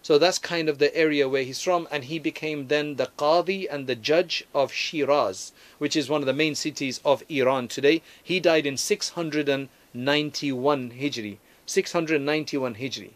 so 0.09 0.17
that's 0.17 0.39
kind 0.39 0.71
of 0.71 0.79
the 0.79 0.97
area 0.97 1.29
where 1.29 1.43
he's 1.43 1.61
from 1.61 1.87
and 1.91 2.05
he 2.05 2.19
became 2.19 2.69
then 2.69 2.97
the 2.97 3.11
Qadi 3.19 3.67
and 3.71 3.87
the 3.87 3.95
judge 3.95 4.43
of 4.55 4.73
Shiraz 4.73 5.53
which 5.77 5.95
is 5.95 6.09
one 6.09 6.23
of 6.23 6.27
the 6.27 6.33
main 6.33 6.55
cities 6.55 6.99
of 7.05 7.23
Iran 7.29 7.69
today 7.69 8.01
he 8.23 8.41
died 8.41 8.65
in 8.65 8.79
691 8.79 10.91
Hijri 10.93 11.37
691 11.67 12.77
Hijri 12.77 13.11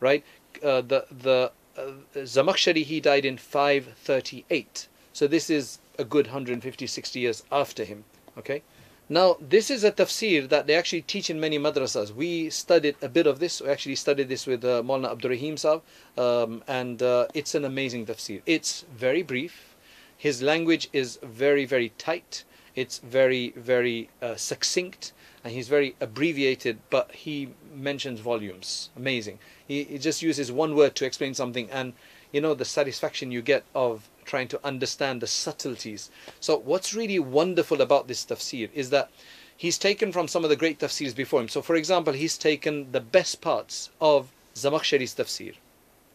right? 0.00 0.24
Uh, 0.62 0.80
the 0.80 1.06
the 1.10 1.52
uh, 1.78 1.92
Zamakhshari 2.16 2.82
he 2.82 3.00
died 3.00 3.24
in 3.24 3.38
538. 3.38 4.88
So 5.12 5.28
this 5.28 5.48
is 5.48 5.78
a 5.96 6.04
good 6.04 6.26
150 6.26 6.88
60 6.88 7.20
years 7.20 7.44
after 7.52 7.84
him, 7.84 8.02
okay? 8.36 8.62
Now, 9.08 9.36
this 9.40 9.70
is 9.70 9.84
a 9.84 9.90
tafsir 9.92 10.48
that 10.48 10.66
they 10.66 10.74
actually 10.74 11.02
teach 11.02 11.28
in 11.28 11.40
many 11.40 11.58
madrasas. 11.58 12.14
We 12.14 12.50
studied 12.50 12.96
a 13.02 13.08
bit 13.08 13.26
of 13.26 13.40
this. 13.40 13.60
We 13.60 13.68
actually 13.68 13.96
studied 13.96 14.28
this 14.28 14.46
with 14.46 14.64
uh, 14.64 14.82
Maulana 14.82 15.10
Abdurrahim 15.10 15.58
Sahib, 15.58 15.82
um, 16.16 16.62
and 16.68 17.02
uh, 17.02 17.26
it's 17.34 17.54
an 17.54 17.64
amazing 17.64 18.06
tafsir. 18.06 18.42
It's 18.46 18.84
very 18.96 19.22
brief. 19.22 19.74
His 20.16 20.40
language 20.40 20.88
is 20.92 21.18
very, 21.22 21.64
very 21.64 21.90
tight. 21.98 22.44
It's 22.76 22.98
very, 22.98 23.52
very 23.56 24.08
uh, 24.22 24.36
succinct, 24.36 25.12
and 25.44 25.52
he's 25.52 25.68
very 25.68 25.96
abbreviated, 26.00 26.78
but 26.88 27.10
he 27.12 27.48
mentions 27.74 28.20
volumes. 28.20 28.90
Amazing. 28.96 29.40
He, 29.66 29.84
he 29.84 29.98
just 29.98 30.22
uses 30.22 30.52
one 30.52 30.76
word 30.76 30.94
to 30.94 31.04
explain 31.04 31.34
something, 31.34 31.68
and 31.70 31.92
you 32.32 32.40
know 32.40 32.54
the 32.54 32.64
satisfaction 32.64 33.32
you 33.32 33.42
get 33.42 33.64
of 33.74 34.08
trying 34.24 34.48
to 34.48 34.60
understand 34.64 35.20
the 35.20 35.26
subtleties. 35.26 36.10
So, 36.40 36.56
what's 36.58 36.94
really 36.94 37.18
wonderful 37.18 37.80
about 37.80 38.08
this 38.08 38.24
tafsir 38.24 38.68
is 38.74 38.90
that 38.90 39.10
he's 39.56 39.78
taken 39.78 40.12
from 40.12 40.28
some 40.28 40.44
of 40.44 40.50
the 40.50 40.56
great 40.56 40.78
tafsirs 40.78 41.14
before 41.14 41.40
him. 41.40 41.48
So, 41.48 41.62
for 41.62 41.76
example, 41.76 42.12
he's 42.12 42.38
taken 42.38 42.92
the 42.92 43.00
best 43.00 43.40
parts 43.40 43.90
of 44.00 44.30
Zamakhshari's 44.54 45.14
tafsir 45.14 45.54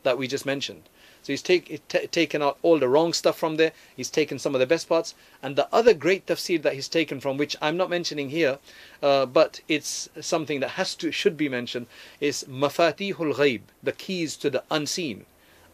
that 0.03 0.17
we 0.17 0.27
just 0.27 0.45
mentioned. 0.45 0.83
So 1.27 1.33
he's 1.33 1.41
take, 1.41 1.85
taken 2.11 2.41
out 2.41 2.57
all 2.61 2.79
the 2.79 2.87
wrong 2.87 3.11
stuff 3.11 3.37
from 3.37 3.57
there. 3.57 3.73
He's 3.97 4.09
taken 4.09 4.39
some 4.39 4.55
of 4.55 4.59
the 4.59 4.65
best 4.65 4.87
parts. 4.87 5.13
And 5.43 5.57
the 5.57 5.67
other 5.73 5.93
great 5.93 6.25
tafsir 6.25 6.61
that 6.61 6.75
he's 6.75 6.87
taken 6.87 7.19
from, 7.19 7.35
which 7.35 7.57
I'm 7.61 7.75
not 7.75 7.89
mentioning 7.89 8.29
here, 8.29 8.59
uh, 9.03 9.25
but 9.25 9.59
it's 9.67 10.07
something 10.21 10.61
that 10.61 10.79
has 10.79 10.95
to 10.95 11.11
should 11.11 11.35
be 11.35 11.49
mentioned, 11.49 11.87
is 12.21 12.45
Mafatihul 12.49 13.35
Ghaib, 13.35 13.61
the 13.83 13.91
keys 13.91 14.37
to 14.37 14.49
the 14.49 14.63
unseen, 14.71 15.25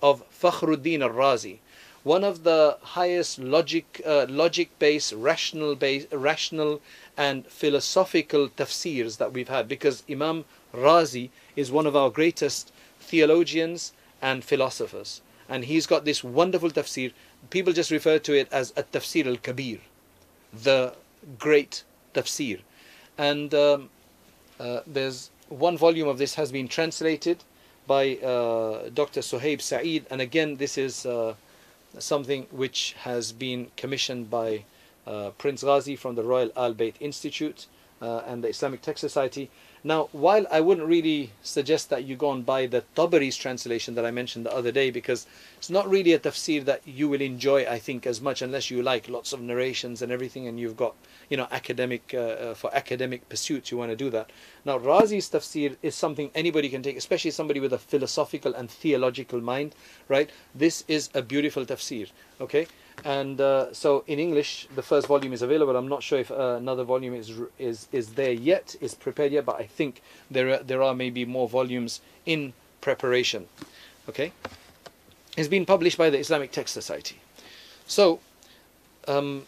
of 0.02 0.24
Fakhruddin 0.32 1.04
al-Razi. 1.04 1.60
One 2.04 2.24
of 2.24 2.44
the 2.44 2.78
highest 2.82 3.40
logic, 3.40 4.02
uh, 4.06 4.26
logic-based, 4.30 5.14
rational-based, 5.14 6.08
rational 6.12 6.82
and 7.18 7.46
philosophical 7.48 8.50
tafsirs 8.50 9.18
that 9.18 9.32
we've 9.32 9.50
had, 9.50 9.68
because 9.68 10.04
Imam 10.10 10.46
Razi 10.74 11.30
is 11.56 11.72
one 11.72 11.88
of 11.88 11.96
our 11.96 12.10
greatest 12.10 12.72
theologians 13.00 13.94
and 14.22 14.44
philosophers 14.44 15.22
and 15.50 15.66
he's 15.66 15.86
got 15.86 16.06
this 16.06 16.24
wonderful 16.24 16.70
tafsir. 16.70 17.12
People 17.50 17.74
just 17.74 17.92
refer 17.92 18.18
to 18.20 18.34
it 18.34 18.48
as 18.52 18.74
a 18.76 18.84
tafsir 18.84 19.26
al 19.26 19.38
kabir, 19.38 19.80
the 20.52 20.94
great 21.38 21.84
tafsir. 22.14 22.60
And 23.18 23.54
um, 23.54 23.90
uh, 24.60 24.82
there's 24.88 25.30
one 25.50 25.78
volume 25.78 26.08
of 26.08 26.18
this 26.18 26.36
has 26.36 26.52
been 26.52 26.68
translated 26.68 27.44
by 27.86 28.16
uh, 28.18 28.90
Dr. 28.94 29.20
Suhaib 29.20 29.62
Saeed, 29.62 30.06
and 30.10 30.22
again, 30.22 30.56
this 30.56 30.78
is 30.78 31.06
uh, 31.06 31.36
something 32.00 32.48
which 32.52 32.94
has 33.00 33.32
been 33.32 33.72
commissioned 33.78 34.30
by 34.30 34.66
uh, 35.06 35.32
Prince 35.38 35.64
Ghazi 35.64 35.96
from 35.96 36.16
the 36.16 36.24
Royal 36.24 36.52
Al 36.56 36.74
Bayt 36.74 36.96
Institute 37.00 37.68
uh, 38.02 38.20
and 38.26 38.44
the 38.44 38.50
Islamic 38.50 38.82
Text 38.82 39.02
Society. 39.02 39.50
Now, 39.86 40.08
while 40.14 40.48
I 40.50 40.62
wouldn't 40.62 40.88
really 40.88 41.32
suggest 41.42 41.90
that 41.90 42.06
you 42.06 42.16
go 42.16 42.32
and 42.32 42.46
buy 42.46 42.68
the 42.68 42.86
Tabari's 42.96 43.36
translation 43.36 43.96
that 43.96 44.06
I 44.06 44.12
mentioned 44.12 44.46
the 44.46 44.56
other 44.56 44.72
day, 44.72 44.92
because 44.92 45.28
it's 45.58 45.70
not 45.70 45.90
really 45.90 46.14
a 46.14 46.20
tafsir 46.20 46.64
that 46.64 46.82
you 46.86 47.10
will 47.10 47.20
enjoy, 47.20 47.66
I 47.66 47.80
think, 47.80 48.08
as 48.08 48.22
much 48.22 48.42
unless 48.42 48.72
you 48.72 48.82
like 48.82 49.10
lots 49.10 49.34
of 49.34 49.42
narrations 49.42 50.02
and 50.02 50.10
everything, 50.10 50.48
and 50.48 50.58
you've 50.58 50.78
got, 50.78 50.96
you 51.30 51.36
know, 51.36 51.50
academic 51.52 52.14
uh, 52.14 52.18
uh, 52.18 52.54
for 52.54 52.74
academic 52.74 53.28
pursuits, 53.28 53.72
you 53.72 53.78
want 53.78 53.92
to 53.92 53.98
do 53.98 54.10
that. 54.12 54.30
Now, 54.64 54.80
Razi's 54.80 55.30
tafsir 55.30 55.76
is 55.82 55.96
something 55.96 56.32
anybody 56.34 56.70
can 56.70 56.82
take, 56.82 56.96
especially 56.96 57.32
somebody 57.32 57.60
with 57.60 57.74
a 57.74 57.78
philosophical 57.78 58.54
and 58.54 58.72
theological 58.72 59.42
mind, 59.42 59.76
right? 60.08 60.30
This 60.56 60.86
is 60.88 61.10
a 61.14 61.22
beautiful 61.22 61.66
tafsir, 61.66 62.10
okay? 62.40 62.68
And 63.04 63.40
uh, 63.42 63.74
so 63.74 64.04
in 64.08 64.20
English 64.20 64.68
the 64.76 64.82
first 64.82 65.08
volume 65.08 65.34
is 65.34 65.42
available. 65.42 65.76
I'm 65.76 65.88
not 65.88 66.04
sure 66.04 66.20
if 66.20 66.32
uh, 66.32 66.56
another 66.58 66.84
volume 66.84 67.14
is 67.14 67.32
is 67.60 67.88
is 67.92 68.14
there 68.14 68.32
yet, 68.32 68.76
is 68.82 68.94
prepared 68.96 69.32
yet, 69.32 69.46
but 69.46 69.60
I 69.60 69.66
think 69.66 70.02
there 70.32 70.50
are, 70.50 70.64
there 70.64 70.82
are 70.82 70.96
maybe 70.96 71.26
more 71.26 71.48
volumes 71.50 72.02
in 72.26 72.54
preparation. 72.82 73.48
Okay, 74.10 74.32
it's 75.38 75.48
been 75.48 75.66
published 75.66 75.98
by 75.98 76.10
the 76.10 76.20
Islamic 76.20 76.52
Text 76.52 76.74
Society. 76.74 77.18
So 77.88 78.20
um, 79.08 79.46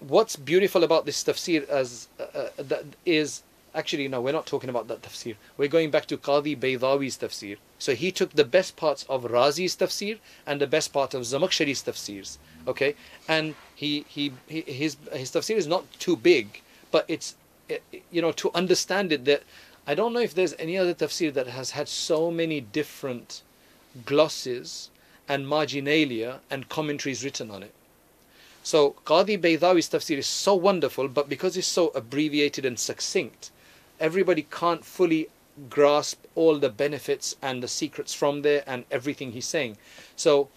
what's 0.00 0.36
beautiful 0.36 0.84
about 0.84 1.06
this 1.06 1.22
tafsir 1.22 1.68
as 1.68 2.08
uh, 2.18 2.22
uh, 2.22 2.48
that 2.58 2.84
is 3.06 3.42
actually 3.74 4.08
no 4.08 4.20
we're 4.20 4.32
not 4.32 4.46
talking 4.46 4.70
about 4.70 4.88
that 4.88 5.02
tafsir. 5.02 5.36
We're 5.56 5.68
going 5.68 5.90
back 5.90 6.06
to 6.06 6.16
Qadi 6.16 6.56
Baydawi's 6.56 7.18
tafsir. 7.18 7.56
So 7.78 7.94
he 7.94 8.12
took 8.12 8.32
the 8.32 8.44
best 8.44 8.76
parts 8.76 9.04
of 9.08 9.24
Razi's 9.24 9.76
tafsir 9.76 10.18
and 10.46 10.60
the 10.60 10.66
best 10.66 10.92
part 10.92 11.14
of 11.14 11.22
Zamakhshari's 11.22 11.82
tafsirs 11.82 12.38
okay? 12.66 12.94
And 13.28 13.54
he, 13.74 14.04
he, 14.08 14.32
he 14.48 14.60
his 14.62 14.96
his 15.12 15.30
tafsir 15.30 15.56
is 15.56 15.66
not 15.66 15.84
too 15.98 16.16
big 16.16 16.62
but 16.90 17.04
it's 17.08 17.34
eh, 17.70 17.78
you 18.10 18.22
know 18.22 18.32
to 18.32 18.50
understand 18.54 19.12
it 19.12 19.24
that 19.24 19.42
I 19.86 19.94
don't 19.94 20.12
know 20.12 20.20
if 20.20 20.34
there's 20.34 20.54
any 20.58 20.78
other 20.78 20.94
tafsir 20.94 21.32
that 21.34 21.48
has 21.48 21.72
had 21.72 21.88
so 21.88 22.30
many 22.30 22.60
different 22.60 23.42
glosses 24.06 24.90
and 25.28 25.48
marginalia 25.48 26.40
and 26.50 26.68
commentaries 26.68 27.24
written 27.24 27.50
on 27.50 27.62
it. 27.62 27.72
So 28.62 28.94
Qadi 29.04 29.40
Baydawi's 29.40 29.88
tafsir 29.88 30.18
is 30.18 30.26
so 30.26 30.54
wonderful, 30.54 31.08
but 31.08 31.28
because 31.28 31.56
it's 31.56 31.66
so 31.66 31.88
abbreviated 31.94 32.64
and 32.64 32.78
succinct, 32.78 33.50
everybody 34.02 34.42
can't 34.50 34.84
fully 34.84 35.28
grasp 35.70 36.24
all 36.34 36.58
the 36.58 36.68
benefits 36.68 37.36
and 37.40 37.62
the 37.62 37.68
secrets 37.68 38.12
from 38.12 38.42
there 38.42 38.64
and 38.66 38.84
everything 38.90 39.30
he's 39.30 39.46
saying. 39.46 39.78
So 40.16 40.48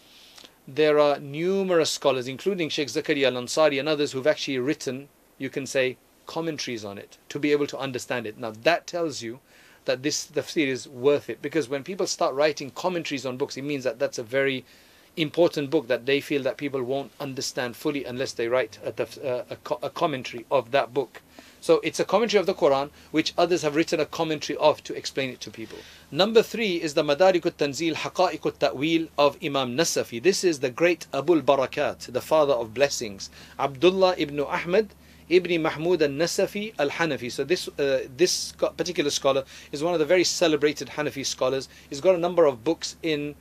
there 0.68 0.98
are 0.98 1.20
numerous 1.20 1.92
scholars, 1.92 2.28
including 2.28 2.70
Sheikh 2.70 2.88
Zakaria 2.88 3.28
al 3.28 3.42
Ansari 3.44 3.80
and 3.80 3.88
others, 3.88 4.12
who've 4.12 4.26
actually 4.26 4.58
written, 4.58 5.10
you 5.38 5.52
can 5.52 5.68
say, 5.68 5.98
commentaries 6.26 6.84
on 6.84 6.98
it 6.98 7.20
to 7.30 7.38
be 7.38 7.52
able 7.52 7.68
to 7.68 7.78
understand 7.78 8.26
it. 8.26 8.40
Now 8.40 8.52
that 8.64 8.88
tells 8.88 9.22
you 9.22 9.40
that 9.86 10.02
this 10.02 10.26
tafsir 10.26 10.66
is 10.68 10.88
worth 10.88 11.30
it 11.30 11.40
because 11.44 11.70
when 11.70 11.84
people 11.84 12.08
start 12.08 12.34
writing 12.34 12.72
commentaries 12.72 13.28
on 13.28 13.38
books, 13.38 13.58
it 13.58 13.62
means 13.62 13.84
that 13.84 14.00
that's 14.00 14.18
a 14.18 14.24
very 14.24 14.66
important 15.18 15.70
book 15.70 15.88
that 15.88 16.06
they 16.06 16.20
feel 16.20 16.44
that 16.44 16.58
people 16.58 16.84
won't 16.84 17.12
understand 17.20 17.76
fully 17.76 18.04
unless 18.06 18.34
they 18.34 18.48
write 18.48 18.78
a, 18.84 18.94
a, 19.24 19.46
a, 19.52 19.76
a, 19.84 19.90
commentary 19.90 20.46
of 20.52 20.72
that 20.72 20.94
book. 20.94 21.22
So 21.62 21.80
it's 21.84 22.00
a 22.00 22.06
commentary 22.06 22.40
of 22.40 22.46
the 22.46 22.54
Quran 22.54 22.90
which 23.12 23.34
others 23.38 23.62
have 23.62 23.76
written 23.76 24.00
a 24.00 24.06
commentary 24.06 24.58
of 24.58 24.84
to 24.84 24.94
explain 24.94 25.30
it 25.30 25.40
to 25.42 25.52
people. 25.52 25.80
Number 26.12 26.44
three 26.44 26.76
is 26.82 26.94
the 26.94 27.04
Madarik 27.04 27.46
al-Tanzil 27.46 27.96
Haqa'iq 27.96 28.46
al-Ta'wil 28.46 29.08
of 29.18 29.38
Imam 29.44 29.76
Nasafi. 29.76 30.22
This 30.22 30.44
is 30.44 30.60
the 30.60 30.70
great 30.70 31.08
Abul 31.12 31.42
Barakat, 31.42 32.12
the 32.12 32.22
father 32.22 32.54
of 32.54 32.74
blessings. 32.74 33.30
Abdullah 33.58 34.16
ibn 34.18 34.40
Ahmad 34.40 34.90
Ibn 35.28 35.60
Mahmud 35.60 36.04
al-Nasafi 36.04 36.74
al-Hanafi. 36.78 37.32
So 37.32 37.44
this 37.44 37.68
uh, 37.80 38.06
this 38.16 38.52
particular 38.78 39.10
scholar 39.10 39.44
is 39.72 39.82
one 39.84 39.94
of 39.94 40.00
the 40.00 40.06
very 40.06 40.24
celebrated 40.24 40.90
Hanafi 40.90 41.26
scholars. 41.26 41.68
He's 41.90 42.02
got 42.02 42.14
a 42.14 42.20
number 42.20 42.46
of 42.46 42.64
books 42.64 42.96
in 43.02 43.34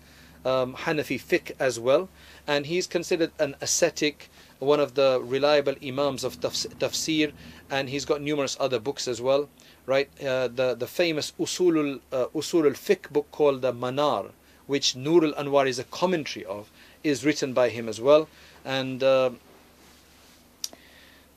um, 0.45 0.75
Hanafi 0.75 1.21
fiqh 1.21 1.53
as 1.59 1.79
well, 1.79 2.09
and 2.47 2.67
he's 2.67 2.87
considered 2.87 3.33
an 3.39 3.57
ascetic, 3.61 4.31
one 4.59 4.81
of 4.81 4.95
the 4.95 5.21
reliable 5.23 5.75
imams 5.85 6.25
of 6.25 6.41
tafsir, 6.41 7.33
and 7.71 7.89
he's 7.89 8.05
got 8.05 8.21
numerous 8.21 8.57
other 8.61 8.79
books 8.79 9.09
as 9.09 9.21
well. 9.21 9.49
Right, 9.87 10.09
uh, 10.23 10.49
the 10.49 10.75
the 10.75 10.87
famous 10.87 11.33
Usulul 11.39 12.01
uh, 12.11 12.27
Usulul 12.35 12.75
Fiqh 12.75 13.11
book 13.11 13.31
called 13.31 13.61
the 13.61 13.73
Manar, 13.73 14.31
which 14.67 14.97
Nur 14.97 15.25
al 15.25 15.33
Anwar 15.35 15.67
is 15.69 15.79
a 15.79 15.85
commentary 15.85 16.45
of, 16.47 16.71
is 17.03 17.25
written 17.25 17.53
by 17.53 17.69
him 17.69 17.89
as 17.89 18.01
well, 18.01 18.29
and. 18.65 19.03
Uh, 19.03 19.31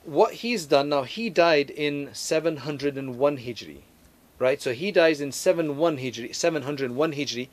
what 0.08 0.32
he's 0.34 0.64
done 0.64 0.88
now, 0.88 1.02
he 1.02 1.28
died 1.28 1.68
in 1.68 2.08
701 2.14 3.36
Hijri, 3.36 3.80
right? 4.38 4.60
So 4.60 4.72
he 4.72 4.90
dies 4.90 5.20
in 5.20 5.32
71 5.32 5.98
Hijri, 5.98 6.34
701 6.34 7.12
Hijri, 7.12 7.48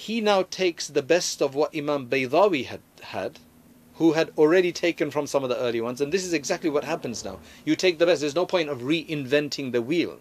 he 0.00 0.18
now 0.18 0.42
takes 0.42 0.88
the 0.88 1.02
best 1.02 1.42
of 1.42 1.54
what 1.54 1.76
Imam 1.76 2.08
Baydawi 2.08 2.64
had 2.64 2.80
had, 3.02 3.38
who 3.96 4.12
had 4.12 4.32
already 4.38 4.72
taken 4.72 5.10
from 5.10 5.26
some 5.26 5.44
of 5.44 5.50
the 5.50 5.58
early 5.58 5.82
ones, 5.82 6.00
and 6.00 6.10
this 6.10 6.24
is 6.24 6.32
exactly 6.32 6.70
what 6.70 6.84
happens 6.84 7.22
now. 7.22 7.38
You 7.66 7.76
take 7.76 7.98
the 7.98 8.06
best, 8.06 8.22
there's 8.22 8.34
no 8.34 8.46
point 8.46 8.70
of 8.70 8.80
reinventing 8.80 9.72
the 9.72 9.82
wheel. 9.82 10.18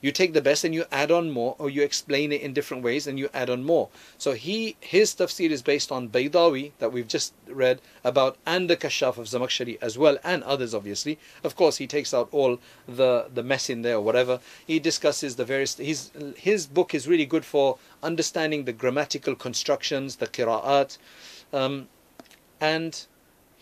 You 0.00 0.12
take 0.12 0.32
the 0.32 0.40
best 0.40 0.64
and 0.64 0.74
you 0.74 0.84
add 0.90 1.10
on 1.10 1.30
more, 1.30 1.56
or 1.58 1.68
you 1.68 1.82
explain 1.82 2.32
it 2.32 2.40
in 2.40 2.52
different 2.52 2.82
ways 2.82 3.06
and 3.06 3.18
you 3.18 3.28
add 3.34 3.50
on 3.50 3.64
more. 3.64 3.88
So 4.18 4.32
he 4.32 4.76
his 4.80 5.14
tafsir 5.14 5.50
is 5.50 5.62
based 5.62 5.92
on 5.92 6.08
Baydawi 6.08 6.72
that 6.78 6.92
we've 6.92 7.08
just 7.08 7.34
read 7.46 7.80
about, 8.02 8.36
and 8.46 8.70
the 8.70 8.76
Kashaf 8.76 9.18
of 9.18 9.26
Zamakhshari 9.26 9.78
as 9.82 9.98
well, 9.98 10.18
and 10.24 10.42
others 10.44 10.74
obviously. 10.74 11.18
Of 11.44 11.56
course, 11.56 11.76
he 11.76 11.86
takes 11.86 12.14
out 12.14 12.28
all 12.32 12.58
the 12.86 13.26
the 13.32 13.42
mess 13.42 13.68
in 13.68 13.82
there 13.82 13.96
or 13.96 14.00
whatever. 14.00 14.40
He 14.66 14.78
discusses 14.78 15.36
the 15.36 15.44
various. 15.44 15.76
His 15.76 16.10
his 16.36 16.66
book 16.66 16.94
is 16.94 17.06
really 17.06 17.26
good 17.26 17.44
for 17.44 17.78
understanding 18.02 18.64
the 18.64 18.72
grammatical 18.72 19.34
constructions, 19.34 20.16
the 20.16 20.26
qira'at, 20.26 20.96
um, 21.52 21.88
and 22.60 23.06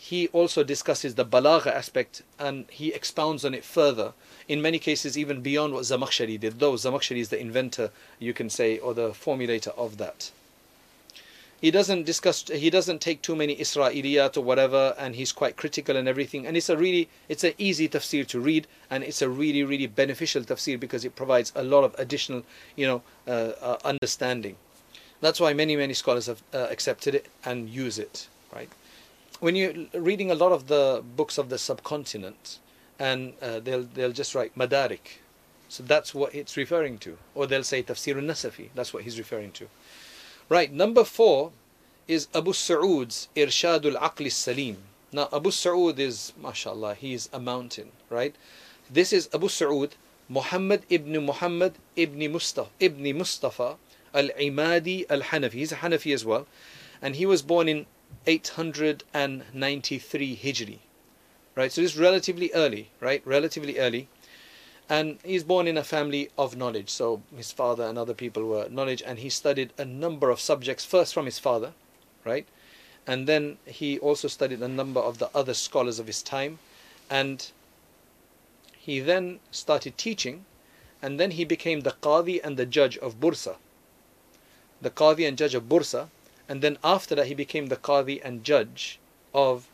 he 0.01 0.29
also 0.29 0.63
discusses 0.63 1.17
the 1.17 1.25
balagha 1.25 1.67
aspect 1.67 2.23
and 2.39 2.67
he 2.71 2.95
expounds 2.95 3.45
on 3.45 3.53
it 3.53 3.65
further 3.65 4.13
in 4.47 4.63
many 4.63 4.79
cases 4.79 5.19
even 5.19 5.41
beyond 5.43 5.75
what 5.75 5.83
Zamakhshari 5.83 6.39
did, 6.39 6.61
though 6.61 6.75
Zamakhshari 6.75 7.19
is 7.19 7.31
the 7.31 7.41
inventor, 7.41 7.91
you 8.21 8.33
can 8.33 8.49
say, 8.49 8.79
or 8.79 8.95
the 8.95 9.11
formulator 9.11 9.77
of 9.77 9.99
that. 9.99 10.31
He 11.61 11.73
doesn't 11.73 12.05
discuss, 12.05 12.47
he 12.47 12.71
doesn't 12.71 13.01
take 13.01 13.23
too 13.23 13.35
many 13.35 13.57
Isra'iliyat 13.57 14.37
or 14.37 14.43
whatever, 14.43 14.95
and 14.97 15.17
he's 15.17 15.33
quite 15.33 15.57
critical 15.57 15.97
and 15.97 16.07
everything. 16.07 16.47
And 16.47 16.57
it's 16.57 16.69
a 16.69 16.77
really, 16.77 17.09
it's 17.29 17.43
an 17.43 17.55
easy 17.59 17.89
tafsir 17.89 18.25
to 18.29 18.39
read, 18.39 18.69
and 18.89 19.03
it's 19.03 19.21
a 19.21 19.29
really, 19.29 19.65
really 19.65 19.89
beneficial 19.89 20.43
tafsir 20.43 20.79
because 20.79 21.05
it 21.05 21.17
provides 21.17 21.53
a 21.57 21.65
lot 21.65 21.83
of 21.83 21.97
additional, 21.99 22.45
you 22.77 22.87
know, 22.87 23.03
uh, 23.27 23.53
uh, 23.61 23.79
understanding. 23.85 24.55
That's 25.21 25.41
why 25.41 25.53
many, 25.55 25.75
many 25.75 25.95
scholars 25.95 26.27
have 26.27 26.41
uh, 26.55 26.69
accepted 26.71 27.17
it 27.17 27.27
and 27.45 27.69
use 27.69 27.99
it, 27.99 28.29
right? 28.55 28.71
When 29.41 29.55
you're 29.55 29.75
reading 29.95 30.31
a 30.31 30.35
lot 30.35 30.53
of 30.53 30.67
the 30.67 31.03
books 31.17 31.39
of 31.39 31.49
the 31.49 31.59
subcontinent, 31.59 32.59
and 32.99 33.35
uh, 33.41 33.61
they'll 33.61 33.85
they'll 33.85 34.13
just 34.13 34.35
write 34.35 34.57
madarik. 34.57 35.21
So 35.69 35.83
that's 35.83 36.15
what 36.15 36.35
it's 36.35 36.57
referring 36.57 36.99
to. 36.99 37.19
Or 37.35 37.47
they'll 37.47 37.63
say 37.63 37.83
tafsir 37.83 38.17
al-nasafi 38.17 38.71
that's 38.75 38.93
what 38.93 39.05
he's 39.05 39.19
referring 39.19 39.53
to. 39.53 39.69
Right 40.49 40.73
number 40.73 41.05
4 41.05 41.53
is 42.09 42.27
Abu 42.35 42.53
Sa'ud's 42.53 43.29
Irshad 43.37 43.85
al-Aql 43.85 44.33
salim. 44.33 44.79
Now 45.13 45.29
Abu 45.33 45.51
Sa'ud 45.51 45.99
is 45.99 46.33
mashallah 46.41 46.95
he's 46.95 47.29
a 47.33 47.39
mountain 47.39 47.93
right? 48.11 48.35
This 48.91 49.13
is 49.13 49.29
Abu 49.35 49.49
Sa'ud 49.49 49.91
Muhammad 50.29 50.83
ibn 50.91 51.25
Muhammad 51.25 51.75
ibn 51.97 52.33
Mustafa 52.33 52.71
ibn 52.81 53.17
Mustafa 53.17 53.77
al-Imadi 54.15 55.05
al-Hanafi. 55.11 55.53
He's 55.53 55.73
a 55.73 55.77
Hanafi 55.77 56.13
as 56.15 56.25
well. 56.25 56.47
And 57.01 57.15
he 57.17 57.27
was 57.27 57.43
born 57.43 57.69
in 57.69 57.87
893 58.27 60.37
Hijri 60.37 60.79
right? 61.59 61.73
So 61.73 61.83
this 61.83 61.95
is 61.95 61.99
relatively 61.99 62.53
early, 62.55 62.89
right? 63.01 63.21
Relatively 63.27 63.81
early. 63.81 64.07
And 64.89 65.19
he's 65.25 65.43
born 65.43 65.67
in 65.67 65.77
a 65.77 65.83
family 65.83 66.31
of 66.39 66.57
knowledge. 66.57 66.89
So 66.89 67.21
his 67.37 67.51
father 67.51 67.85
and 67.85 67.99
other 67.99 68.15
people 68.15 68.45
were 68.45 68.69
knowledge, 68.71 69.03
and 69.05 69.19
he 69.19 69.29
studied 69.29 69.73
a 69.77 69.85
number 69.85 70.31
of 70.31 70.41
subjects, 70.41 70.85
first 70.85 71.13
from 71.13 71.25
his 71.25 71.41
father, 71.41 71.73
right? 72.25 72.47
And 73.09 73.27
then 73.27 73.59
he 73.67 73.99
also 73.99 74.29
studied 74.29 74.63
a 74.63 74.69
number 74.69 75.01
of 75.01 75.19
the 75.19 75.31
other 75.35 75.53
scholars 75.53 75.99
of 75.99 76.07
his 76.07 76.23
time. 76.23 76.61
And 77.11 77.51
he 78.77 79.01
then 79.01 79.41
started 79.51 79.99
teaching, 79.99 80.45
and 81.03 81.19
then 81.19 81.33
he 81.33 81.45
became 81.45 81.81
the 81.81 81.97
Qadi 82.01 82.41
and 82.45 82.57
the 82.57 82.67
judge 82.67 82.97
of 82.99 83.19
Bursa. 83.19 83.57
The 84.81 84.91
Qadi 84.91 85.27
and 85.27 85.37
judge 85.37 85.57
of 85.57 85.65
Bursa, 85.65 86.09
and 86.49 86.63
then 86.63 86.79
after 86.83 87.15
that 87.15 87.27
he 87.27 87.35
became 87.35 87.67
the 87.67 87.77
Qadi 87.77 88.21
and 88.25 88.43
judge 88.43 88.99
of 89.35 89.69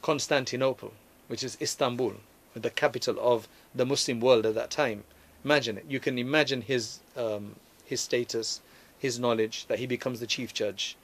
Constantinople, 0.00 0.92
which 1.28 1.44
is 1.44 1.58
Istanbul, 1.60 2.14
the 2.54 2.70
capital 2.70 3.16
of 3.20 3.48
the 3.74 3.86
Muslim 3.86 4.20
world 4.20 4.46
at 4.46 4.54
that 4.54 4.70
time. 4.70 5.04
Imagine 5.44 5.78
it. 5.78 5.84
You 5.88 6.00
can 6.00 6.18
imagine 6.18 6.62
his 6.62 7.00
um, 7.16 7.56
his 7.84 8.00
status, 8.00 8.60
his 8.98 9.18
knowledge 9.18 9.66
that 9.66 9.78
he 9.78 9.86
becomes 9.86 10.20
the 10.20 10.26
chief 10.26 10.54
judge. 10.54 10.96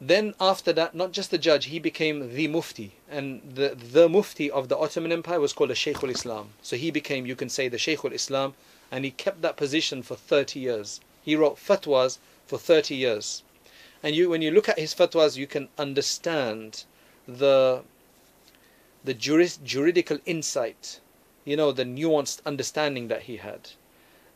Then 0.00 0.34
after 0.40 0.72
that, 0.72 0.94
not 0.94 1.12
just 1.12 1.30
the 1.30 1.38
judge, 1.38 1.66
he 1.66 1.78
became 1.78 2.34
the 2.34 2.48
mufti, 2.48 2.92
and 3.08 3.42
the 3.54 3.76
the 3.76 4.08
mufti 4.08 4.50
of 4.50 4.68
the 4.68 4.78
Ottoman 4.78 5.12
Empire 5.12 5.40
was 5.40 5.52
called 5.52 5.70
a 5.70 5.74
Sheikh 5.74 6.02
al-Islam. 6.02 6.50
So 6.62 6.76
he 6.76 6.90
became, 6.90 7.26
you 7.26 7.36
can 7.36 7.50
say, 7.50 7.68
the 7.68 7.78
Sheikh 7.78 8.04
al-Islam, 8.04 8.54
and 8.90 9.04
he 9.04 9.10
kept 9.10 9.42
that 9.42 9.56
position 9.56 10.02
for 10.02 10.16
30 10.16 10.58
years. 10.58 11.00
He 11.22 11.36
wrote 11.36 11.56
fatwas 11.56 12.18
for 12.50 12.58
30 12.58 12.96
years, 12.96 13.44
and 14.02 14.16
you 14.16 14.28
when 14.28 14.42
you 14.42 14.50
look 14.50 14.68
at 14.68 14.76
his 14.76 14.92
fatwas, 14.92 15.36
you 15.36 15.46
can 15.46 15.68
understand 15.78 16.82
the 17.28 17.84
the 19.04 19.14
juris, 19.14 19.56
juridical 19.62 20.18
insight, 20.26 20.98
you 21.44 21.56
know, 21.56 21.70
the 21.70 21.84
nuanced 21.84 22.40
understanding 22.44 23.06
that 23.06 23.22
he 23.22 23.36
had. 23.36 23.70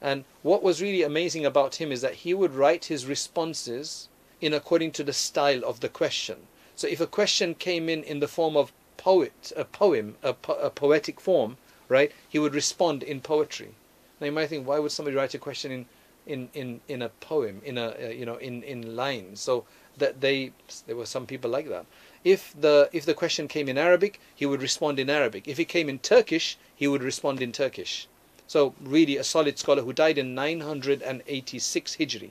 And 0.01 0.25
what 0.43 0.62
was 0.62 0.81
really 0.81 1.03
amazing 1.03 1.45
about 1.45 1.81
him 1.81 1.91
is 1.91 2.03
that 2.03 2.23
he 2.23 2.33
would 2.35 2.55
write 2.55 2.85
his 2.85 3.05
responses 3.05 4.09
in 4.41 4.55
according 4.55 4.93
to 4.93 5.03
the 5.03 5.12
style 5.12 5.65
of 5.65 5.81
the 5.81 5.89
question. 5.89 6.47
So 6.77 6.87
if 6.87 7.01
a 7.01 7.09
question 7.09 7.57
came 7.57 7.89
in 7.89 8.05
in 8.05 8.21
the 8.21 8.29
form 8.29 8.57
of 8.57 8.73
poet, 8.97 9.53
a 9.57 9.65
poem, 9.65 10.17
a, 10.23 10.35
po- 10.35 10.61
a 10.69 10.71
poetic 10.71 11.19
form, 11.21 11.57
right, 11.89 12.12
he 12.29 12.39
would 12.39 12.55
respond 12.55 13.03
in 13.03 13.21
poetry. 13.21 13.75
Now 14.21 14.27
you 14.27 14.33
might 14.33 14.51
think, 14.51 14.69
why 14.69 14.79
would 14.79 14.93
somebody 14.93 15.17
write 15.17 15.35
a 15.35 15.39
question 15.39 15.73
in 15.73 15.87
in, 16.27 16.49
in, 16.55 16.81
in 16.89 17.03
a 17.03 17.09
poem, 17.09 17.61
in 17.64 17.79
a 17.79 17.95
uh, 18.03 18.09
you 18.09 18.25
know 18.25 18.37
in, 18.37 18.62
in 18.62 18.97
lines. 18.97 19.41
So 19.41 19.64
that 19.99 20.20
they 20.20 20.53
there 20.87 20.97
were 20.97 21.07
some 21.07 21.27
people 21.27 21.51
like 21.51 21.68
that. 21.68 21.87
If 22.25 22.55
the 22.59 22.89
if 22.93 23.05
the 23.05 23.14
question 23.14 23.49
came 23.49 23.68
in 23.68 23.79
Arabic, 23.79 24.20
he 24.35 24.47
would 24.47 24.62
respond 24.62 24.99
in 24.99 25.11
Arabic. 25.11 25.47
If 25.47 25.61
it 25.61 25.66
came 25.66 25.89
in 25.89 25.99
Turkish, 25.99 26.57
he 26.75 26.89
would 26.89 27.03
respond 27.03 27.41
in 27.43 27.53
Turkish. 27.53 28.09
So 28.47 28.75
really 28.81 29.16
a 29.16 29.25
solid 29.25 29.59
scholar 29.59 29.83
who 29.83 29.93
died 29.93 30.18
in 30.18 30.35
986 30.35 31.97
Hijri. 31.97 32.31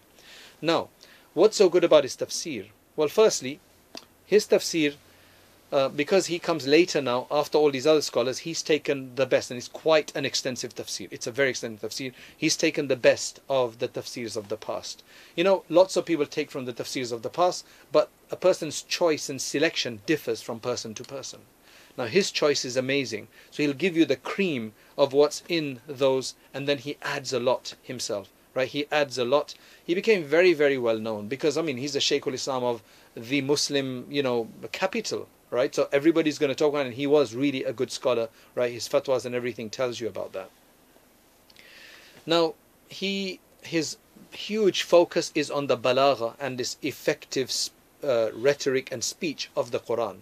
Now, 0.61 0.89
what's 1.33 1.57
so 1.57 1.69
good 1.69 1.83
about 1.83 2.03
his 2.03 2.15
tafsir? 2.15 2.67
Well, 2.95 3.07
firstly, 3.07 3.59
his 4.25 4.45
tafsir 4.47 4.95
uh, 5.73 5.89
because 5.89 6.27
he 6.27 6.37
comes 6.37 6.67
later 6.67 7.01
now, 7.01 7.25
after 7.31 7.57
all 7.57 7.71
these 7.71 7.87
other 7.87 8.03
scholars, 8.03 8.37
he's 8.37 8.61
taken 8.61 9.15
the 9.15 9.25
best, 9.25 9.49
and 9.49 9.57
it's 9.57 9.67
quite 9.67 10.15
an 10.15 10.23
extensive 10.23 10.75
tafsir. 10.75 11.07
It's 11.09 11.25
a 11.25 11.31
very 11.31 11.49
extensive 11.49 11.89
tafsir. 11.89 12.13
He's 12.37 12.55
taken 12.55 12.89
the 12.89 12.95
best 12.95 13.39
of 13.49 13.79
the 13.79 13.87
tafsirs 13.87 14.37
of 14.37 14.49
the 14.49 14.55
past. 14.55 15.01
You 15.35 15.43
know, 15.43 15.63
lots 15.69 15.97
of 15.97 16.05
people 16.05 16.27
take 16.27 16.51
from 16.51 16.65
the 16.65 16.73
tafsirs 16.73 17.11
of 17.11 17.23
the 17.23 17.31
past, 17.31 17.65
but 17.91 18.09
a 18.29 18.35
person's 18.35 18.83
choice 18.83 19.29
and 19.29 19.41
selection 19.41 20.01
differs 20.05 20.43
from 20.43 20.59
person 20.59 20.93
to 20.93 21.03
person. 21.03 21.39
Now, 21.97 22.05
his 22.05 22.29
choice 22.29 22.63
is 22.65 22.77
amazing. 22.77 23.27
So 23.49 23.63
he'll 23.63 23.73
give 23.73 23.97
you 23.97 24.05
the 24.05 24.15
cream 24.15 24.73
of 24.95 25.11
what's 25.11 25.41
in 25.49 25.81
those, 25.87 26.35
and 26.53 26.67
then 26.67 26.77
he 26.77 26.97
adds 27.01 27.33
a 27.33 27.39
lot 27.39 27.73
himself. 27.81 28.29
Right? 28.53 28.67
He 28.67 28.85
adds 28.91 29.17
a 29.17 29.25
lot. 29.25 29.55
He 29.83 29.95
became 29.95 30.23
very, 30.23 30.53
very 30.53 30.77
well 30.77 30.99
known 30.99 31.27
because, 31.27 31.57
I 31.57 31.63
mean, 31.63 31.77
he's 31.77 31.93
the 31.93 31.99
Shaykh 31.99 32.27
al 32.27 32.35
Islam 32.35 32.63
of 32.63 32.83
the 33.15 33.41
Muslim, 33.41 34.05
you 34.11 34.21
know, 34.21 34.47
capital 34.71 35.27
right? 35.53 35.73
So 35.73 35.87
everybody's 35.91 36.39
going 36.39 36.49
to 36.49 36.55
talk 36.55 36.69
about 36.69 36.85
it, 36.85 36.87
and 36.87 36.95
he 36.95 37.07
was 37.07 37.35
really 37.35 37.63
a 37.63 37.71
good 37.71 37.91
scholar, 37.91 38.27
right? 38.55 38.73
His 38.73 38.89
fatwas 38.89 39.25
and 39.25 39.35
everything 39.35 39.69
tells 39.69 39.99
you 39.99 40.07
about 40.07 40.33
that. 40.33 40.49
Now, 42.25 42.55
he 42.89 43.39
his 43.61 43.97
huge 44.31 44.83
focus 44.83 45.31
is 45.35 45.49
on 45.51 45.67
the 45.67 45.77
balagha 45.77 46.35
and 46.39 46.57
this 46.57 46.77
effective 46.81 47.51
uh, 48.03 48.29
rhetoric 48.33 48.91
and 48.91 49.03
speech 49.03 49.49
of 49.55 49.71
the 49.71 49.79
Quran, 49.79 50.17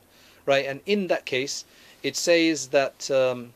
right? 0.46 0.66
And 0.66 0.82
in 0.86 1.08
that 1.08 1.26
case, 1.26 1.66
it 2.04 2.16
says 2.16 2.68
that 2.68 3.10
um, 3.10 3.54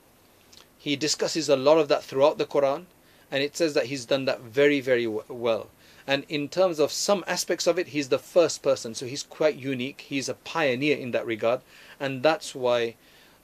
he 0.78 0.96
discusses 0.96 1.50
a 1.50 1.56
lot 1.56 1.78
of 1.78 1.88
that 1.90 2.04
throughout 2.04 2.38
the 2.38 2.46
Quran, 2.46 2.86
and 3.32 3.44
it 3.44 3.58
says 3.58 3.74
that 3.74 3.88
he's 3.88 4.06
done 4.06 4.26
that 4.26 4.42
very, 4.42 4.80
very 4.80 5.08
well. 5.08 5.68
And 6.08 6.26
in 6.30 6.50
terms 6.50 6.80
of 6.80 6.92
some 6.92 7.24
aspects 7.28 7.66
of 7.66 7.80
it, 7.80 7.88
he's 7.88 8.10
the 8.10 8.20
first 8.20 8.62
person, 8.62 8.94
so 8.94 9.06
he's 9.06 9.24
quite 9.24 9.56
unique. 9.56 10.02
He's 10.02 10.30
a 10.30 10.36
pioneer 10.36 10.98
in 10.98 11.12
that 11.12 11.26
regard, 11.26 11.62
and 12.00 12.22
that's 12.22 12.54
why 12.54 12.96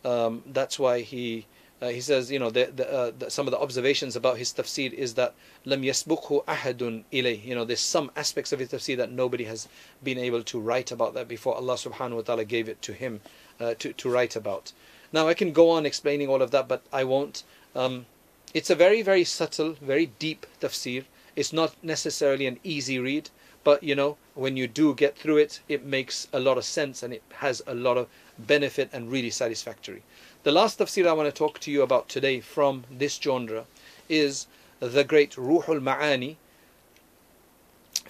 um, 0.06 0.44
that's 0.46 0.78
why 0.78 1.02
he 1.02 1.48
uh, 1.82 1.90
he 1.90 2.00
says, 2.00 2.32
you 2.32 2.38
know, 2.38 2.52
the, 2.52 2.72
the, 2.76 2.94
uh, 2.94 3.12
the, 3.18 3.32
some 3.32 3.48
of 3.48 3.52
the 3.52 3.60
observations 3.60 4.16
about 4.16 4.38
his 4.38 4.54
tafsir 4.54 4.94
is 4.94 5.16
that 5.16 5.34
lam 5.66 5.82
yasbukhu 5.82 6.46
ahadun 6.46 7.04
ilay. 7.12 7.44
You 7.44 7.56
know, 7.56 7.66
there's 7.66 7.80
some 7.80 8.12
aspects 8.16 8.52
of 8.52 8.60
his 8.60 8.70
tafsir 8.70 8.98
that 8.98 9.12
nobody 9.12 9.46
has 9.46 9.68
been 10.04 10.20
able 10.20 10.44
to 10.44 10.60
write 10.60 10.92
about 10.92 11.16
that 11.16 11.28
before. 11.28 11.56
Allah 11.56 11.74
subhanahu 11.74 12.18
wa 12.18 12.22
taala 12.22 12.48
gave 12.48 12.70
it 12.70 12.82
to 12.84 12.94
him 12.94 13.22
uh, 13.60 13.74
to 13.80 13.94
to 13.94 14.10
write 14.10 14.36
about. 14.36 14.72
Now 15.12 15.28
I 15.28 15.34
can 15.34 15.52
go 15.52 15.72
on 15.72 15.88
explaining 15.88 16.30
all 16.30 16.44
of 16.44 16.52
that, 16.52 16.68
but 16.68 16.84
I 16.94 17.04
won't. 17.04 17.44
Um, 17.76 18.06
it's 18.54 18.70
a 18.70 18.76
very 18.76 19.02
very 19.02 19.24
subtle, 19.24 19.74
very 19.82 20.06
deep 20.20 20.46
tafsir. 20.60 21.06
It's 21.35 21.53
not 21.53 21.75
necessarily 21.83 22.47
an 22.47 22.59
easy 22.65 22.99
read, 22.99 23.31
but 23.65 23.83
you 23.83 23.95
know, 23.95 24.17
when 24.35 24.57
you 24.57 24.67
do 24.67 24.95
get 24.95 25.17
through 25.17 25.39
it, 25.39 25.61
it 25.69 25.85
makes 25.85 26.29
a 26.33 26.41
lot 26.41 26.59
of 26.59 26.65
sense 26.65 27.03
and 27.03 27.13
it 27.13 27.23
has 27.39 27.63
a 27.67 27.75
lot 27.75 27.97
of 27.97 28.09
benefit 28.39 28.91
and 28.93 29.11
really 29.11 29.31
satisfactory. 29.31 30.03
The 30.45 30.53
last 30.53 30.79
tafsir 30.79 31.07
I 31.07 31.13
want 31.13 31.27
to 31.27 31.37
talk 31.37 31.59
to 31.61 31.71
you 31.71 31.83
about 31.83 32.09
today 32.09 32.41
from 32.41 32.85
this 32.91 33.17
genre 33.17 33.67
is 34.09 34.47
the 34.81 35.05
great 35.05 35.33
Ruhul 35.33 35.81
Ma'ani 35.81 36.37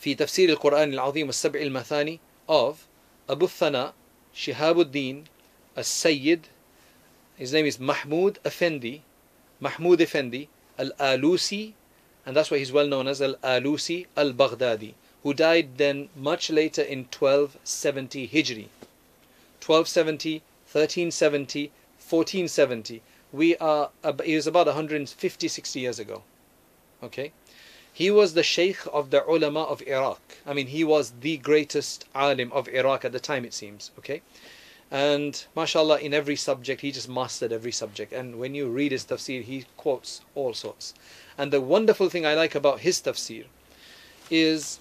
في 0.01 0.15
تفسير 0.15 0.51
القرآن 0.51 0.93
العظيم 0.93 1.29
السبع 1.29 1.61
المثاني 1.61 2.19
of 2.49 2.87
Abu 3.29 3.47
Thana 3.47 3.95
Shihabuddin 4.35 5.25
As-Sayyid 5.75 6.49
his 7.37 7.53
name 7.53 7.67
is 7.67 7.81
Mahmud 7.81 8.39
Effendi 8.45 9.03
Mahmud 9.61 10.01
Effendi 10.01 10.49
Al-Alusi 10.79 11.73
and 12.26 12.36
that's 12.36 12.52
why 12.52 12.58
he's 12.58 12.72
well 12.72 12.88
known 12.88 13.08
as 13.08 13.22
Al-Alusi 13.22 14.06
Al-Baghdadi, 14.16 14.94
who 15.24 15.34
died 15.34 15.78
then 15.78 16.10
much 16.16 16.50
later 16.50 16.82
in 16.82 17.00
1270 17.00 18.28
Hijri. 18.28 18.68
1270, 19.64 20.42
1370, 20.72 21.72
1470. 21.98 23.02
We 23.32 23.56
are, 23.58 23.90
he 24.26 24.36
was 24.36 24.48
about 24.48 24.66
150, 24.68 25.48
60 25.48 25.80
years 25.80 26.00
ago. 26.00 26.24
Okay? 27.04 27.32
He 27.94 28.10
was 28.10 28.34
the 28.34 28.44
Sheikh 28.44 28.80
of 28.92 29.10
the 29.10 29.24
ulama 29.26 29.64
of 29.64 29.82
Iraq. 29.84 30.22
I 30.46 30.54
mean, 30.54 30.68
he 30.68 30.84
was 30.84 31.14
the 31.22 31.38
greatest 31.38 32.06
alim 32.16 32.52
of 32.52 32.68
Iraq 32.70 33.06
at 33.06 33.12
the 33.12 33.20
time, 33.20 33.46
it 33.46 33.54
seems. 33.54 33.92
Okay? 34.00 34.22
And 34.92 35.46
mashallah, 35.56 36.00
in 36.00 36.14
every 36.14 36.36
subject, 36.36 36.82
he 36.82 36.92
just 36.92 37.08
mastered 37.08 37.54
every 37.54 37.72
subject. 37.72 38.12
And 38.12 38.38
when 38.38 38.54
you 38.54 38.68
read 38.68 38.92
his 38.92 39.06
tafsir, 39.06 39.42
he 39.42 39.66
quotes 39.78 40.22
all 40.36 40.54
sorts. 40.54 40.94
And 41.38 41.52
the 41.52 41.62
wonderful 41.62 42.10
thing 42.10 42.26
I 42.26 42.36
like 42.36 42.56
about 42.56 42.82
his 42.82 43.02
tafsir 43.02 43.46
is 44.30 44.80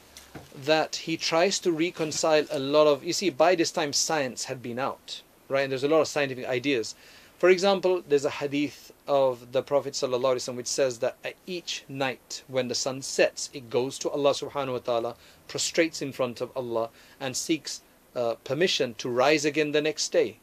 that 0.65 0.97
he 0.97 1.17
tries 1.17 1.59
to 1.61 1.71
reconcile 1.73 2.45
a 2.51 2.59
lot 2.59 2.87
of, 2.87 3.05
you 3.05 3.13
see, 3.13 3.31
by 3.31 3.55
this 3.55 3.71
time 3.71 3.93
science 3.93 4.45
had 4.45 4.61
been 4.63 4.79
out, 4.79 5.23
right? 5.49 5.63
And 5.63 5.73
there's 5.73 5.85
a 5.85 5.89
lot 5.89 6.01
of 6.01 6.09
scientific 6.09 6.47
ideas. 6.47 6.97
For 7.39 7.49
example, 7.49 8.03
there's 8.07 8.25
a 8.25 8.31
hadith 8.31 8.93
of 9.09 9.53
the 9.53 9.63
Prophet 9.63 9.95
ﷺ 9.95 10.57
which 10.57 10.67
says 10.67 10.99
that 10.99 11.17
at 11.25 11.35
each 11.47 11.85
night 11.89 12.43
when 12.49 12.69
the 12.69 12.75
sun 12.75 13.01
sets, 13.01 13.49
it 13.53 13.71
goes 13.71 13.99
to 14.01 14.11
Allah 14.11 14.33
subhanahu 14.33 14.73
wa 14.73 14.79
ta'ala, 14.79 15.17
prostrates 15.49 16.03
in 16.03 16.13
front 16.13 16.41
of 16.41 16.51
Allah, 16.55 16.91
and 17.19 17.37
seeks 17.37 17.81
uh, 18.15 18.35
permission 18.45 18.95
to 18.99 19.09
rise 19.09 19.45
again 19.45 19.73
the 19.73 19.81
next 19.81 20.11
day. 20.11 20.39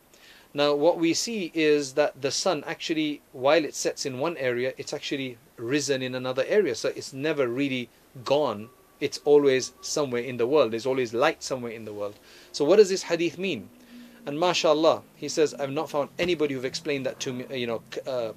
Now, 0.53 0.73
what 0.73 0.97
we 0.97 1.13
see 1.13 1.51
is 1.53 1.93
that 1.93 2.21
the 2.21 2.31
sun 2.31 2.63
actually, 2.65 3.21
while 3.31 3.63
it 3.63 3.75
sets 3.75 4.05
in 4.05 4.19
one 4.19 4.37
area, 4.37 4.73
it's 4.77 4.93
actually 4.93 5.37
risen 5.57 6.01
in 6.01 6.15
another 6.15 6.45
area. 6.47 6.73
So 6.75 6.89
it's 6.89 7.13
never 7.13 7.47
really 7.47 7.89
gone. 8.23 8.69
It's 8.99 9.19
always 9.25 9.73
somewhere 9.81 10.23
in 10.23 10.37
the 10.37 10.47
world. 10.47 10.71
There's 10.71 10.87
always 10.87 11.13
light 11.13 11.43
somewhere 11.43 11.73
in 11.73 11.85
the 11.85 11.93
world. 11.93 12.15
So 12.51 12.65
what 12.65 12.77
does 12.77 12.89
this 12.89 13.03
hadith 13.03 13.37
mean? 13.37 13.69
And 14.25 14.39
mashallah, 14.39 15.03
he 15.15 15.29
says, 15.29 15.53
I've 15.53 15.71
not 15.71 15.89
found 15.89 16.09
anybody 16.19 16.53
who've 16.53 16.65
explained 16.65 17.05
that 17.05 17.19
to 17.21 17.33
me, 17.33 17.45
you 17.57 17.67
know, 17.67 17.81
uh, 18.05 18.33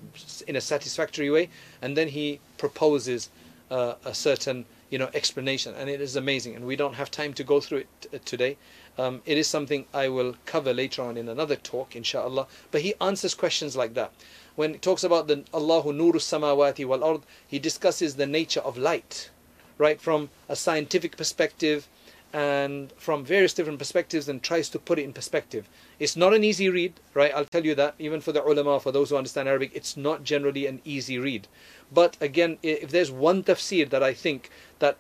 in 0.47 0.57
a 0.57 0.61
satisfactory 0.61 1.31
way. 1.31 1.49
And 1.83 1.97
then 1.97 2.09
he 2.09 2.39
proposes 2.59 3.31
uh, 3.71 3.95
a 4.05 4.15
certain, 4.15 4.67
you 4.91 4.99
know, 4.99 5.11
explanation, 5.15 5.75
and 5.75 5.89
it 5.89 6.01
is 6.01 6.17
amazing. 6.17 6.55
And 6.55 6.65
we 6.65 6.77
don't 6.77 6.95
have 6.95 7.11
time 7.11 7.33
to 7.35 7.45
go 7.45 7.61
through 7.61 7.85
it 8.13 8.27
today. 8.27 8.57
Um, 9.01 9.23
it 9.25 9.39
is 9.39 9.47
something 9.47 9.87
I 9.95 10.09
will 10.09 10.35
cover 10.45 10.75
later 10.75 11.03
on 11.03 11.17
in 11.17 11.29
another 11.29 11.57
talk, 11.57 11.97
inshallah. 11.97 12.47
But 12.71 12.83
he 12.83 12.93
answers 13.01 13.35
questions 13.35 13.75
like 13.75 13.95
that 13.95 14.13
when 14.57 14.75
he 14.75 14.79
talks 14.79 15.03
about 15.03 15.27
the 15.27 15.43
Allahu 15.55 15.91
Nuru 15.91 16.17
Samawati 16.17 16.85
wal 16.85 17.03
Ard, 17.03 17.23
he 17.47 17.59
discusses 17.59 18.17
the 18.17 18.27
nature 18.27 18.61
of 18.61 18.77
light, 18.77 19.31
right, 19.79 19.99
from 19.99 20.29
a 20.51 20.55
scientific 20.55 21.17
perspective 21.17 21.89
and 22.33 22.93
from 22.99 23.25
various 23.25 23.55
different 23.55 23.79
perspectives 23.79 24.29
and 24.29 24.43
tries 24.43 24.69
to 24.69 24.79
put 24.79 24.99
it 24.99 25.05
in 25.05 25.15
perspective. 25.15 25.67
It's 25.99 26.15
not 26.15 26.35
an 26.35 26.45
easy 26.45 26.69
read, 26.69 26.93
right? 27.15 27.33
I'll 27.35 27.47
tell 27.47 27.65
you 27.65 27.75
that, 27.77 27.95
even 27.99 28.21
for 28.21 28.33
the 28.33 28.45
ulama, 28.45 28.81
for 28.81 28.93
those 28.93 29.09
who 29.09 29.17
understand 29.17 29.49
Arabic, 29.49 29.73
it's 29.75 29.97
not 29.97 30.25
generally 30.25 30.67
an 30.67 30.83
easy 30.85 31.19
read. 31.19 31.49
But 31.91 32.19
again, 32.21 32.59
if 32.63 32.91
there's 32.91 33.11
one 33.11 33.43
tafsir 33.43 33.89
that 33.89 34.03
I 34.03 34.13
think 34.13 34.51
that 34.79 34.99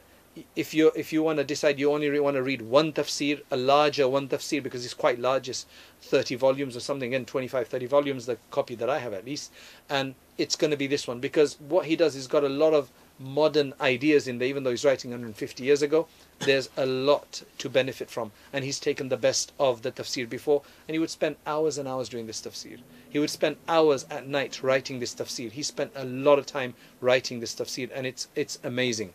if 0.54 0.72
you 0.72 0.92
if 0.94 1.12
you 1.12 1.22
want 1.22 1.38
to 1.38 1.44
decide 1.44 1.78
you 1.78 1.92
only 1.92 2.20
want 2.20 2.36
to 2.36 2.42
read 2.42 2.62
one 2.62 2.92
tafsir, 2.92 3.42
a 3.50 3.56
larger 3.56 4.08
one 4.08 4.28
tafsir 4.28 4.62
because 4.62 4.84
it's 4.84 4.94
quite 4.94 5.18
large, 5.18 5.48
it's 5.48 5.66
30 6.02 6.36
volumes 6.36 6.76
or 6.76 6.80
something, 6.80 7.14
and 7.14 7.26
25, 7.26 7.66
30 7.66 7.86
volumes, 7.86 8.26
the 8.26 8.38
copy 8.50 8.76
that 8.76 8.88
I 8.88 9.00
have 9.00 9.12
at 9.12 9.24
least, 9.24 9.50
and 9.88 10.14
it's 10.38 10.54
going 10.54 10.70
to 10.70 10.76
be 10.76 10.86
this 10.86 11.08
one 11.08 11.18
because 11.18 11.58
what 11.60 11.86
he 11.86 11.96
does 11.96 12.14
is 12.14 12.28
got 12.28 12.44
a 12.44 12.48
lot 12.48 12.74
of 12.74 12.90
modern 13.18 13.74
ideas 13.80 14.28
in 14.28 14.38
there, 14.38 14.48
even 14.48 14.62
though 14.62 14.70
he's 14.70 14.84
writing 14.84 15.10
150 15.10 15.64
years 15.64 15.82
ago. 15.82 16.06
There's 16.38 16.70
a 16.76 16.86
lot 16.86 17.42
to 17.58 17.68
benefit 17.68 18.08
from, 18.08 18.32
and 18.52 18.64
he's 18.64 18.80
taken 18.80 19.08
the 19.08 19.16
best 19.16 19.52
of 19.58 19.82
the 19.82 19.92
tafsir 19.92 20.28
before, 20.28 20.62
and 20.86 20.94
he 20.94 20.98
would 20.98 21.10
spend 21.10 21.36
hours 21.46 21.76
and 21.76 21.86
hours 21.86 22.08
doing 22.08 22.26
this 22.26 22.40
tafsir. 22.40 22.78
He 23.10 23.18
would 23.18 23.30
spend 23.30 23.56
hours 23.68 24.06
at 24.08 24.26
night 24.26 24.62
writing 24.62 25.00
this 25.00 25.14
tafsir. 25.14 25.50
He 25.50 25.62
spent 25.62 25.90
a 25.96 26.04
lot 26.04 26.38
of 26.38 26.46
time 26.46 26.74
writing 27.00 27.40
this 27.40 27.54
tafsir, 27.54 27.90
and 27.92 28.06
it's 28.06 28.28
it's 28.36 28.58
amazing. 28.62 29.12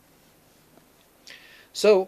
So, 1.76 2.08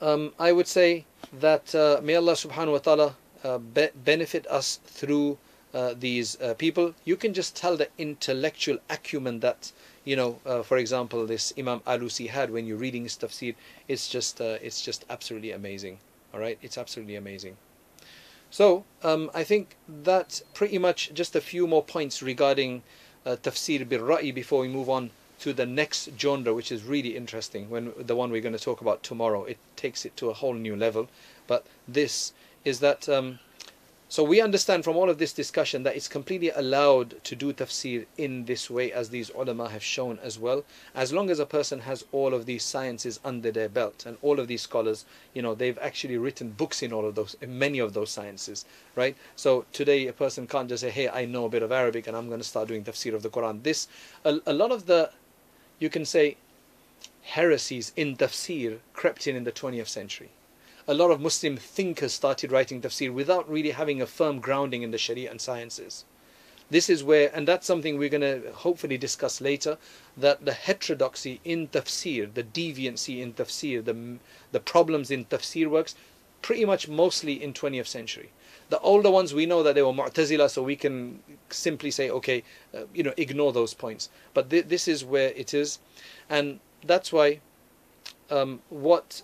um, 0.00 0.32
I 0.36 0.50
would 0.50 0.66
say 0.66 1.04
that 1.32 1.72
uh, 1.76 2.00
may 2.02 2.16
Allah 2.16 2.32
subhanahu 2.32 2.72
wa 2.72 2.78
ta'ala 2.78 3.16
uh, 3.44 3.58
be- 3.58 3.94
benefit 3.94 4.48
us 4.48 4.80
through 4.84 5.38
uh, 5.72 5.94
these 5.96 6.40
uh, 6.40 6.54
people. 6.54 6.94
You 7.04 7.14
can 7.16 7.32
just 7.32 7.54
tell 7.54 7.76
the 7.76 7.88
intellectual 7.98 8.78
acumen 8.90 9.38
that, 9.40 9.70
you 10.04 10.16
know, 10.16 10.40
uh, 10.44 10.64
for 10.64 10.76
example, 10.76 11.24
this 11.24 11.52
Imam 11.56 11.78
Alusi 11.86 12.30
had 12.30 12.50
when 12.50 12.66
you're 12.66 12.78
reading 12.78 13.04
his 13.04 13.14
tafsir. 13.14 13.54
It's 13.86 14.08
just, 14.08 14.40
uh, 14.40 14.58
it's 14.60 14.82
just 14.82 15.04
absolutely 15.08 15.52
amazing. 15.52 16.00
All 16.34 16.40
right, 16.40 16.58
it's 16.60 16.76
absolutely 16.76 17.14
amazing. 17.14 17.58
So 18.50 18.84
um, 19.04 19.30
I 19.32 19.44
think 19.44 19.76
that's 19.86 20.42
pretty 20.52 20.78
much 20.78 21.14
just 21.14 21.36
a 21.36 21.40
few 21.40 21.68
more 21.68 21.84
points 21.84 22.24
regarding 22.24 22.82
tafsir 23.24 23.88
bil 23.88 24.00
ra'i 24.00 24.34
before 24.34 24.62
we 24.62 24.68
move 24.68 24.90
on 24.90 25.10
to 25.40 25.52
the 25.52 25.66
next 25.66 26.10
genre, 26.18 26.54
which 26.54 26.70
is 26.70 26.84
really 26.84 27.16
interesting. 27.16 27.70
When 27.70 27.92
the 27.98 28.16
one 28.16 28.30
we're 28.30 28.40
going 28.42 28.56
to 28.56 28.64
talk 28.64 28.80
about 28.80 29.02
tomorrow, 29.02 29.44
it 29.44 29.58
takes 29.76 30.04
it 30.04 30.16
to 30.18 30.30
a 30.30 30.34
whole 30.34 30.54
new 30.54 30.76
level. 30.76 31.08
But 31.46 31.66
this 31.88 32.32
is 32.64 32.80
that. 32.80 33.08
Um, 33.08 33.38
so 34.10 34.24
we 34.24 34.40
understand 34.40 34.82
from 34.82 34.96
all 34.96 35.08
of 35.08 35.18
this 35.18 35.32
discussion 35.32 35.84
that 35.84 35.94
it's 35.94 36.08
completely 36.08 36.50
allowed 36.50 37.22
to 37.22 37.36
do 37.36 37.52
tafsir 37.52 38.06
in 38.18 38.44
this 38.44 38.68
way, 38.68 38.90
as 38.90 39.10
these 39.10 39.30
ulama 39.30 39.68
have 39.68 39.84
shown 39.84 40.18
as 40.20 40.36
well, 40.36 40.64
as 40.96 41.12
long 41.12 41.30
as 41.30 41.38
a 41.38 41.46
person 41.46 41.78
has 41.78 42.04
all 42.10 42.34
of 42.34 42.44
these 42.44 42.64
sciences 42.64 43.20
under 43.24 43.52
their 43.52 43.68
belt, 43.68 44.06
and 44.06 44.18
all 44.20 44.40
of 44.40 44.48
these 44.48 44.62
scholars, 44.62 45.04
you 45.32 45.42
know, 45.42 45.54
they've 45.54 45.78
actually 45.78 46.18
written 46.18 46.50
books 46.50 46.82
in 46.82 46.92
all 46.92 47.06
of 47.06 47.14
those, 47.14 47.36
in 47.40 47.56
many 47.56 47.78
of 47.78 47.92
those 47.92 48.10
sciences, 48.10 48.64
right? 48.96 49.16
So 49.36 49.64
today 49.72 50.08
a 50.08 50.12
person 50.12 50.48
can't 50.48 50.68
just 50.68 50.80
say, 50.80 50.90
"Hey, 50.90 51.08
I 51.08 51.24
know 51.24 51.44
a 51.44 51.48
bit 51.48 51.62
of 51.62 51.70
Arabic, 51.70 52.08
and 52.08 52.16
I'm 52.16 52.26
going 52.26 52.40
to 52.40 52.52
start 52.52 52.66
doing 52.66 52.82
tafsir 52.82 53.14
of 53.14 53.22
the 53.22 53.30
Quran." 53.30 53.62
This, 53.62 53.86
a, 54.24 54.40
a 54.44 54.52
lot 54.52 54.72
of 54.72 54.86
the, 54.86 55.12
you 55.80 55.90
can 55.90 56.04
say, 56.04 56.36
heresies 57.22 57.92
in 57.96 58.16
tafsir 58.16 58.78
crept 58.92 59.26
in 59.26 59.34
in 59.34 59.42
the 59.42 59.52
20th 59.52 59.88
century 59.88 60.30
a 60.90 60.94
lot 60.94 61.12
of 61.12 61.20
Muslim 61.20 61.56
thinkers 61.56 62.12
started 62.12 62.50
writing 62.50 62.80
tafsir 62.80 63.12
without 63.12 63.48
really 63.48 63.70
having 63.70 64.02
a 64.02 64.06
firm 64.06 64.40
grounding 64.40 64.82
in 64.82 64.90
the 64.90 64.98
Sharia 64.98 65.30
and 65.30 65.40
sciences. 65.40 66.04
This 66.68 66.90
is 66.90 67.04
where, 67.04 67.30
and 67.32 67.46
that's 67.46 67.66
something 67.66 67.96
we're 67.96 68.08
going 68.08 68.42
to 68.42 68.50
hopefully 68.52 68.98
discuss 68.98 69.40
later, 69.40 69.78
that 70.16 70.44
the 70.44 70.52
heterodoxy 70.52 71.40
in 71.44 71.68
tafsir, 71.68 72.34
the 72.34 72.42
deviancy 72.42 73.20
in 73.20 73.34
tafsir, 73.34 73.84
the, 73.84 74.18
the 74.50 74.58
problems 74.58 75.12
in 75.12 75.26
tafsir 75.26 75.68
works, 75.68 75.94
pretty 76.42 76.64
much 76.64 76.88
mostly 76.88 77.42
in 77.42 77.52
20th 77.52 77.86
century. 77.86 78.30
The 78.68 78.78
older 78.80 79.10
ones, 79.10 79.34
we 79.34 79.46
know 79.46 79.62
that 79.62 79.74
they 79.74 79.82
were 79.82 79.92
Mu'tazila, 79.92 80.48
so 80.48 80.62
we 80.62 80.76
can 80.76 81.20
simply 81.48 81.90
say, 81.90 82.08
okay, 82.10 82.44
uh, 82.74 82.82
you 82.94 83.02
know, 83.02 83.12
ignore 83.16 83.52
those 83.52 83.74
points. 83.74 84.08
But 84.32 84.50
th- 84.50 84.66
this 84.66 84.86
is 84.86 85.04
where 85.04 85.30
it 85.30 85.52
is. 85.52 85.80
And 86.28 86.60
that's 86.84 87.12
why 87.12 87.40
um, 88.30 88.60
what 88.70 89.22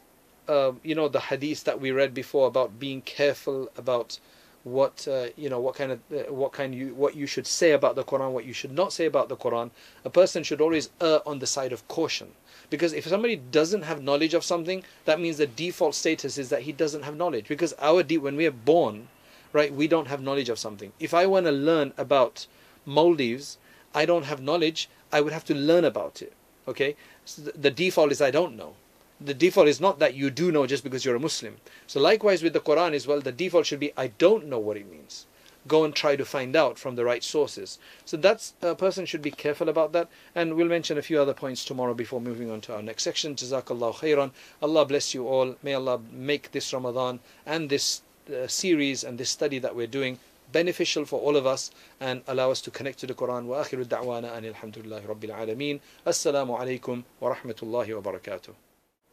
uh, 0.49 0.73
you 0.83 0.95
know 0.95 1.09
the 1.09 1.21
hadith 1.21 1.65
that 1.65 1.81
we 1.81 1.91
read 1.91 2.15
before 2.15 2.47
about 2.47 2.79
being 2.79 3.01
careful 3.03 3.71
about 3.77 4.19
what 4.67 5.07
uh, 5.07 5.29
you 5.37 5.49
know 5.49 5.61
what 5.61 5.77
kind 5.77 5.93
of 5.93 6.01
uh, 6.13 6.33
what 6.33 6.53
kind 6.53 6.75
you 6.75 6.93
what 6.95 7.15
you 7.15 7.25
should 7.25 7.47
say 7.47 7.71
about 7.71 7.95
the 7.95 8.03
Quran, 8.03 8.33
what 8.33 8.45
you 8.45 8.53
should 8.53 8.73
not 8.73 8.93
say 8.93 9.07
about 9.07 9.29
the 9.29 9.37
Quran. 9.37 9.71
A 10.05 10.11
person 10.11 10.43
should 10.43 10.61
always 10.61 10.91
err 11.01 11.21
on 11.25 11.39
the 11.39 11.47
side 11.47 11.73
of 11.73 11.87
caution, 11.87 12.33
because 12.69 12.93
if 12.93 13.07
somebody 13.07 13.37
doesn't 13.37 13.83
have 13.83 14.03
knowledge 14.03 14.35
of 14.35 14.43
something, 14.43 14.83
that 15.05 15.21
means 15.21 15.37
the 15.37 15.47
default 15.47 15.95
status 15.95 16.37
is 16.37 16.49
that 16.49 16.63
he 16.63 16.73
doesn't 16.73 17.05
have 17.05 17.17
knowledge. 17.17 17.47
Because 17.47 17.75
our 17.75 18.03
de- 18.03 18.19
when 18.19 18.35
we 18.35 18.45
are 18.45 18.51
born, 18.51 19.07
right, 19.53 19.73
we 19.73 19.87
don't 19.87 20.09
have 20.09 20.21
knowledge 20.21 20.49
of 20.49 20.59
something. 20.59 20.93
If 20.99 21.15
I 21.15 21.27
want 21.27 21.47
to 21.47 21.53
learn 21.53 21.93
about 21.97 22.49
Maldives, 22.85 23.59
I 23.95 24.05
don't 24.05 24.25
have 24.25 24.43
knowledge. 24.43 24.89
I 25.13 25.21
would 25.21 25.33
have 25.33 25.45
to 25.45 25.55
learn 25.55 25.85
about 25.85 26.21
it. 26.23 26.33
Okay, 26.67 26.97
so 27.25 27.43
the 27.43 27.71
default 27.71 28.11
is 28.11 28.21
I 28.21 28.33
don't 28.33 28.57
know 28.57 28.75
the 29.24 29.34
default 29.34 29.68
is 29.68 29.80
not 29.80 30.00
that 30.00 30.16
you 30.16 30.32
do 30.32 30.52
know 30.52 30.66
just 30.66 30.84
because 30.84 31.06
you're 31.06 31.16
a 31.16 31.20
Muslim. 31.20 31.58
So 31.86 32.00
likewise 32.00 32.42
with 32.42 32.54
the 32.54 32.60
Quran 32.60 32.94
as 32.94 33.06
well, 33.06 33.22
the 33.22 33.32
default 33.32 33.68
should 33.68 33.80
be 33.80 33.94
I 33.96 34.08
don't 34.08 34.48
know 34.48 34.58
what 34.58 34.78
it 34.78 34.90
means. 34.90 35.28
Go 35.68 35.84
and 35.84 35.94
try 35.94 36.16
to 36.16 36.26
find 36.26 36.56
out 36.56 36.80
from 36.80 36.96
the 36.96 37.06
right 37.06 37.24
sources. 37.24 37.78
So 38.04 38.18
that's 38.18 38.54
a 38.64 38.74
person 38.74 39.06
should 39.06 39.22
be 39.22 39.30
careful 39.30 39.70
about 39.70 39.92
that. 39.94 40.08
And 40.34 40.56
we'll 40.56 40.68
mention 40.68 40.98
a 40.98 41.04
few 41.04 41.22
other 41.22 41.36
points 41.36 41.64
tomorrow 41.64 41.94
before 41.94 42.20
moving 42.20 42.50
on 42.50 42.62
to 42.62 42.74
our 42.74 42.82
next 42.82 43.04
section. 43.04 43.36
Jazakallah 43.36 43.94
khairan. 43.94 44.32
Allah 44.60 44.86
bless 44.86 45.14
you 45.14 45.28
all. 45.28 45.56
May 45.62 45.76
Allah 45.76 46.00
make 46.12 46.52
this 46.52 46.74
Ramadan 46.74 47.20
and 47.46 47.70
this 47.70 48.02
uh, 48.28 48.48
series 48.48 49.04
and 49.04 49.20
this 49.20 49.30
study 49.30 49.60
that 49.60 49.76
we're 49.76 49.86
doing 49.86 50.18
beneficial 50.52 51.06
for 51.06 51.20
all 51.20 51.38
of 51.38 51.46
us 51.46 51.70
and 52.00 52.24
allow 52.28 52.50
us 52.50 52.60
to 52.62 52.72
connect 52.72 52.98
to 53.00 53.06
the 53.06 53.14
Quran. 53.14 53.46
وآخر 53.46 53.86
الدعوانا 53.86 54.38
أن 54.38 54.46
الحمد 54.46 54.80
لله 54.80 55.08
رب 55.08 55.24
العالمين. 55.24 55.80
السلام 56.08 56.52
عليكم 56.52 57.04
ورحمة 57.22 57.56
الله 57.62 57.94
وبركاته. 57.94 58.65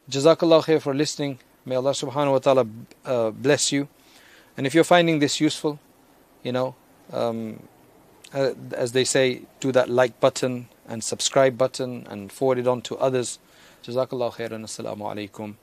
Jazakallah 0.09 0.63
khair 0.63 0.81
for 0.81 0.93
listening. 0.93 1.39
May 1.65 1.75
Allah 1.75 1.91
subhanahu 1.91 2.33
wa 2.33 2.39
ta'ala 2.39 2.67
uh, 3.05 3.31
bless 3.31 3.71
you. 3.71 3.87
And 4.57 4.67
if 4.67 4.75
you're 4.75 4.83
finding 4.83 5.19
this 5.19 5.39
useful, 5.39 5.79
you 6.43 6.51
know, 6.51 6.75
um, 7.11 7.63
uh, 8.33 8.51
as 8.75 8.91
they 8.91 9.05
say, 9.05 9.43
do 9.61 9.71
that 9.71 9.89
like 9.89 10.19
button 10.19 10.67
and 10.87 11.03
subscribe 11.03 11.57
button 11.57 12.05
and 12.09 12.31
forward 12.31 12.57
it 12.57 12.67
on 12.67 12.81
to 12.81 12.97
others. 12.97 13.39
Jazakallah 13.83 14.33
khairan. 14.33 14.63
Assalamu 14.65 15.07
alaikum 15.07 15.55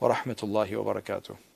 wa 0.00 0.14
rahmatullahi 0.14 0.84
wa 0.84 0.92
barakatuh. 0.92 1.47